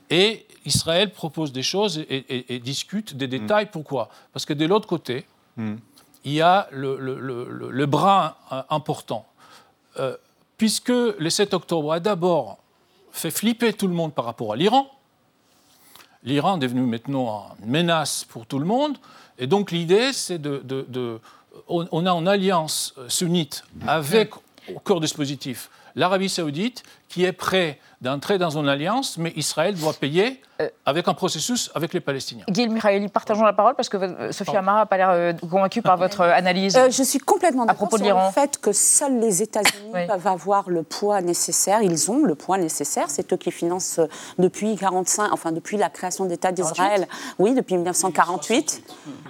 Et 0.09 0.45
Israël 0.65 1.11
propose 1.11 1.51
des 1.51 1.63
choses 1.63 1.97
et, 1.99 2.03
et- 2.29 2.55
et 2.55 2.59
discute 2.59 3.15
des 3.15 3.27
détails. 3.27 3.67
Pourquoi? 3.71 4.09
Parce 4.33 4.45
que 4.45 4.53
de 4.53 4.65
l'autre 4.65 4.87
côté, 4.87 5.25
il 5.57 6.33
y 6.33 6.41
a 6.41 6.67
le, 6.71 6.97
le- 6.99 7.19
le- 7.19 7.47
le- 7.49 7.69
le 7.71 7.85
bras 7.85 8.37
euh, 8.51 8.61
important. 8.69 9.25
Euh, 9.99 10.15
puisque 10.57 10.89
le 10.89 11.29
7 11.29 11.53
octobre 11.53 11.93
a 11.93 11.99
d'abord 11.99 12.57
fait 13.11 13.31
flipper 13.31 13.73
tout 13.73 13.87
le 13.87 13.93
monde 13.93 14.13
par 14.13 14.25
rapport 14.25 14.53
à 14.53 14.55
l'Iran, 14.57 14.87
l'Iran 16.23 16.57
est 16.57 16.59
devenu 16.59 16.81
maintenant 16.81 17.47
une 17.63 17.69
menace 17.71 18.25
pour 18.25 18.45
tout 18.45 18.59
le 18.59 18.65
monde, 18.65 18.97
et 19.37 19.47
donc 19.47 19.71
l'idée, 19.71 20.11
c'est 20.13 20.37
de... 20.39 20.61
de- 20.63 20.85
de- 20.89 21.19
on, 21.67 22.05
a 22.05 22.11
une 22.11 22.27
alliance 22.27 22.93
sunnite 23.07 23.63
avec, 23.87 24.31
au 24.73 24.79
du 24.79 25.01
dispositif, 25.01 25.69
l'Arabie 25.95 26.29
saoudite, 26.29 26.83
qui 27.09 27.25
est 27.25 27.33
prêt 27.33 27.79
d'entrer 28.01 28.37
dans 28.37 28.51
une 28.57 28.69
alliance, 28.69 29.17
mais 29.17 29.33
Israël 29.35 29.75
doit 29.75 29.91
payer 29.93 30.41
avec 30.85 31.07
un 31.09 31.13
processus 31.13 31.69
avec 31.75 31.93
les 31.93 31.99
Palestiniens. 31.99 32.45
Guy 32.49 32.67
Miraeli, 32.69 33.07
partageons 33.09 33.43
la 33.43 33.51
parole 33.53 33.75
parce 33.75 33.89
que 33.89 33.97
euh, 33.97 34.31
Sophie 34.31 34.55
Amara 34.55 34.79
n'a 34.79 34.85
pas 34.85 34.97
l'air 34.97 35.09
euh, 35.09 35.33
convaincue 35.33 35.81
par 35.81 35.97
votre 35.97 36.21
euh, 36.21 36.31
analyse. 36.33 36.75
Euh, 36.77 36.89
je 36.89 37.03
suis 37.03 37.19
complètement 37.19 37.65
d'accord 37.65 37.87
sur 37.89 37.97
le 38.27 38.31
fait 38.31 38.57
que 38.57 38.71
seuls 38.73 39.19
les 39.19 39.41
États-Unis 39.41 39.91
peuvent 40.07 40.27
avoir 40.27 40.69
le 40.69 40.83
poids 40.83 41.21
nécessaire. 41.21 41.81
Ils 41.81 42.09
ont 42.11 42.23
le 42.23 42.35
poids 42.35 42.57
nécessaire. 42.57 43.05
C'est 43.09 43.31
eux 43.33 43.37
qui 43.37 43.51
financent 43.51 43.99
euh, 43.99 44.07
depuis 44.37 44.75
45, 44.77 45.31
enfin 45.33 45.51
depuis 45.51 45.75
la 45.77 45.89
création 45.89 46.25
d'État 46.25 46.51
d'Israël. 46.53 47.07
Oui, 47.37 47.53
depuis 47.53 47.75
1948. 47.75 48.81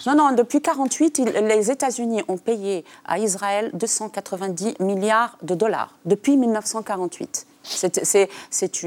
Non, 0.07 0.15
non, 0.15 0.31
depuis 0.31 0.61
48, 0.61 1.19
il- 1.19 1.25
les 1.29 1.71
États-Unis 1.71 2.23
ont 2.27 2.37
payé 2.37 2.85
à 3.05 3.17
Israël 3.19 3.69
290 3.73 4.75
milliards 4.79 5.37
de 5.43 5.55
dollars 5.55 5.93
depuis 6.05 6.37
1948. 6.37 7.45
C'est- 7.69 8.83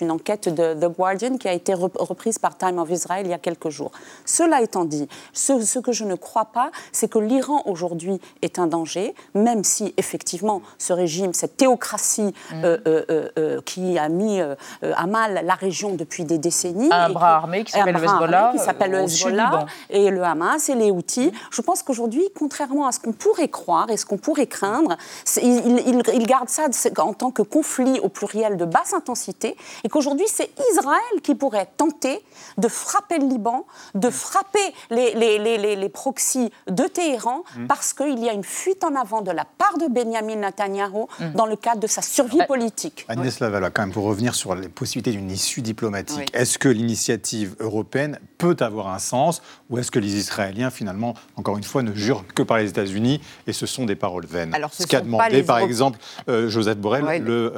une, 0.00 0.10
enquête 0.10 0.48
de 0.48 0.74
The 0.74 0.88
Guardian 0.94 1.36
qui 1.38 1.48
a 1.48 1.52
été 1.52 1.74
rep- 1.74 1.96
reprise 1.98 2.38
par 2.38 2.56
Time 2.56 2.78
of 2.78 2.90
Israel 2.90 3.26
il 3.26 3.30
y 3.30 3.34
a 3.34 3.38
quelques 3.38 3.70
jours. 3.70 3.90
Cela 4.24 4.60
étant 4.62 4.84
dit, 4.84 5.08
ce, 5.32 5.60
ce 5.64 5.78
que 5.78 5.92
je 5.92 6.04
ne 6.04 6.14
crois 6.14 6.46
pas, 6.46 6.70
c'est 6.92 7.08
que 7.08 7.18
l'Iran 7.18 7.62
aujourd'hui 7.66 8.20
est 8.42 8.58
un 8.58 8.66
danger, 8.66 9.14
même 9.34 9.64
si 9.64 9.94
effectivement 9.96 10.62
ce 10.78 10.92
régime, 10.92 11.32
cette 11.34 11.56
théocratie 11.56 12.34
euh, 12.52 12.78
euh, 12.86 13.04
euh, 13.10 13.28
euh, 13.38 13.60
qui 13.64 13.98
a 13.98 14.08
mis 14.08 14.40
à 14.40 15.06
mal 15.06 15.42
la 15.44 15.54
région 15.54 15.94
depuis 15.94 16.24
des 16.24 16.38
décennies. 16.38 16.88
Un 16.92 17.10
bras 17.10 17.36
armé 17.36 17.64
qui 17.64 17.72
s'appelle 17.72 17.94
le 17.94 18.00
Hezbollah, 18.04 18.52
qui 18.52 18.58
s'appelle 18.64 18.90
le 18.90 18.98
Hezbollah, 19.00 19.66
et 19.90 20.10
le 20.10 20.22
Hamas 20.22 20.68
et 20.68 20.74
les 20.74 20.90
Houthis. 20.90 21.32
Je 21.50 21.62
pense 21.62 21.82
qu'aujourd'hui, 21.82 22.24
contrairement 22.38 22.86
à 22.86 22.92
ce 22.92 23.00
qu'on 23.00 23.12
pourrait 23.12 23.48
croire 23.48 23.90
et 23.90 23.96
ce 23.96 24.04
qu'on 24.06 24.18
pourrait 24.18 24.46
craindre, 24.46 24.96
ils 25.42 25.62
il, 25.66 25.82
il- 25.88 26.02
il 26.14 26.26
gardent 26.26 26.48
ça 26.48 26.64
en 26.98 27.12
tant 27.14 27.30
que 27.30 27.42
conflit 27.42 27.98
au 28.00 28.08
pluriel 28.08 28.25
de 28.34 28.64
basse 28.64 28.92
intensité 28.92 29.56
et 29.84 29.88
qu'aujourd'hui, 29.88 30.26
c'est 30.28 30.50
Israël 30.72 31.20
qui 31.22 31.34
pourrait 31.34 31.68
tenter 31.76 32.20
de 32.58 32.68
frapper 32.68 33.18
le 33.18 33.26
Liban, 33.28 33.66
de 33.94 34.10
frapper 34.10 34.58
les, 34.90 35.14
les, 35.14 35.38
les, 35.38 35.58
les, 35.58 35.76
les 35.76 35.88
proxys 35.88 36.50
de 36.68 36.84
Téhéran 36.86 37.44
Mm. 37.56 37.66
parce 37.66 37.92
qu'il 37.92 38.18
y 38.18 38.28
a 38.28 38.32
une 38.32 38.44
fuite 38.44 38.82
en 38.84 38.94
avant 38.96 39.20
de 39.22 39.30
la 39.30 39.44
part 39.44 39.78
de 39.78 39.86
Benjamin 39.86 40.36
Netanyahu 40.36 41.06
Mm. 41.20 41.32
dans 41.34 41.46
le 41.46 41.56
cadre 41.56 41.80
de 41.80 41.86
sa 41.86 42.02
survie 42.02 42.44
politique. 42.46 43.04
Agnès 43.08 43.38
Lavallois, 43.40 43.70
quand 43.70 43.82
même, 43.82 43.92
pour 43.92 44.04
revenir 44.04 44.34
sur 44.34 44.54
les 44.54 44.68
possibilités 44.68 45.12
d'une 45.12 45.30
issue 45.30 45.62
diplomatique, 45.62 46.18
Oui. 46.18 46.24
est-ce 46.40 46.58
que 46.58 46.68
l'initiative 46.68 47.54
européenne 47.60 48.18
peut 48.38 48.56
avoir 48.60 48.88
un 48.88 48.98
sens 48.98 49.42
ou 49.70 49.78
est-ce 49.78 49.90
que 49.90 49.98
les 49.98 50.14
Israéliens, 50.16 50.70
finalement, 50.70 51.14
encore 51.36 51.56
une 51.58 51.64
fois, 51.64 51.82
ne 51.82 51.94
jurent 51.94 52.24
que 52.34 52.42
par 52.42 52.58
les 52.58 52.68
États-Unis 52.70 53.20
et 53.46 53.52
ce 53.52 53.66
sont 53.66 53.84
des 53.84 53.96
paroles 53.96 54.26
vaines? 54.26 54.54
Alors, 54.54 54.72
ce 54.72 54.82
Ce 54.82 54.88
qu'a 54.88 55.00
demandé, 55.00 55.42
par 55.42 55.58
exemple, 55.58 55.98
euh, 56.28 56.48
Joseph 56.48 56.78
Borrell, 56.78 57.04
Ouais. 57.04 57.18
le, 57.18 57.52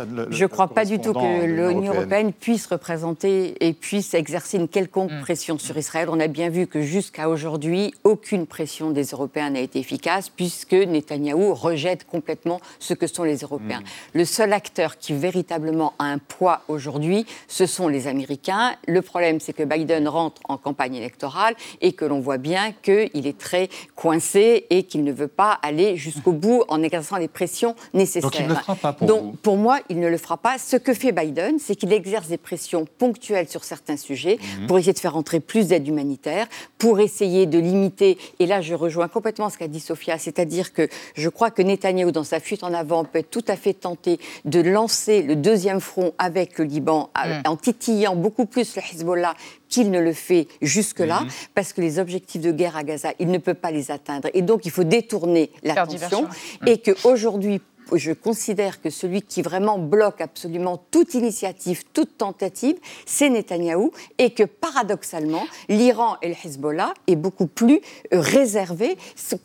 euh, 0.00 0.26
le- 0.26 0.28
Je 0.30 0.42
ne 0.44 0.48
crois 0.48 0.68
pas 0.68 0.84
du 0.84 0.98
tout 0.98 1.12
que 1.12 1.42
de 1.42 1.46
l'Union 1.46 1.92
européenne 1.94 2.32
puisse 2.32 2.66
représenter 2.66 3.54
et 3.66 3.72
puisse 3.72 4.14
exercer 4.14 4.56
une 4.58 4.68
quelconque 4.68 5.10
pression 5.20 5.58
sur 5.58 5.76
Israël. 5.76 6.08
On 6.10 6.20
a 6.20 6.26
bien 6.26 6.48
vu 6.48 6.66
que 6.66 6.82
jusqu'à 6.82 7.28
aujourd'hui, 7.28 7.94
aucune 8.04 8.46
pression 8.46 8.90
des 8.90 9.04
Européens 9.04 9.50
n'a 9.50 9.60
été 9.60 9.78
efficace 9.78 10.28
puisque 10.28 10.72
Netanyahou 10.72 11.54
rejette 11.54 12.06
complètement 12.06 12.60
ce 12.78 12.94
que 12.94 13.06
sont 13.06 13.24
les 13.24 13.38
Européens. 13.38 13.82
Le 14.14 14.24
seul 14.24 14.52
acteur 14.52 14.98
qui 14.98 15.12
véritablement 15.12 15.94
a 15.98 16.04
un 16.04 16.18
poids 16.18 16.62
aujourd'hui, 16.68 17.26
ce 17.48 17.66
sont 17.66 17.88
les 17.88 18.06
Américains. 18.06 18.74
Le 18.86 19.02
problème, 19.02 19.40
c'est 19.40 19.52
que 19.52 19.62
Biden 19.62 20.08
rentre 20.08 20.40
en 20.48 20.56
campagne 20.56 20.94
électorale 20.94 21.54
et 21.80 21.92
que 21.92 22.04
l'on 22.04 22.20
voit 22.20 22.38
bien 22.38 22.72
qu'il 22.82 23.26
est 23.26 23.38
très 23.38 23.68
coincé 23.96 24.66
et 24.70 24.84
qu'il 24.84 25.04
ne 25.04 25.12
veut 25.12 25.28
pas 25.28 25.58
aller 25.62 25.96
jusqu'au 25.96 26.32
bout 26.32 26.62
en 26.68 26.82
exerçant 26.82 27.16
les 27.16 27.28
pressions 27.28 27.74
nécessaires. 27.92 28.30
Donc 28.30 28.38
il 28.38 28.44
ne 28.44 28.48
le 28.50 28.54
fera 28.54 28.74
pas 28.76 28.92
pour 28.92 29.06
Donc, 29.06 29.22
vous 29.22 29.32
pour 29.42 29.56
moi, 29.56 29.79
il 29.88 29.98
ne 30.00 30.08
le 30.08 30.16
fera 30.18 30.36
pas. 30.36 30.58
Ce 30.58 30.76
que 30.76 30.92
fait 30.94 31.12
Biden, 31.12 31.58
c'est 31.58 31.74
qu'il 31.74 31.92
exerce 31.92 32.28
des 32.28 32.36
pressions 32.38 32.86
ponctuelles 32.98 33.48
sur 33.48 33.64
certains 33.64 33.96
sujets 33.96 34.38
Mhm. 34.60 34.66
pour 34.66 34.78
essayer 34.78 34.92
de 34.92 34.98
faire 34.98 35.16
entrer 35.16 35.40
plus 35.40 35.68
d'aide 35.68 35.86
humanitaire, 35.88 36.46
pour 36.78 37.00
essayer 37.00 37.46
de 37.46 37.58
limiter. 37.58 38.18
Et 38.38 38.46
là, 38.46 38.60
je 38.60 38.74
rejoins 38.74 39.08
complètement 39.08 39.50
ce 39.50 39.58
qu'a 39.58 39.68
dit 39.68 39.80
Sophia, 39.80 40.18
c'est-à-dire 40.18 40.72
que 40.72 40.88
je 41.14 41.28
crois 41.28 41.50
que 41.50 41.62
Netanyahou, 41.62 42.10
dans 42.12 42.24
sa 42.24 42.40
fuite 42.40 42.62
en 42.64 42.72
avant, 42.74 43.04
peut 43.04 43.18
être 43.20 43.30
tout 43.30 43.44
à 43.48 43.56
fait 43.56 43.74
tenté 43.74 44.18
de 44.44 44.60
lancer 44.60 45.22
le 45.22 45.36
deuxième 45.36 45.80
front 45.80 46.12
avec 46.18 46.58
le 46.58 46.64
Liban, 46.64 47.10
à- 47.14 47.28
Mm. 47.28 47.42
en 47.46 47.56
titillant 47.56 48.16
beaucoup 48.16 48.46
plus 48.46 48.74
le 48.76 48.82
Hezbollah 48.82 49.34
qu'il 49.68 49.90
ne 49.90 50.00
le 50.00 50.12
fait 50.12 50.48
jusque-là, 50.62 51.20
Mhm. 51.20 51.28
parce 51.54 51.72
que 51.72 51.80
les 51.80 51.98
objectifs 51.98 52.40
de 52.42 52.50
guerre 52.52 52.76
à 52.76 52.82
Gaza, 52.82 53.12
il 53.20 53.28
ne 53.28 53.38
peut 53.38 53.54
pas 53.54 53.70
les 53.70 53.90
atteindre. 53.92 54.28
Et 54.34 54.42
donc, 54.42 54.64
il 54.66 54.70
faut 54.72 54.82
détourner 54.84 55.50
l'attention. 55.62 56.26
Et 56.66 56.78
qu'aujourd'hui, 56.78 57.60
je 57.94 58.12
considère 58.12 58.80
que 58.80 58.90
celui 58.90 59.22
qui 59.22 59.42
vraiment 59.42 59.78
bloque 59.78 60.20
absolument 60.20 60.82
toute 60.90 61.14
initiative, 61.14 61.84
toute 61.92 62.18
tentative, 62.18 62.76
c'est 63.06 63.30
Netanyahou, 63.30 63.92
et 64.18 64.30
que 64.30 64.44
paradoxalement, 64.44 65.42
l'Iran 65.68 66.16
et 66.22 66.28
le 66.28 66.34
Hezbollah 66.44 66.92
est 67.06 67.16
beaucoup 67.16 67.46
plus 67.46 67.80
euh, 68.12 68.20
réservé, 68.20 68.96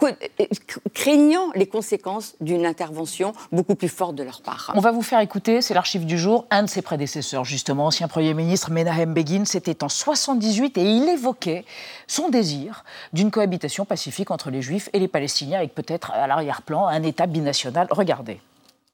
euh, 0.03 0.45
craignant 0.93 1.51
les 1.55 1.67
conséquences 1.67 2.35
d'une 2.41 2.65
intervention 2.65 3.33
beaucoup 3.51 3.75
plus 3.75 3.89
forte 3.89 4.15
de 4.15 4.23
leur 4.23 4.41
part. 4.41 4.71
On 4.75 4.81
va 4.81 4.91
vous 4.91 5.01
faire 5.01 5.19
écouter, 5.19 5.61
c'est 5.61 5.73
l'archive 5.73 6.05
du 6.05 6.17
jour, 6.17 6.45
un 6.51 6.63
de 6.63 6.69
ses 6.69 6.81
prédécesseurs, 6.81 7.45
justement, 7.45 7.87
ancien 7.87 8.07
Premier 8.07 8.33
ministre 8.33 8.71
Menahem 8.71 9.13
Begin, 9.13 9.45
c'était 9.45 9.83
en 9.83 9.89
78 9.89 10.77
et 10.77 10.83
il 10.83 11.07
évoquait 11.09 11.65
son 12.07 12.29
désir 12.29 12.83
d'une 13.13 13.31
cohabitation 13.31 13.85
pacifique 13.85 14.31
entre 14.31 14.49
les 14.49 14.61
Juifs 14.61 14.89
et 14.93 14.99
les 14.99 15.07
Palestiniens, 15.07 15.59
avec 15.59 15.73
peut-être 15.73 16.11
à 16.11 16.27
l'arrière-plan 16.27 16.87
un 16.87 17.03
État 17.03 17.27
binational. 17.27 17.87
Regardez. 17.91 18.34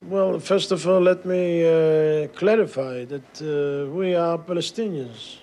Well, 0.07 0.39
first 0.39 0.71
of 0.71 0.87
all, 0.87 0.99
let 0.99 1.25
me 1.25 1.61
uh, 1.61 2.27
clarify 2.29 3.05
that 3.05 3.39
uh, 3.39 3.87
we 3.91 4.15
are 4.15 4.35
Palestinians. 4.35 5.37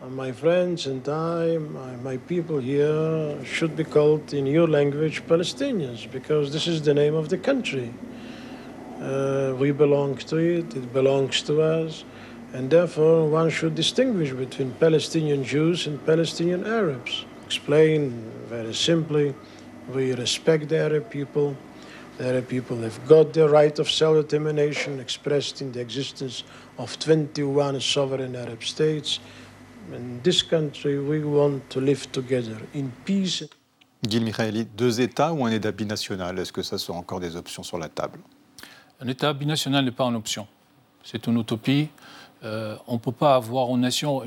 And 0.00 0.16
my 0.16 0.32
friends 0.32 0.86
and 0.86 1.06
I, 1.06 1.58
my, 1.58 1.94
my 1.96 2.16
people 2.16 2.56
here, 2.56 3.36
should 3.44 3.76
be 3.76 3.84
called 3.84 4.32
in 4.32 4.46
your 4.46 4.66
language 4.66 5.26
Palestinians 5.26 6.10
because 6.10 6.54
this 6.54 6.66
is 6.66 6.80
the 6.80 6.94
name 6.94 7.14
of 7.14 7.28
the 7.28 7.36
country. 7.36 7.92
Uh, 8.98 9.54
we 9.58 9.72
belong 9.72 10.16
to 10.16 10.38
it, 10.38 10.74
it 10.74 10.90
belongs 10.94 11.42
to 11.42 11.60
us, 11.60 12.04
and 12.54 12.70
therefore 12.70 13.28
one 13.28 13.50
should 13.50 13.74
distinguish 13.74 14.32
between 14.32 14.70
Palestinian 14.80 15.44
Jews 15.44 15.86
and 15.86 16.02
Palestinian 16.06 16.66
Arabs. 16.66 17.26
Explain 17.44 18.32
very 18.48 18.72
simply 18.72 19.34
we 19.92 20.14
respect 20.14 20.70
the 20.70 20.78
Arab 20.78 21.10
people. 21.10 21.54
The 22.18 22.28
Arab 22.28 22.48
people 22.48 22.78
have 22.78 22.98
got 23.06 23.34
the 23.34 23.46
right 23.46 23.78
of 23.78 23.90
self 23.90 24.16
determination 24.16 25.00
expressed 25.00 25.60
in 25.60 25.72
the 25.72 25.80
existence 25.80 26.44
of 26.78 26.98
21 26.98 27.78
sovereign 27.80 28.34
Arab 28.34 28.62
states. 28.62 29.20
In 29.92 30.20
this 30.22 30.42
country, 30.42 30.98
we 30.98 31.22
want 31.22 31.68
to 31.70 31.80
live 31.80 32.10
together 32.12 32.56
in 32.74 32.90
peace. 33.04 33.44
Gil 34.08 34.22
Michaeli, 34.24 34.64
deux 34.64 35.00
États 35.00 35.32
ou 35.32 35.44
un 35.44 35.50
État 35.50 35.72
binational 35.72 36.38
Est-ce 36.38 36.52
que 36.52 36.62
ça 36.62 36.78
sont 36.78 36.94
encore 36.94 37.20
des 37.20 37.36
options 37.36 37.62
sur 37.62 37.78
la 37.78 37.88
table? 37.88 38.18
Un 39.00 39.08
État 39.08 39.34
binational 39.34 39.84
n'est 39.84 39.90
pas 39.90 40.04
une 40.04 40.16
option. 40.16 40.46
C'est 41.04 41.26
une 41.26 41.38
utopie. 41.38 41.88
Euh, 42.46 42.76
on 42.86 42.94
ne 42.94 42.98
peut 42.98 43.12
pas 43.12 43.34
avoir 43.34 43.68
une 43.70 43.80
nation. 43.80 44.22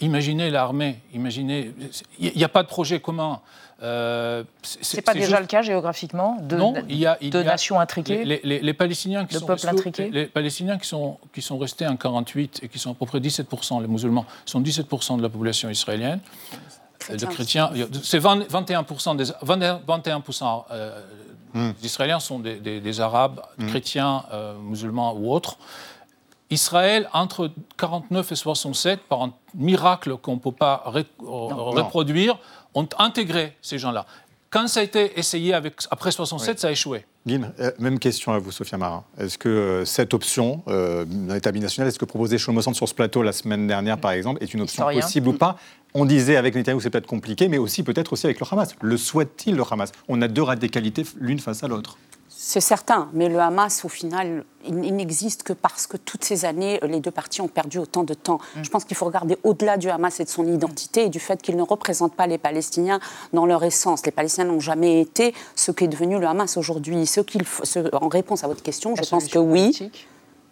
Imaginez 0.00 0.50
l'armée, 0.50 1.00
imaginez. 1.12 1.72
Il 2.18 2.32
n'y 2.34 2.44
a 2.44 2.48
pas 2.48 2.62
de 2.62 2.68
projet 2.68 3.00
commun. 3.00 3.40
Euh, 3.82 4.44
c'est 4.62 5.02
pas 5.02 5.14
déjà 5.14 5.40
le 5.40 5.46
cas 5.46 5.62
géographiquement 5.62 6.36
de, 6.42 6.56
non, 6.56 6.74
il 6.86 6.98
y 6.98 7.06
a, 7.06 7.16
de 7.18 7.42
nations 7.42 7.80
intriquées 7.80 8.24
les, 8.44 8.74
Palestiniens 8.74 9.24
qui 9.24 9.32
de 9.32 9.40
sont 9.40 9.46
peuples 9.46 9.68
intriqués? 9.68 10.10
les, 10.10 10.26
Palestiniens 10.26 10.76
qui 10.76 10.86
sont, 10.86 11.16
qui 11.32 11.40
sont 11.40 11.56
restés 11.56 11.86
en 11.86 11.96
48 11.96 12.60
et 12.62 12.68
qui 12.68 12.78
sont 12.78 12.90
à 12.90 12.94
peu 12.94 13.06
près 13.06 13.20
17%, 13.20 13.80
les 13.80 13.88
musulmans 13.88 14.26
sont 14.44 14.60
17% 14.60 15.16
de 15.16 15.22
la 15.22 15.30
population 15.30 15.70
israélienne. 15.70 16.20
Les 17.08 17.26
chrétiens, 17.26 17.70
c'est 18.02 18.18
21% 18.18 19.16
des 19.16 19.24
21%, 19.24 20.64
euh, 20.70 21.00
hmm. 21.54 21.70
des 21.80 21.86
Israéliens 21.86 22.20
sont 22.20 22.38
des, 22.38 23.00
Arabes, 23.00 23.40
hmm. 23.56 23.66
chrétiens, 23.68 24.24
euh, 24.30 24.58
musulmans 24.58 25.14
ou 25.14 25.32
autres. 25.32 25.56
Israël, 26.50 27.08
entre 27.12 27.50
49 27.76 28.32
et 28.32 28.34
67, 28.34 29.00
par 29.08 29.22
un 29.22 29.32
miracle 29.54 30.16
qu'on 30.16 30.34
ne 30.34 30.40
peut 30.40 30.52
pas 30.52 30.82
reproduire, 30.86 32.38
ont 32.74 32.88
intégré 32.98 33.56
ces 33.62 33.78
gens-là. 33.78 34.06
Quand 34.50 34.66
ça 34.66 34.80
a 34.80 34.82
été 34.82 35.16
essayé 35.16 35.54
avec, 35.54 35.74
après 35.92 36.10
67, 36.10 36.58
ça 36.58 36.68
a 36.68 36.70
échoué. 36.72 37.06
Guim, 37.24 37.52
euh, 37.60 37.70
même 37.78 38.00
question 38.00 38.32
à 38.32 38.38
vous, 38.40 38.50
Sophia 38.50 38.78
Marin. 38.78 39.04
Est-ce 39.16 39.38
que 39.38 39.48
euh, 39.48 39.84
cette 39.84 40.12
option 40.12 40.64
euh, 40.66 41.04
d'un 41.04 41.36
État 41.36 41.52
binational, 41.52 41.86
est-ce 41.86 42.00
que 42.00 42.04
proposé 42.04 42.36
Shlomo 42.36 42.60
sur 42.60 42.88
ce 42.88 42.94
plateau 42.94 43.22
la 43.22 43.32
semaine 43.32 43.68
dernière, 43.68 43.98
par 43.98 44.10
exemple, 44.10 44.42
est 44.42 44.52
une 44.52 44.62
option 44.62 44.90
possible 44.90 45.28
ou 45.28 45.32
pas? 45.34 45.56
On 45.94 46.04
disait 46.04 46.34
avec 46.34 46.56
Netanyahu, 46.56 46.80
c'est 46.80 46.90
peut-être 46.90 47.06
compliqué, 47.06 47.48
mais 47.48 47.58
aussi 47.58 47.84
peut-être 47.84 48.12
aussi 48.12 48.26
avec 48.26 48.40
le 48.40 48.46
Hamas. 48.50 48.74
Le 48.80 48.96
souhaite-t-il, 48.96 49.54
le 49.54 49.62
Hamas? 49.70 49.92
On 50.08 50.20
a 50.20 50.26
deux 50.26 50.42
radicalités 50.42 51.04
l'une 51.20 51.38
face 51.38 51.62
à 51.62 51.68
l'autre. 51.68 51.96
C'est 52.42 52.62
certain, 52.62 53.10
mais 53.12 53.28
le 53.28 53.38
Hamas, 53.38 53.84
au 53.84 53.90
final, 53.90 54.44
il, 54.64 54.96
n'existe 54.96 55.42
que 55.42 55.52
parce 55.52 55.86
que 55.86 55.98
toutes 55.98 56.24
ces 56.24 56.46
années, 56.46 56.80
les 56.84 57.00
deux 57.00 57.10
parties 57.10 57.42
ont 57.42 57.48
perdu 57.48 57.76
autant 57.76 58.02
de 58.02 58.14
temps. 58.14 58.38
Mm. 58.56 58.64
Je 58.64 58.70
pense 58.70 58.84
qu'il 58.86 58.96
faut 58.96 59.04
regarder 59.04 59.36
au-delà 59.44 59.76
du 59.76 59.90
Hamas 59.90 60.20
et 60.20 60.24
de 60.24 60.28
son 60.30 60.46
identité 60.46 61.04
et 61.04 61.08
du 61.10 61.20
fait 61.20 61.42
qu'il 61.42 61.54
ne 61.58 61.62
représente 61.62 62.14
pas 62.14 62.26
les 62.26 62.38
Palestiniens 62.38 62.98
dans 63.34 63.44
leur 63.44 63.62
essence. 63.62 64.06
Les 64.06 64.10
Palestiniens 64.10 64.46
n'ont 64.46 64.58
jamais 64.58 65.02
été 65.02 65.34
ce 65.54 65.70
qu'est 65.70 65.86
devenu 65.86 66.18
le 66.18 66.26
Hamas 66.26 66.56
aujourd'hui. 66.56 67.04
Ce 67.04 67.20
qu'il 67.20 67.42
en 67.92 68.08
réponse 68.08 68.42
à 68.42 68.46
votre 68.46 68.62
question, 68.62 68.96
je 68.96 69.02
pense 69.02 69.28
que 69.28 69.38
oui. 69.38 69.90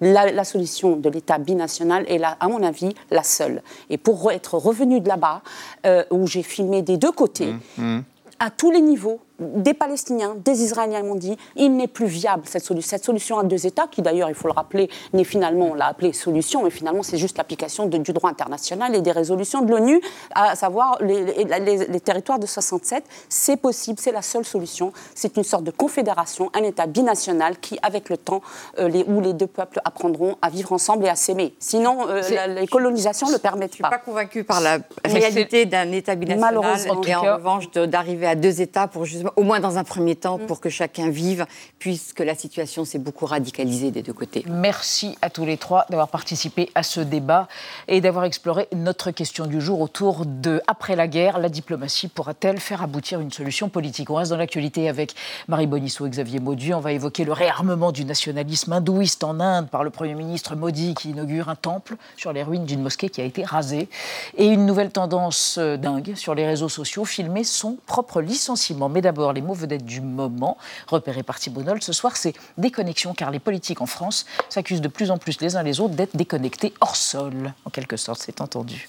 La, 0.02 0.44
solution 0.44 0.94
de 0.94 1.08
l'État 1.08 1.38
binational 1.38 2.04
est, 2.06 2.18
là, 2.18 2.36
à 2.38 2.48
mon 2.48 2.62
avis, 2.62 2.94
la 3.10 3.22
seule. 3.22 3.62
Et 3.88 3.96
pour 3.96 4.30
être 4.30 4.58
revenu 4.58 5.00
de 5.00 5.08
là-bas, 5.08 5.40
euh, 5.86 6.04
où 6.10 6.26
j'ai 6.26 6.42
filmé 6.42 6.82
des 6.82 6.98
deux 6.98 7.12
côtés, 7.12 7.54
mm. 7.78 7.96
Mm. 7.96 8.04
à 8.40 8.50
tous 8.50 8.70
les 8.70 8.82
niveaux, 8.82 9.20
des 9.38 9.74
Palestiniens, 9.74 10.34
des 10.44 10.62
Israéliens 10.62 11.02
m'ont 11.02 11.14
dit 11.14 11.36
il 11.56 11.76
n'est 11.76 11.88
plus 11.88 12.06
viable 12.06 12.42
cette, 12.46 12.64
solution. 12.64 12.88
cette 12.88 13.04
solution 13.04 13.38
à 13.38 13.44
deux 13.44 13.66
États, 13.66 13.86
qui 13.86 14.02
d'ailleurs, 14.02 14.28
il 14.28 14.34
faut 14.34 14.48
le 14.48 14.52
rappeler, 14.52 14.90
n'est 15.12 15.24
finalement, 15.24 15.70
on 15.70 15.74
l'a 15.74 15.86
appelée 15.86 16.12
solution, 16.12 16.64
mais 16.64 16.70
finalement 16.70 17.02
c'est 17.02 17.18
juste 17.18 17.38
l'application 17.38 17.86
du 17.86 18.12
droit 18.12 18.30
international 18.30 18.94
et 18.94 19.00
des 19.00 19.12
résolutions 19.12 19.62
de 19.62 19.70
l'ONU, 19.70 20.00
à 20.34 20.56
savoir 20.56 20.98
les, 21.00 21.44
les, 21.44 22.00
territoires 22.00 22.38
de 22.38 22.46
67. 22.46 23.04
C'est 23.28 23.56
possible, 23.56 23.98
c'est 24.00 24.12
la 24.12 24.22
seule 24.22 24.44
solution. 24.44 24.92
C'est 25.14 25.36
une 25.36 25.44
sorte 25.44 25.64
de 25.64 25.70
confédération, 25.70 26.50
un 26.54 26.62
État 26.62 26.86
binational 26.86 27.58
qui, 27.58 27.78
avec 27.82 28.08
le 28.08 28.16
temps, 28.16 28.42
euh, 28.78 28.88
les, 28.88 29.04
où 29.04 29.20
les 29.20 29.32
deux 29.32 29.46
peuples 29.46 29.80
apprendront 29.84 30.36
à 30.42 30.50
vivre 30.50 30.72
ensemble 30.72 31.04
et 31.04 31.08
à 31.08 31.16
s'aimer. 31.16 31.54
Sinon, 31.58 32.08
euh, 32.08 32.22
les 32.48 32.66
colonisations 32.66 33.28
ne 33.28 33.32
le 33.32 33.38
permettent 33.38 33.78
pas. 33.78 33.88
Je 33.90 33.94
ne 33.94 33.98
suis 33.98 33.98
pas 33.98 34.12
convaincue 34.12 34.44
par 34.44 34.60
la 34.60 34.78
réalité 35.04 35.66
d'un 35.66 35.92
État 35.92 36.14
binational 36.14 36.54
Malheureusement, 36.54 37.02
et 37.04 37.14
en 37.14 37.36
revanche 37.36 37.70
d'arriver 37.70 38.26
à 38.26 38.34
deux 38.34 38.60
États 38.60 38.88
pour 38.88 39.04
justement 39.04 39.27
au 39.36 39.42
moins 39.42 39.60
dans 39.60 39.78
un 39.78 39.84
premier 39.84 40.16
temps, 40.16 40.38
mm. 40.38 40.46
pour 40.46 40.60
que 40.60 40.68
chacun 40.68 41.10
vive, 41.10 41.46
puisque 41.78 42.20
la 42.20 42.34
situation 42.34 42.84
s'est 42.84 42.98
beaucoup 42.98 43.26
radicalisée 43.26 43.90
des 43.90 44.02
deux 44.02 44.12
côtés. 44.12 44.44
Merci 44.48 45.16
à 45.22 45.30
tous 45.30 45.44
les 45.44 45.56
trois 45.56 45.86
d'avoir 45.90 46.08
participé 46.08 46.70
à 46.74 46.82
ce 46.82 47.00
débat 47.00 47.48
et 47.86 48.00
d'avoir 48.00 48.24
exploré 48.24 48.68
notre 48.74 49.10
question 49.10 49.46
du 49.46 49.60
jour 49.60 49.80
autour 49.80 50.26
de 50.26 50.60
après 50.66 50.96
la 50.96 51.08
guerre, 51.08 51.38
la 51.38 51.48
diplomatie 51.48 52.08
pourra-t-elle 52.08 52.58
faire 52.58 52.82
aboutir 52.82 53.20
une 53.20 53.32
solution 53.32 53.68
politique? 53.68 54.10
On 54.10 54.14
reste 54.14 54.30
dans 54.30 54.36
l'actualité 54.36 54.88
avec 54.88 55.14
Marie 55.48 55.66
Bonisseau 55.66 56.06
et 56.06 56.10
Xavier 56.10 56.40
Maudu. 56.40 56.74
On 56.74 56.80
va 56.80 56.92
évoquer 56.92 57.24
le 57.24 57.32
réarmement 57.32 57.92
du 57.92 58.04
nationalisme 58.04 58.72
hindouiste 58.72 59.24
en 59.24 59.40
Inde 59.40 59.68
par 59.68 59.84
le 59.84 59.90
Premier 59.90 60.14
ministre 60.14 60.56
Modi 60.56 60.94
qui 60.94 61.10
inaugure 61.10 61.48
un 61.48 61.54
temple 61.54 61.96
sur 62.16 62.32
les 62.32 62.42
ruines 62.42 62.64
d'une 62.64 62.82
mosquée 62.82 63.08
qui 63.08 63.20
a 63.20 63.24
été 63.24 63.44
rasée 63.44 63.88
et 64.36 64.46
une 64.46 64.66
nouvelle 64.66 64.90
tendance 64.90 65.56
euh, 65.58 65.76
dingue 65.76 66.14
sur 66.14 66.34
les 66.34 66.46
réseaux 66.46 66.68
sociaux, 66.68 67.04
filmer 67.04 67.44
son 67.44 67.76
propre 67.86 68.20
licenciement. 68.20 68.88
Mais 68.88 69.00
d'abord, 69.00 69.17
les 69.32 69.42
mots 69.42 69.54
vedettes 69.54 69.84
du 69.84 70.00
moment, 70.00 70.56
repérés 70.86 71.22
par 71.22 71.38
Thibault 71.38 71.62
ce 71.80 71.92
soir, 71.92 72.16
c'est 72.16 72.34
déconnexion, 72.56 73.14
car 73.14 73.30
les 73.30 73.38
politiques 73.38 73.80
en 73.80 73.86
France 73.86 74.26
s'accusent 74.48 74.80
de 74.80 74.88
plus 74.88 75.10
en 75.10 75.18
plus 75.18 75.40
les 75.40 75.56
uns 75.56 75.62
les 75.62 75.80
autres 75.80 75.94
d'être 75.94 76.16
déconnectés 76.16 76.72
hors 76.80 76.96
sol, 76.96 77.52
en 77.64 77.70
quelque 77.70 77.96
sorte, 77.96 78.20
c'est 78.24 78.40
entendu. 78.40 78.88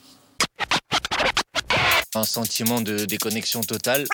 Un 2.15 2.23
sentiment 2.23 2.81
de 2.81 3.05
déconnexion 3.05 3.61
totale. 3.61 4.05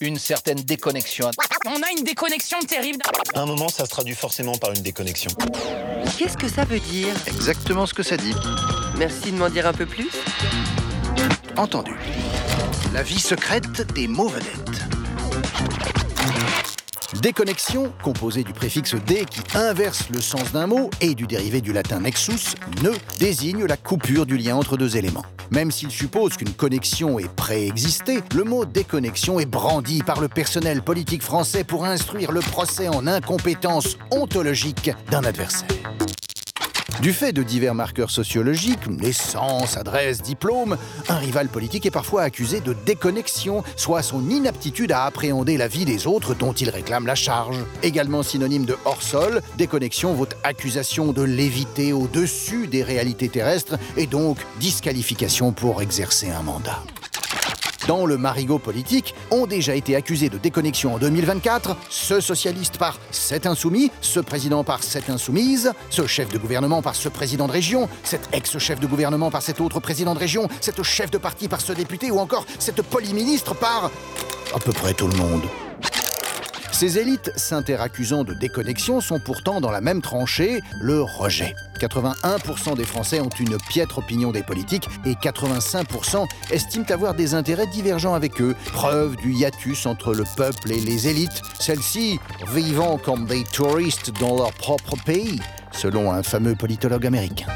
Une 0.00 0.18
certaine 0.18 0.58
déconnexion. 0.58 1.30
On 1.66 1.82
a 1.82 1.90
une 1.96 2.04
déconnexion 2.04 2.58
terrible. 2.60 2.98
À 3.32 3.40
un 3.40 3.46
moment, 3.46 3.68
ça 3.68 3.84
se 3.84 3.90
traduit 3.90 4.16
forcément 4.16 4.56
par 4.56 4.72
une 4.72 4.82
déconnexion. 4.82 5.30
Qu'est-ce 6.18 6.36
que 6.36 6.48
ça 6.48 6.64
veut 6.64 6.80
dire? 6.80 7.14
Exactement 7.28 7.86
ce 7.86 7.94
que 7.94 8.02
ça 8.02 8.16
dit. 8.16 8.34
Merci 8.96 9.30
de 9.30 9.36
m'en 9.36 9.48
dire 9.48 9.68
un 9.68 9.72
peu 9.72 9.86
plus. 9.86 10.10
Entendu. 11.56 11.96
La 12.92 13.04
vie 13.04 13.20
secrète 13.20 13.92
des 13.94 14.08
mots 14.08 14.28
vedettes. 14.28 15.03
Déconnexion, 17.20 17.92
composée 18.02 18.42
du 18.42 18.52
préfixe 18.52 18.96
dé 19.06 19.24
qui 19.24 19.40
inverse 19.56 20.10
le 20.10 20.20
sens 20.20 20.52
d'un 20.52 20.66
mot 20.66 20.90
et 21.00 21.14
du 21.14 21.26
dérivé 21.26 21.60
du 21.60 21.72
latin 21.72 22.00
nexus, 22.00 22.54
ne 22.82 22.90
désigne 23.18 23.64
la 23.64 23.76
coupure 23.76 24.26
du 24.26 24.36
lien 24.36 24.56
entre 24.56 24.76
deux 24.76 24.96
éléments. 24.96 25.24
Même 25.50 25.70
s'il 25.70 25.90
suppose 25.90 26.36
qu'une 26.36 26.52
connexion 26.52 27.18
est 27.18 27.32
préexistée, 27.34 28.20
le 28.34 28.44
mot 28.44 28.64
déconnexion 28.64 29.38
est 29.40 29.46
brandi 29.46 30.02
par 30.02 30.20
le 30.20 30.28
personnel 30.28 30.82
politique 30.82 31.22
français 31.22 31.64
pour 31.64 31.84
instruire 31.84 32.32
le 32.32 32.40
procès 32.40 32.88
en 32.88 33.06
incompétence 33.06 33.96
ontologique 34.10 34.90
d'un 35.10 35.24
adversaire. 35.24 35.68
Du 37.00 37.12
fait 37.12 37.32
de 37.32 37.42
divers 37.42 37.74
marqueurs 37.74 38.10
sociologiques, 38.10 38.86
naissance, 38.86 39.76
adresse, 39.76 40.22
diplôme, 40.22 40.78
un 41.08 41.16
rival 41.16 41.48
politique 41.48 41.86
est 41.86 41.90
parfois 41.90 42.22
accusé 42.22 42.60
de 42.60 42.74
déconnexion, 42.86 43.62
soit 43.76 44.02
son 44.02 44.30
inaptitude 44.30 44.92
à 44.92 45.04
appréhender 45.04 45.56
la 45.56 45.68
vie 45.68 45.84
des 45.84 46.06
autres 46.06 46.34
dont 46.34 46.52
il 46.52 46.70
réclame 46.70 47.06
la 47.06 47.14
charge. 47.14 47.58
Également 47.82 48.22
synonyme 48.22 48.64
de 48.64 48.76
hors-sol, 48.84 49.42
déconnexion 49.58 50.14
vaut 50.14 50.28
accusation 50.44 51.12
de 51.12 51.22
léviter 51.22 51.92
au-dessus 51.92 52.68
des 52.68 52.82
réalités 52.82 53.28
terrestres 53.28 53.76
et 53.96 54.06
donc 54.06 54.38
disqualification 54.60 55.52
pour 55.52 55.82
exercer 55.82 56.30
un 56.30 56.42
mandat 56.42 56.82
dans 57.86 58.06
le 58.06 58.16
marigot 58.16 58.58
politique 58.58 59.14
ont 59.30 59.46
déjà 59.46 59.74
été 59.74 59.96
accusés 59.96 60.28
de 60.28 60.38
déconnexion 60.38 60.94
en 60.94 60.98
2024, 60.98 61.76
ce 61.88 62.20
socialiste 62.20 62.78
par 62.78 62.98
cet 63.10 63.46
insoumis, 63.46 63.90
ce 64.00 64.20
président 64.20 64.64
par 64.64 64.82
cette 64.82 65.10
insoumise, 65.10 65.72
ce 65.90 66.06
chef 66.06 66.28
de 66.30 66.38
gouvernement 66.38 66.82
par 66.82 66.94
ce 66.94 67.08
président 67.08 67.46
de 67.46 67.52
région, 67.52 67.88
cet 68.02 68.28
ex-chef 68.32 68.80
de 68.80 68.86
gouvernement 68.86 69.30
par 69.30 69.42
cet 69.42 69.60
autre 69.60 69.80
président 69.80 70.14
de 70.14 70.18
région, 70.18 70.48
cette 70.60 70.82
chef 70.82 71.10
de 71.10 71.18
parti 71.18 71.48
par 71.48 71.60
ce 71.60 71.72
député 71.72 72.10
ou 72.10 72.18
encore 72.18 72.46
cette 72.58 72.82
polyministre 72.82 73.54
par 73.54 73.90
à 74.54 74.58
peu 74.58 74.72
près 74.72 74.94
tout 74.94 75.08
le 75.08 75.16
monde. 75.16 75.42
Ces 76.74 76.98
élites 76.98 77.30
s'interaccusant 77.36 78.24
de 78.24 78.34
déconnexion 78.34 79.00
sont 79.00 79.20
pourtant 79.20 79.60
dans 79.60 79.70
la 79.70 79.80
même 79.80 80.02
tranchée, 80.02 80.60
le 80.80 81.02
rejet. 81.02 81.54
81% 81.78 82.76
des 82.76 82.82
Français 82.82 83.20
ont 83.20 83.28
une 83.28 83.58
piètre 83.68 83.98
opinion 83.98 84.32
des 84.32 84.42
politiques 84.42 84.88
et 85.04 85.12
85% 85.12 86.26
estiment 86.50 86.84
avoir 86.88 87.14
des 87.14 87.34
intérêts 87.34 87.68
divergents 87.68 88.14
avec 88.14 88.40
eux, 88.40 88.56
preuve 88.72 89.14
du 89.14 89.32
hiatus 89.34 89.86
entre 89.86 90.14
le 90.14 90.24
peuple 90.36 90.72
et 90.72 90.80
les 90.80 91.06
élites, 91.06 91.42
celles-ci 91.60 92.18
vivant 92.52 92.98
comme 92.98 93.26
des 93.26 93.44
touristes 93.44 94.10
dans 94.18 94.36
leur 94.36 94.52
propre 94.52 94.96
pays, 95.06 95.40
selon 95.70 96.10
un 96.10 96.24
fameux 96.24 96.56
politologue 96.56 97.06
américain. 97.06 97.46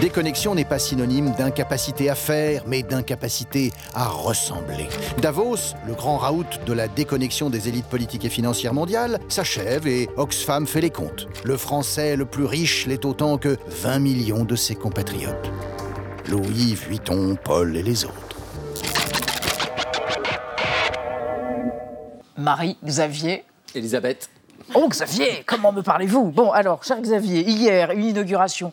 Déconnexion 0.00 0.54
n'est 0.54 0.64
pas 0.64 0.78
synonyme 0.78 1.32
d'incapacité 1.32 2.08
à 2.08 2.14
faire, 2.14 2.62
mais 2.66 2.82
d'incapacité 2.82 3.70
à 3.94 4.08
ressembler. 4.08 4.88
Davos, 5.20 5.74
le 5.86 5.94
grand 5.94 6.16
raout 6.16 6.46
de 6.66 6.72
la 6.72 6.88
déconnexion 6.88 7.50
des 7.50 7.68
élites 7.68 7.86
politiques 7.86 8.24
et 8.24 8.30
financières 8.30 8.74
mondiales, 8.74 9.18
s'achève 9.28 9.86
et 9.86 10.08
Oxfam 10.16 10.66
fait 10.66 10.80
les 10.80 10.90
comptes. 10.90 11.28
Le 11.44 11.56
français 11.56 12.16
le 12.16 12.24
plus 12.24 12.44
riche 12.44 12.86
l'est 12.86 13.04
autant 13.04 13.38
que 13.38 13.58
20 13.82 13.98
millions 13.98 14.44
de 14.44 14.56
ses 14.56 14.74
compatriotes. 14.74 15.50
Louis 16.28 16.74
Vuitton, 16.74 17.36
Paul 17.42 17.76
et 17.76 17.82
les 17.82 18.04
autres. 18.04 18.14
Marie, 22.36 22.78
Xavier. 22.84 23.44
Elisabeth. 23.74 24.30
Oh 24.74 24.88
Xavier, 24.88 25.42
comment 25.46 25.72
me 25.72 25.82
parlez-vous? 25.82 26.30
Bon 26.30 26.52
alors, 26.52 26.84
cher 26.84 27.00
Xavier, 27.00 27.42
hier, 27.42 27.90
une 27.90 28.04
inauguration 28.04 28.72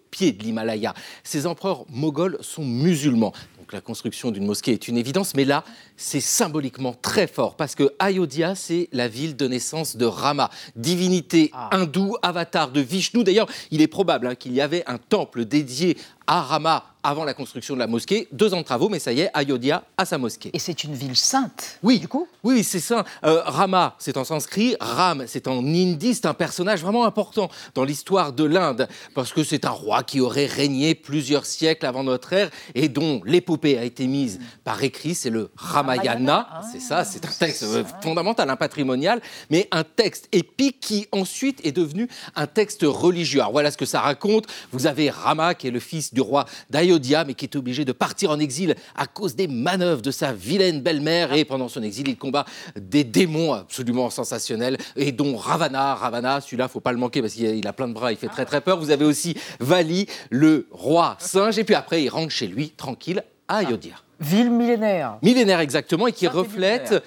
Ayodhya. 0.11 0.11
Voilà, 0.11 0.11
merci 0.11 0.11
Xavier 0.11 0.11
Mauduit. 0.11 0.11
et 0.11 0.17
vous 0.17 0.17
allez 0.17 0.19
revenir 0.19 0.19
sur 0.19 0.19
l'histoire 0.19 0.19
de 0.19 0.19
cette 0.19 0.19
ville 0.19 0.19
sacrée 0.19 0.19
dans 0.19 0.19
l'hindouisme. 0.19 0.19
Ah 0.19 0.19
oui, 0.19 0.19
et 0.19 0.19
drôlement 0.19 0.19
sacré. 0.19 0.19
En 0.19 0.19
1527, 0.19 0.19
Babour, 0.19 0.19
le 0.19 0.19
premier 0.19 0.19
empereur 0.19 0.19
moghol, 0.19 0.19
décide 0.19 0.19
de 0.19 0.19
la 0.19 0.19
construction 0.19 0.19
d'une 0.19 0.19
mosquée 0.19 0.19
sur 0.19 0.19
un 0.19 0.19
territoire 0.19 0.19
dont 0.19 0.19
il 0.19 0.19
vient 0.19 0.19
toujours 0.19 0.19
de 0.19 0.19
prendre 0.19 0.19
possession. 0.19 0.19
C'est 0.19 0.19
à 0.19 0.19
Ayodhya, 0.19 0.19
on 0.19 0.19
se 0.19 0.19
trouve 0.19 0.19
au 0.19 0.19
nord 0.19 0.19
de 0.19 0.19
l'Inde, 0.19 0.19
dans 0.19 0.19
la 0.19 0.19
plaine 0.19 0.19
du 0.19 0.19
Gange. 0.19 0.19
On 0.19 0.19
est 0.19 0.19
au 0.19 0.19
pied 0.19 0.31
de 0.31 0.43
l'Himalaya. 0.43 0.93
Ces 1.23 1.47
empereurs 1.47 1.85
moghols 1.89 2.37
sont 2.41 2.65
musulmans. 2.65 3.33
Donc 3.59 3.71
la 3.73 3.81
construction 3.81 4.31
d'une 4.31 4.45
mosquée 4.45 4.73
est 4.73 4.87
une 4.87 4.97
évidence, 4.97 5.33
mais 5.35 5.45
là, 5.45 5.63
c'est 5.95 6.19
symboliquement 6.19 6.93
très 6.99 7.27
fort 7.27 7.55
parce 7.55 7.75
que 7.75 7.93
Ayodhya, 7.99 8.55
c'est 8.55 8.89
la 8.91 9.07
ville 9.07 9.35
de 9.35 9.47
naissance 9.47 9.95
de 9.95 10.05
Rama, 10.05 10.49
divinité 10.75 11.51
hindoue, 11.71 12.17
avatar 12.21 12.71
de 12.71 12.81
Vishnu. 12.81 13.23
D'ailleurs, 13.23 13.47
il 13.71 13.81
est 13.81 13.87
probable 13.87 14.27
hein, 14.27 14.35
qu'il 14.35 14.53
y 14.53 14.61
avait 14.61 14.83
un 14.87 14.97
temple 14.97 15.45
dédié 15.45 15.97
à 16.27 16.41
Rama 16.41 16.90
avant 17.03 17.23
la 17.23 17.33
construction 17.33 17.73
de 17.73 17.79
la 17.79 17.87
mosquée. 17.87 18.27
Deux 18.31 18.53
ans 18.53 18.59
de 18.59 18.65
travaux, 18.65 18.89
mais 18.89 18.99
ça 18.99 19.13
y 19.13 19.21
est, 19.21 19.29
Ayodhya 19.33 19.83
a 19.97 20.05
sa 20.05 20.17
mosquée. 20.17 20.51
Et 20.53 20.59
c'est 20.59 20.83
une 20.83 20.93
ville 20.93 21.15
sainte, 21.15 21.79
Oui, 21.83 21.99
du 21.99 22.07
coup? 22.07 22.27
Oui, 22.43 22.63
c'est 22.63 22.79
ça. 22.79 23.05
Euh, 23.23 23.41
Rama, 23.45 23.95
c'est 23.99 24.17
en 24.17 24.23
sanskrit. 24.23 24.75
Ram, 24.79 25.25
c'est 25.27 25.47
en 25.47 25.59
hindi. 25.59 26.15
C'est 26.15 26.25
un 26.25 26.33
personnage 26.33 26.81
vraiment 26.81 27.05
important 27.05 27.49
dans 27.75 27.83
l'histoire 27.83 28.33
de 28.33 28.43
l'Inde 28.43 28.87
parce 29.13 29.31
que 29.33 29.43
c'est 29.43 29.65
un 29.65 29.69
roi 29.69 30.03
qui 30.03 30.19
aurait 30.19 30.45
régné 30.45 30.95
plusieurs 30.95 31.45
siècles 31.45 31.85
avant 31.85 32.03
notre 32.03 32.33
ère 32.33 32.49
et 32.75 32.89
dont 32.89 33.21
l'épopée 33.25 33.77
a 33.77 33.83
été 33.83 34.07
mise 34.07 34.39
par 34.63 34.81
écrit. 34.83 35.15
C'est 35.15 35.29
le 35.29 35.49
Ramayana. 35.55 36.61
C'est 36.71 36.79
ça, 36.79 37.03
c'est 37.03 37.25
un 37.25 37.31
texte 37.31 37.63
euh, 37.63 37.83
fondamental, 38.01 38.49
un 38.49 38.55
patrimonial, 38.55 39.21
mais 39.49 39.67
un 39.71 39.83
texte 39.83 40.27
épique 40.31 40.79
qui 40.79 41.07
ensuite 41.11 41.63
est 41.65 41.71
devenu 41.71 42.07
un 42.35 42.47
texte 42.47 42.83
religieux. 42.83 43.41
Alors 43.41 43.51
voilà 43.51 43.71
ce 43.71 43.77
que 43.77 43.85
ça 43.85 44.01
raconte. 44.01 44.47
Vous 44.71 44.87
avez 44.87 45.09
Rama, 45.09 45.53
qui 45.53 45.67
est 45.67 45.71
le 45.71 45.79
fils 45.79 46.13
du 46.13 46.21
roi 46.21 46.45
d'Ayodhya, 46.69 46.90
mais 47.25 47.33
qui 47.33 47.45
est 47.45 47.55
obligé 47.55 47.85
de 47.85 47.91
partir 47.91 48.31
en 48.31 48.39
exil 48.39 48.75
à 48.95 49.07
cause 49.07 49.35
des 49.35 49.47
manœuvres 49.47 50.01
de 50.01 50.11
sa 50.11 50.33
vilaine 50.33 50.81
belle-mère. 50.81 51.33
Et 51.33 51.45
pendant 51.45 51.67
son 51.69 51.83
exil, 51.83 52.07
il 52.07 52.17
combat 52.17 52.45
des 52.75 53.03
démons 53.03 53.53
absolument 53.53 54.09
sensationnels, 54.09 54.77
et 54.95 55.11
dont 55.11 55.35
Ravana. 55.37 55.95
Ravana, 55.95 56.41
celui-là, 56.41 56.67
faut 56.67 56.79
pas 56.79 56.91
le 56.91 56.97
manquer 56.97 57.21
parce 57.21 57.33
qu'il 57.33 57.65
a- 57.67 57.73
plein 57.73 57.87
de 57.87 57.93
bras, 57.93 58.11
il 58.11 58.17
fait 58.17 58.27
très 58.27 58.45
très 58.45 58.61
peur. 58.61 58.79
Vous 58.79 58.91
avez 58.91 59.05
aussi 59.05 59.35
Vali, 59.59 60.07
le 60.29 60.67
roi 60.71 61.15
singe, 61.19 61.57
et 61.57 61.63
puis 61.63 61.75
après, 61.75 62.03
il 62.03 62.09
rentre 62.09 62.31
chez 62.31 62.47
lui, 62.47 62.69
tranquille, 62.71 63.23
à 63.47 63.57
Ayodhya. 63.57 63.95
Ville 64.19 64.51
millénaire. 64.51 65.17
Millénaire 65.21 65.59
exactement, 65.61 66.07
et 66.07 66.11
qui 66.11 66.27
reflète 66.27 67.03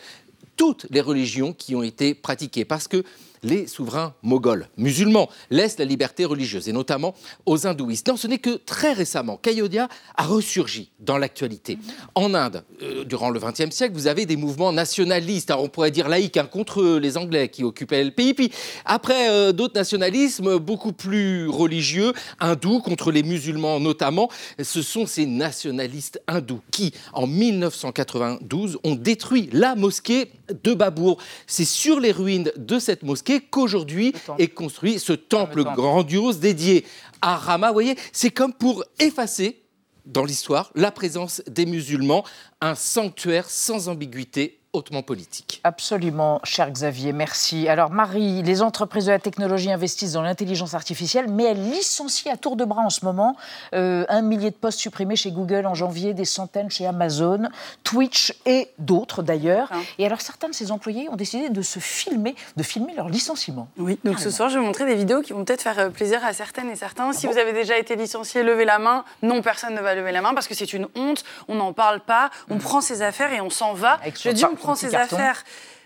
toutes 0.56 0.86
les 0.90 1.00
religions 1.00 1.52
qui 1.52 1.74
ont 1.74 1.82
été 1.82 2.14
pratiquées. 2.14 2.64
Parce 2.64 2.88
que 2.88 3.02
les 3.44 3.66
souverains 3.66 4.14
moghols, 4.22 4.68
musulmans, 4.76 5.28
laissent 5.50 5.78
la 5.78 5.84
liberté 5.84 6.24
religieuse, 6.24 6.68
et 6.68 6.72
notamment 6.72 7.14
aux 7.46 7.66
hindouistes. 7.66 8.08
Non, 8.08 8.16
ce 8.16 8.26
n'est 8.26 8.38
que 8.38 8.56
très 8.56 8.92
récemment 8.92 9.36
qu'Ayodhya 9.36 9.88
a 10.16 10.24
ressurgi 10.24 10.90
dans 10.98 11.18
l'actualité. 11.18 11.78
En 12.14 12.34
Inde, 12.34 12.64
euh, 12.82 13.04
durant 13.04 13.30
le 13.30 13.38
XXe 13.38 13.70
siècle, 13.70 13.94
vous 13.94 14.06
avez 14.06 14.26
des 14.26 14.36
mouvements 14.36 14.72
nationalistes, 14.72 15.52
on 15.56 15.68
pourrait 15.68 15.90
dire 15.90 16.08
laïques, 16.08 16.36
hein, 16.36 16.48
contre 16.50 16.98
les 16.98 17.16
Anglais 17.16 17.48
qui 17.48 17.62
occupaient 17.62 18.02
le 18.02 18.10
pays. 18.10 18.34
Puis 18.34 18.50
après, 18.84 19.30
euh, 19.30 19.52
d'autres 19.52 19.74
nationalismes 19.74 20.58
beaucoup 20.58 20.92
plus 20.92 21.48
religieux, 21.48 22.12
hindous, 22.40 22.80
contre 22.80 23.12
les 23.12 23.22
musulmans 23.22 23.80
notamment. 23.80 24.30
Ce 24.62 24.82
sont 24.82 25.06
ces 25.06 25.26
nationalistes 25.26 26.20
hindous 26.26 26.60
qui, 26.70 26.92
en 27.12 27.26
1992, 27.26 28.78
ont 28.84 28.94
détruit 28.94 29.48
la 29.52 29.74
mosquée 29.74 30.30
de 30.62 30.74
Babour. 30.74 31.18
C'est 31.46 31.64
sur 31.64 32.00
les 32.00 32.12
ruines 32.12 32.50
de 32.56 32.78
cette 32.78 33.02
mosquée 33.02 33.40
qu'aujourd'hui 33.40 34.12
est 34.38 34.48
construit 34.48 34.98
ce 34.98 35.12
temple 35.12 35.64
grandiose 35.64 36.38
dédié 36.40 36.84
à 37.20 37.36
Rama. 37.36 37.68
Vous 37.68 37.74
voyez, 37.74 37.96
c'est 38.12 38.30
comme 38.30 38.52
pour 38.52 38.84
effacer 38.98 39.62
dans 40.06 40.24
l'histoire 40.24 40.70
la 40.74 40.90
présence 40.90 41.42
des 41.46 41.66
musulmans, 41.66 42.24
un 42.60 42.74
sanctuaire 42.74 43.48
sans 43.48 43.88
ambiguïté 43.88 44.60
hautement 44.74 45.02
politique. 45.02 45.60
Absolument, 45.64 46.40
cher 46.44 46.70
Xavier, 46.70 47.12
merci. 47.12 47.68
Alors 47.68 47.90
Marie, 47.90 48.42
les 48.42 48.60
entreprises 48.60 49.06
de 49.06 49.12
la 49.12 49.18
technologie 49.18 49.70
investissent 49.70 50.12
dans 50.12 50.22
l'intelligence 50.22 50.74
artificielle, 50.74 51.26
mais 51.28 51.44
elles 51.44 51.70
licencient 51.70 52.32
à 52.32 52.36
tour 52.36 52.56
de 52.56 52.64
bras 52.64 52.82
en 52.82 52.90
ce 52.90 53.04
moment. 53.04 53.36
Euh, 53.74 54.04
un 54.08 54.22
millier 54.22 54.50
de 54.50 54.56
postes 54.56 54.80
supprimés 54.80 55.16
chez 55.16 55.30
Google 55.30 55.66
en 55.66 55.74
janvier, 55.74 56.12
des 56.12 56.24
centaines 56.24 56.70
chez 56.70 56.86
Amazon, 56.86 57.48
Twitch 57.84 58.34
et 58.46 58.68
d'autres 58.78 59.22
d'ailleurs. 59.22 59.70
Et 59.98 60.06
alors 60.06 60.20
certains 60.20 60.48
de 60.48 60.54
ces 60.54 60.72
employés 60.72 61.08
ont 61.08 61.16
décidé 61.16 61.48
de 61.48 61.62
se 61.62 61.78
filmer, 61.78 62.34
de 62.56 62.62
filmer 62.62 62.94
leur 62.94 63.08
licenciement. 63.08 63.68
Oui, 63.78 63.98
donc 64.04 64.18
ce 64.18 64.30
soir, 64.30 64.48
je 64.48 64.54
vais 64.54 64.60
vous 64.60 64.66
montrer 64.66 64.86
des 64.86 64.96
vidéos 64.96 65.22
qui 65.22 65.32
vont 65.32 65.44
peut-être 65.44 65.62
faire 65.62 65.78
euh, 65.78 65.88
plaisir 65.90 66.24
à 66.24 66.32
certaines 66.32 66.68
et 66.68 66.76
certains. 66.76 67.12
Si 67.12 67.26
vous 67.28 67.38
avez 67.38 67.52
déjà 67.52 67.78
été 67.78 67.94
licencié, 67.94 68.42
levez 68.42 68.64
la 68.64 68.80
main. 68.80 69.04
Non, 69.22 69.40
personne 69.40 69.74
ne 69.74 69.80
va 69.80 69.94
lever 69.94 70.10
la 70.10 70.20
main 70.20 70.34
parce 70.34 70.48
que 70.48 70.54
c'est 70.54 70.72
une 70.72 70.88
honte. 70.96 71.24
On 71.46 71.54
n'en 71.54 71.72
parle 71.72 72.00
pas. 72.00 72.30
On 72.50 72.58
prend 72.58 72.80
ses 72.80 73.02
affaires 73.02 73.32
et 73.32 73.40
on 73.40 73.50
s'en 73.50 73.72
va. 73.72 73.92
Avec 73.94 74.20
Je 74.20 74.30
dis, 74.30 74.44
on 74.44 74.56
prend 74.64 74.74
ses 74.74 74.90
carton. 74.90 75.16
affaires. 75.16 75.44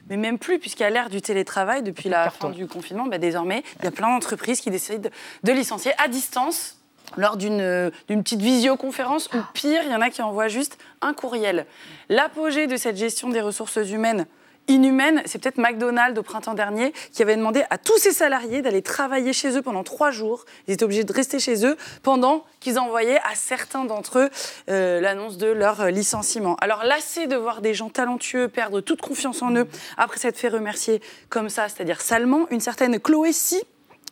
Mais 0.08 0.16
même 0.16 0.38
plus, 0.38 0.58
puisqu'à 0.58 0.88
l'ère 0.88 1.10
du 1.10 1.20
télétravail, 1.20 1.82
depuis 1.82 2.08
la 2.08 2.30
fin 2.30 2.50
du 2.50 2.66
confinement, 2.66 3.06
bah, 3.06 3.18
désormais, 3.18 3.62
il 3.78 3.84
y 3.84 3.88
a 3.88 3.90
plein 3.90 4.08
d'entreprises 4.08 4.60
qui 4.60 4.70
décident 4.70 5.10
de 5.42 5.52
licencier 5.52 5.92
à 5.98 6.08
distance 6.08 6.78
lors 7.16 7.36
d'une 7.36 7.60
euh, 7.60 7.90
d'une 8.08 8.22
petite 8.22 8.40
visioconférence, 8.40 9.28
ou 9.34 9.38
pire, 9.54 9.82
il 9.84 9.90
y 9.90 9.94
en 9.94 10.00
a 10.00 10.10
qui 10.10 10.22
envoient 10.22 10.48
juste 10.48 10.78
un 11.00 11.14
courriel. 11.14 11.66
L'apogée 12.08 12.66
de 12.66 12.76
cette 12.76 12.96
gestion 12.96 13.28
des 13.28 13.40
ressources 13.40 13.76
humaines 13.76 14.26
inhumaine, 14.68 15.22
c'est 15.26 15.42
peut-être 15.42 15.58
McDonald's 15.58 16.18
au 16.18 16.22
printemps 16.22 16.54
dernier 16.54 16.92
qui 17.12 17.22
avait 17.22 17.36
demandé 17.36 17.64
à 17.70 17.78
tous 17.78 17.98
ses 17.98 18.12
salariés 18.12 18.62
d'aller 18.62 18.82
travailler 18.82 19.32
chez 19.32 19.56
eux 19.56 19.62
pendant 19.62 19.82
trois 19.82 20.10
jours. 20.10 20.44
Ils 20.66 20.74
étaient 20.74 20.84
obligés 20.84 21.04
de 21.04 21.12
rester 21.12 21.38
chez 21.38 21.66
eux 21.66 21.76
pendant 22.02 22.44
qu'ils 22.60 22.78
envoyaient 22.78 23.20
à 23.20 23.34
certains 23.34 23.84
d'entre 23.84 24.18
eux 24.18 24.30
euh, 24.70 25.00
l'annonce 25.00 25.38
de 25.38 25.48
leur 25.48 25.80
euh, 25.80 25.90
licenciement. 25.90 26.56
Alors 26.60 26.84
lassé 26.84 27.26
de 27.26 27.36
voir 27.36 27.60
des 27.60 27.74
gens 27.74 27.88
talentueux 27.88 28.48
perdre 28.48 28.80
toute 28.80 29.00
confiance 29.00 29.42
en 29.42 29.54
eux 29.54 29.66
après 29.96 30.18
s'être 30.18 30.38
fait 30.38 30.48
remercier 30.48 31.00
comme 31.28 31.48
ça, 31.48 31.68
c'est-à-dire 31.68 32.00
salement, 32.00 32.46
une 32.50 32.60
certaine 32.60 33.00
Chloé 33.00 33.32
Si, 33.32 33.62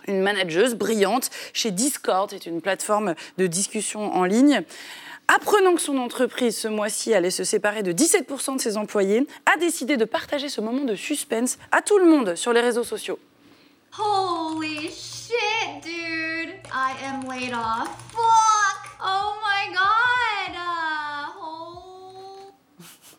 une 0.08 0.20
manageuse 0.20 0.74
brillante 0.74 1.30
chez 1.52 1.70
Discord, 1.70 2.30
c'est 2.30 2.46
une 2.46 2.60
plateforme 2.60 3.14
de 3.38 3.46
discussion 3.46 4.14
en 4.14 4.24
ligne. 4.24 4.62
Apprenant 5.28 5.74
que 5.74 5.80
son 5.80 5.98
entreprise, 5.98 6.56
ce 6.56 6.68
mois-ci, 6.68 7.12
allait 7.12 7.30
se 7.30 7.42
séparer 7.42 7.82
de 7.82 7.92
17% 7.92 8.56
de 8.56 8.60
ses 8.60 8.76
employés, 8.76 9.26
a 9.52 9.58
décidé 9.58 9.96
de 9.96 10.04
partager 10.04 10.48
ce 10.48 10.60
moment 10.60 10.84
de 10.84 10.94
suspense 10.94 11.58
à 11.72 11.82
tout 11.82 11.98
le 11.98 12.04
monde 12.04 12.36
sur 12.36 12.52
les 12.52 12.60
réseaux 12.60 12.84
sociaux. 12.84 13.18
Holy 13.98 14.88
shit, 14.88 15.82
dude! 15.82 16.54
I 16.72 16.92
am 17.04 17.28
laid 17.28 17.52
off. 17.52 17.88
Fuck! 18.12 18.98
Oh 19.02 19.34
my 19.42 19.72
god! 19.72 20.54
Uh, 20.54 21.32
oh. 21.42 22.52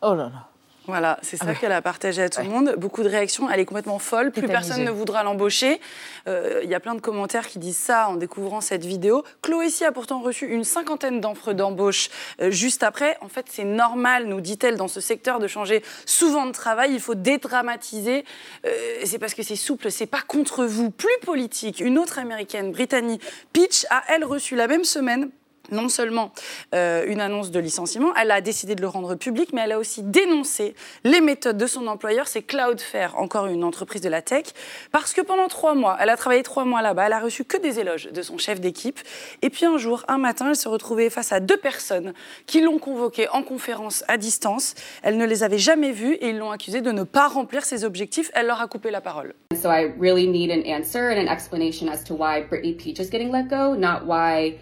Oh 0.00 0.14
là 0.14 0.30
là. 0.30 0.48
Voilà, 0.88 1.18
c'est 1.22 1.36
ça 1.36 1.44
Ah 1.46 1.50
ouais. 1.50 1.56
qu'elle 1.56 1.72
a 1.72 1.82
partagé 1.82 2.22
à 2.22 2.28
tout 2.30 2.40
le 2.40 2.48
monde. 2.48 2.74
Beaucoup 2.78 3.02
de 3.02 3.08
réactions. 3.08 3.48
Elle 3.50 3.60
est 3.60 3.64
complètement 3.66 3.98
folle. 3.98 4.32
Plus 4.32 4.40
Tétanisée. 4.40 4.52
personne 4.68 4.84
ne 4.84 4.90
voudra 4.90 5.22
l'embaucher. 5.22 5.80
Euh, 6.26 6.60
Il 6.64 6.70
y 6.70 6.74
a 6.74 6.80
plein 6.80 6.94
de 6.94 7.00
commentaires 7.00 7.46
qui 7.46 7.58
disent 7.58 7.76
ça 7.76 8.08
en 8.08 8.14
découvrant 8.16 8.60
cette 8.62 8.84
vidéo. 8.84 9.22
Chloé 9.42 9.68
a 9.86 9.92
pourtant 9.92 10.20
reçu 10.20 10.46
une 10.46 10.64
cinquantaine 10.64 11.20
d'offres 11.20 11.52
d'embauche 11.52 12.08
euh, 12.40 12.50
juste 12.50 12.82
après. 12.82 13.18
En 13.20 13.28
fait, 13.28 13.46
c'est 13.50 13.64
normal, 13.64 14.26
nous 14.26 14.40
dit-elle, 14.40 14.76
dans 14.76 14.88
ce 14.88 15.00
secteur 15.00 15.38
de 15.38 15.46
changer 15.46 15.82
souvent 16.06 16.46
de 16.46 16.52
travail. 16.52 16.92
Il 16.94 17.00
faut 17.00 17.14
dédramatiser. 17.14 18.24
Euh, 18.64 18.70
c'est 19.04 19.18
parce 19.18 19.34
que 19.34 19.42
c'est 19.42 19.56
souple, 19.56 19.90
c'est 19.90 20.06
pas 20.06 20.22
contre 20.26 20.64
vous. 20.64 20.90
Plus 20.90 21.08
politique, 21.22 21.80
une 21.80 21.98
autre 21.98 22.18
américaine, 22.18 22.72
Brittany 22.72 23.20
Peach, 23.52 23.84
a 23.90 24.02
elle 24.08 24.24
reçu 24.24 24.56
la 24.56 24.66
même 24.66 24.84
semaine 24.84 25.30
non 25.70 25.88
seulement 25.88 26.32
euh, 26.74 27.04
une 27.06 27.20
annonce 27.20 27.50
de 27.50 27.60
licenciement, 27.60 28.12
elle 28.20 28.30
a 28.30 28.40
décidé 28.40 28.74
de 28.74 28.80
le 28.80 28.88
rendre 28.88 29.14
public, 29.14 29.50
mais 29.52 29.62
elle 29.62 29.72
a 29.72 29.78
aussi 29.78 30.02
dénoncé 30.02 30.74
les 31.04 31.20
méthodes 31.20 31.56
de 31.56 31.66
son 31.66 31.86
employeur, 31.86 32.28
c'est 32.28 32.42
Cloudflare, 32.42 33.18
encore 33.18 33.46
une 33.46 33.64
entreprise 33.64 34.02
de 34.02 34.08
la 34.08 34.22
tech, 34.22 34.46
parce 34.92 35.12
que 35.12 35.20
pendant 35.20 35.48
trois 35.48 35.74
mois, 35.74 35.96
elle 36.00 36.10
a 36.10 36.16
travaillé 36.16 36.42
trois 36.42 36.64
mois 36.64 36.82
là-bas, 36.82 37.06
elle 37.06 37.12
a 37.12 37.20
reçu 37.20 37.44
que 37.44 37.56
des 37.56 37.80
éloges 37.80 38.10
de 38.12 38.22
son 38.22 38.38
chef 38.38 38.60
d'équipe, 38.60 38.98
et 39.42 39.50
puis 39.50 39.66
un 39.66 39.78
jour, 39.78 40.04
un 40.08 40.18
matin, 40.18 40.48
elle 40.50 40.56
se 40.56 40.68
retrouvait 40.68 41.10
face 41.10 41.32
à 41.32 41.40
deux 41.40 41.56
personnes 41.56 42.12
qui 42.46 42.60
l'ont 42.60 42.78
convoquée 42.78 43.28
en 43.30 43.42
conférence 43.42 44.04
à 44.08 44.16
distance. 44.16 44.74
Elle 45.02 45.16
ne 45.16 45.26
les 45.26 45.42
avait 45.42 45.58
jamais 45.58 45.92
vues 45.92 46.14
et 46.14 46.30
ils 46.30 46.38
l'ont 46.38 46.50
accusée 46.50 46.80
de 46.80 46.90
ne 46.90 47.02
pas 47.02 47.28
remplir 47.28 47.64
ses 47.64 47.84
objectifs. 47.84 48.30
Elle 48.34 48.46
leur 48.46 48.60
a 48.60 48.66
coupé 48.66 48.90
la 48.90 49.00
parole. 49.00 49.34
So 49.54 49.70
I 49.70 49.92
really 49.98 50.26
need 50.26 50.50
an 50.50 50.62
answer 50.66 51.10
and 51.10 51.18
an 51.18 51.28
explanation 51.32 51.88
as 51.88 52.04
to 52.04 52.14
why 52.14 52.42
Brittany 52.42 52.74
Peach 52.74 53.00
is 53.00 53.10
getting 53.10 53.30
let 53.30 53.48
go, 53.48 53.74
not 53.74 54.06
why 54.06 54.58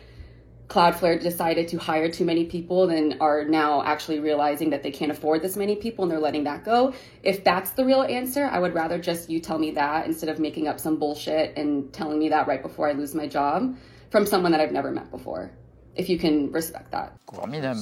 Cloudflare 0.68 1.20
decided 1.20 1.68
to 1.68 1.78
hire 1.78 2.10
too 2.10 2.24
many 2.24 2.44
people 2.44 2.90
and 2.90 3.16
are 3.20 3.44
now 3.44 3.82
actually 3.84 4.18
realizing 4.18 4.70
that 4.70 4.82
they 4.82 4.90
can't 4.90 5.12
afford 5.12 5.42
this 5.42 5.56
many 5.56 5.76
people 5.76 6.02
and 6.04 6.10
they're 6.10 6.18
letting 6.18 6.44
that 6.44 6.64
go. 6.64 6.92
If 7.22 7.44
that's 7.44 7.70
the 7.70 7.84
real 7.84 8.02
answer, 8.02 8.46
I 8.46 8.58
would 8.58 8.74
rather 8.74 8.98
just 8.98 9.30
you 9.30 9.38
tell 9.38 9.58
me 9.58 9.70
that 9.72 10.06
instead 10.06 10.28
of 10.28 10.40
making 10.40 10.66
up 10.66 10.80
some 10.80 10.98
bullshit 10.98 11.56
and 11.56 11.92
telling 11.92 12.18
me 12.18 12.28
that 12.30 12.48
right 12.48 12.62
before 12.62 12.88
I 12.88 12.92
lose 12.92 13.14
my 13.14 13.28
job 13.28 13.76
from 14.10 14.26
someone 14.26 14.52
that 14.52 14.60
I've 14.60 14.72
never 14.72 14.90
met 14.90 15.10
before. 15.10 15.52
If 15.98 16.08
you 16.08 16.18
can 16.18 16.52
respect 16.52 16.90
that. 16.90 17.12
Formidable. 17.34 17.80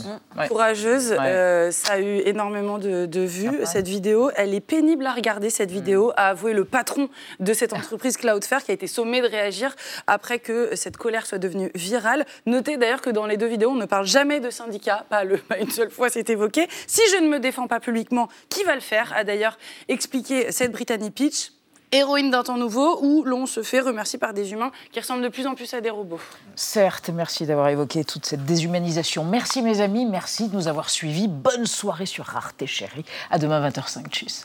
courageuse. 0.48 1.10
Ouais. 1.10 1.18
Euh, 1.20 1.70
ça 1.70 1.94
a 1.94 1.98
eu 1.98 2.22
énormément 2.24 2.78
de, 2.78 3.06
de 3.06 3.20
vues, 3.20 3.60
cette 3.64 3.88
vidéo. 3.88 4.30
Elle 4.36 4.54
est 4.54 4.60
pénible 4.60 5.06
à 5.06 5.12
regarder, 5.12 5.50
cette 5.50 5.70
vidéo, 5.70 6.12
a 6.16 6.28
avoué 6.28 6.52
le 6.54 6.64
patron 6.64 7.08
de 7.40 7.52
cette 7.52 7.72
entreprise 7.72 8.16
Cloudflare 8.16 8.62
qui 8.62 8.70
a 8.70 8.74
été 8.74 8.86
sommé 8.86 9.20
de 9.20 9.26
réagir 9.26 9.74
après 10.06 10.38
que 10.38 10.74
cette 10.76 10.96
colère 10.96 11.26
soit 11.26 11.38
devenue 11.38 11.70
virale. 11.74 12.24
Notez 12.46 12.76
d'ailleurs 12.76 13.00
que 13.00 13.10
dans 13.10 13.26
les 13.26 13.36
deux 13.36 13.46
vidéos, 13.46 13.70
on 13.70 13.76
ne 13.76 13.86
parle 13.86 14.06
jamais 14.06 14.40
de 14.40 14.50
syndicats, 14.50 15.04
pas, 15.08 15.24
le, 15.24 15.38
pas 15.38 15.58
une 15.58 15.70
seule 15.70 15.90
fois 15.90 16.08
c'est 16.08 16.30
évoqué. 16.30 16.66
Si 16.86 17.02
je 17.12 17.22
ne 17.22 17.28
me 17.28 17.40
défends 17.40 17.66
pas 17.66 17.80
publiquement, 17.80 18.28
qui 18.48 18.62
va 18.64 18.74
le 18.74 18.80
faire 18.80 19.12
a 19.16 19.24
d'ailleurs 19.24 19.58
expliqué 19.88 20.52
cette 20.52 20.72
Brittany 20.72 21.10
Peach. 21.10 21.53
Héroïne 21.94 22.32
d'un 22.32 22.42
temps 22.42 22.56
nouveau 22.56 22.98
où 23.02 23.22
l'on 23.22 23.46
se 23.46 23.62
fait 23.62 23.78
remercier 23.78 24.18
par 24.18 24.34
des 24.34 24.50
humains 24.50 24.72
qui 24.90 24.98
ressemblent 24.98 25.22
de 25.22 25.28
plus 25.28 25.46
en 25.46 25.54
plus 25.54 25.72
à 25.74 25.80
des 25.80 25.90
robots. 25.90 26.18
Certes, 26.56 27.08
merci 27.14 27.46
d'avoir 27.46 27.68
évoqué 27.68 28.04
toute 28.04 28.26
cette 28.26 28.44
déshumanisation. 28.44 29.22
Merci 29.22 29.62
mes 29.62 29.80
amis, 29.80 30.04
merci 30.04 30.48
de 30.48 30.56
nous 30.56 30.66
avoir 30.66 30.90
suivis. 30.90 31.28
Bonne 31.28 31.66
soirée 31.66 32.06
sur 32.06 32.34
Arte 32.34 32.66
chérie. 32.66 33.04
À 33.30 33.38
demain 33.38 33.64
20h05. 33.68 34.08
Tchuss. 34.08 34.44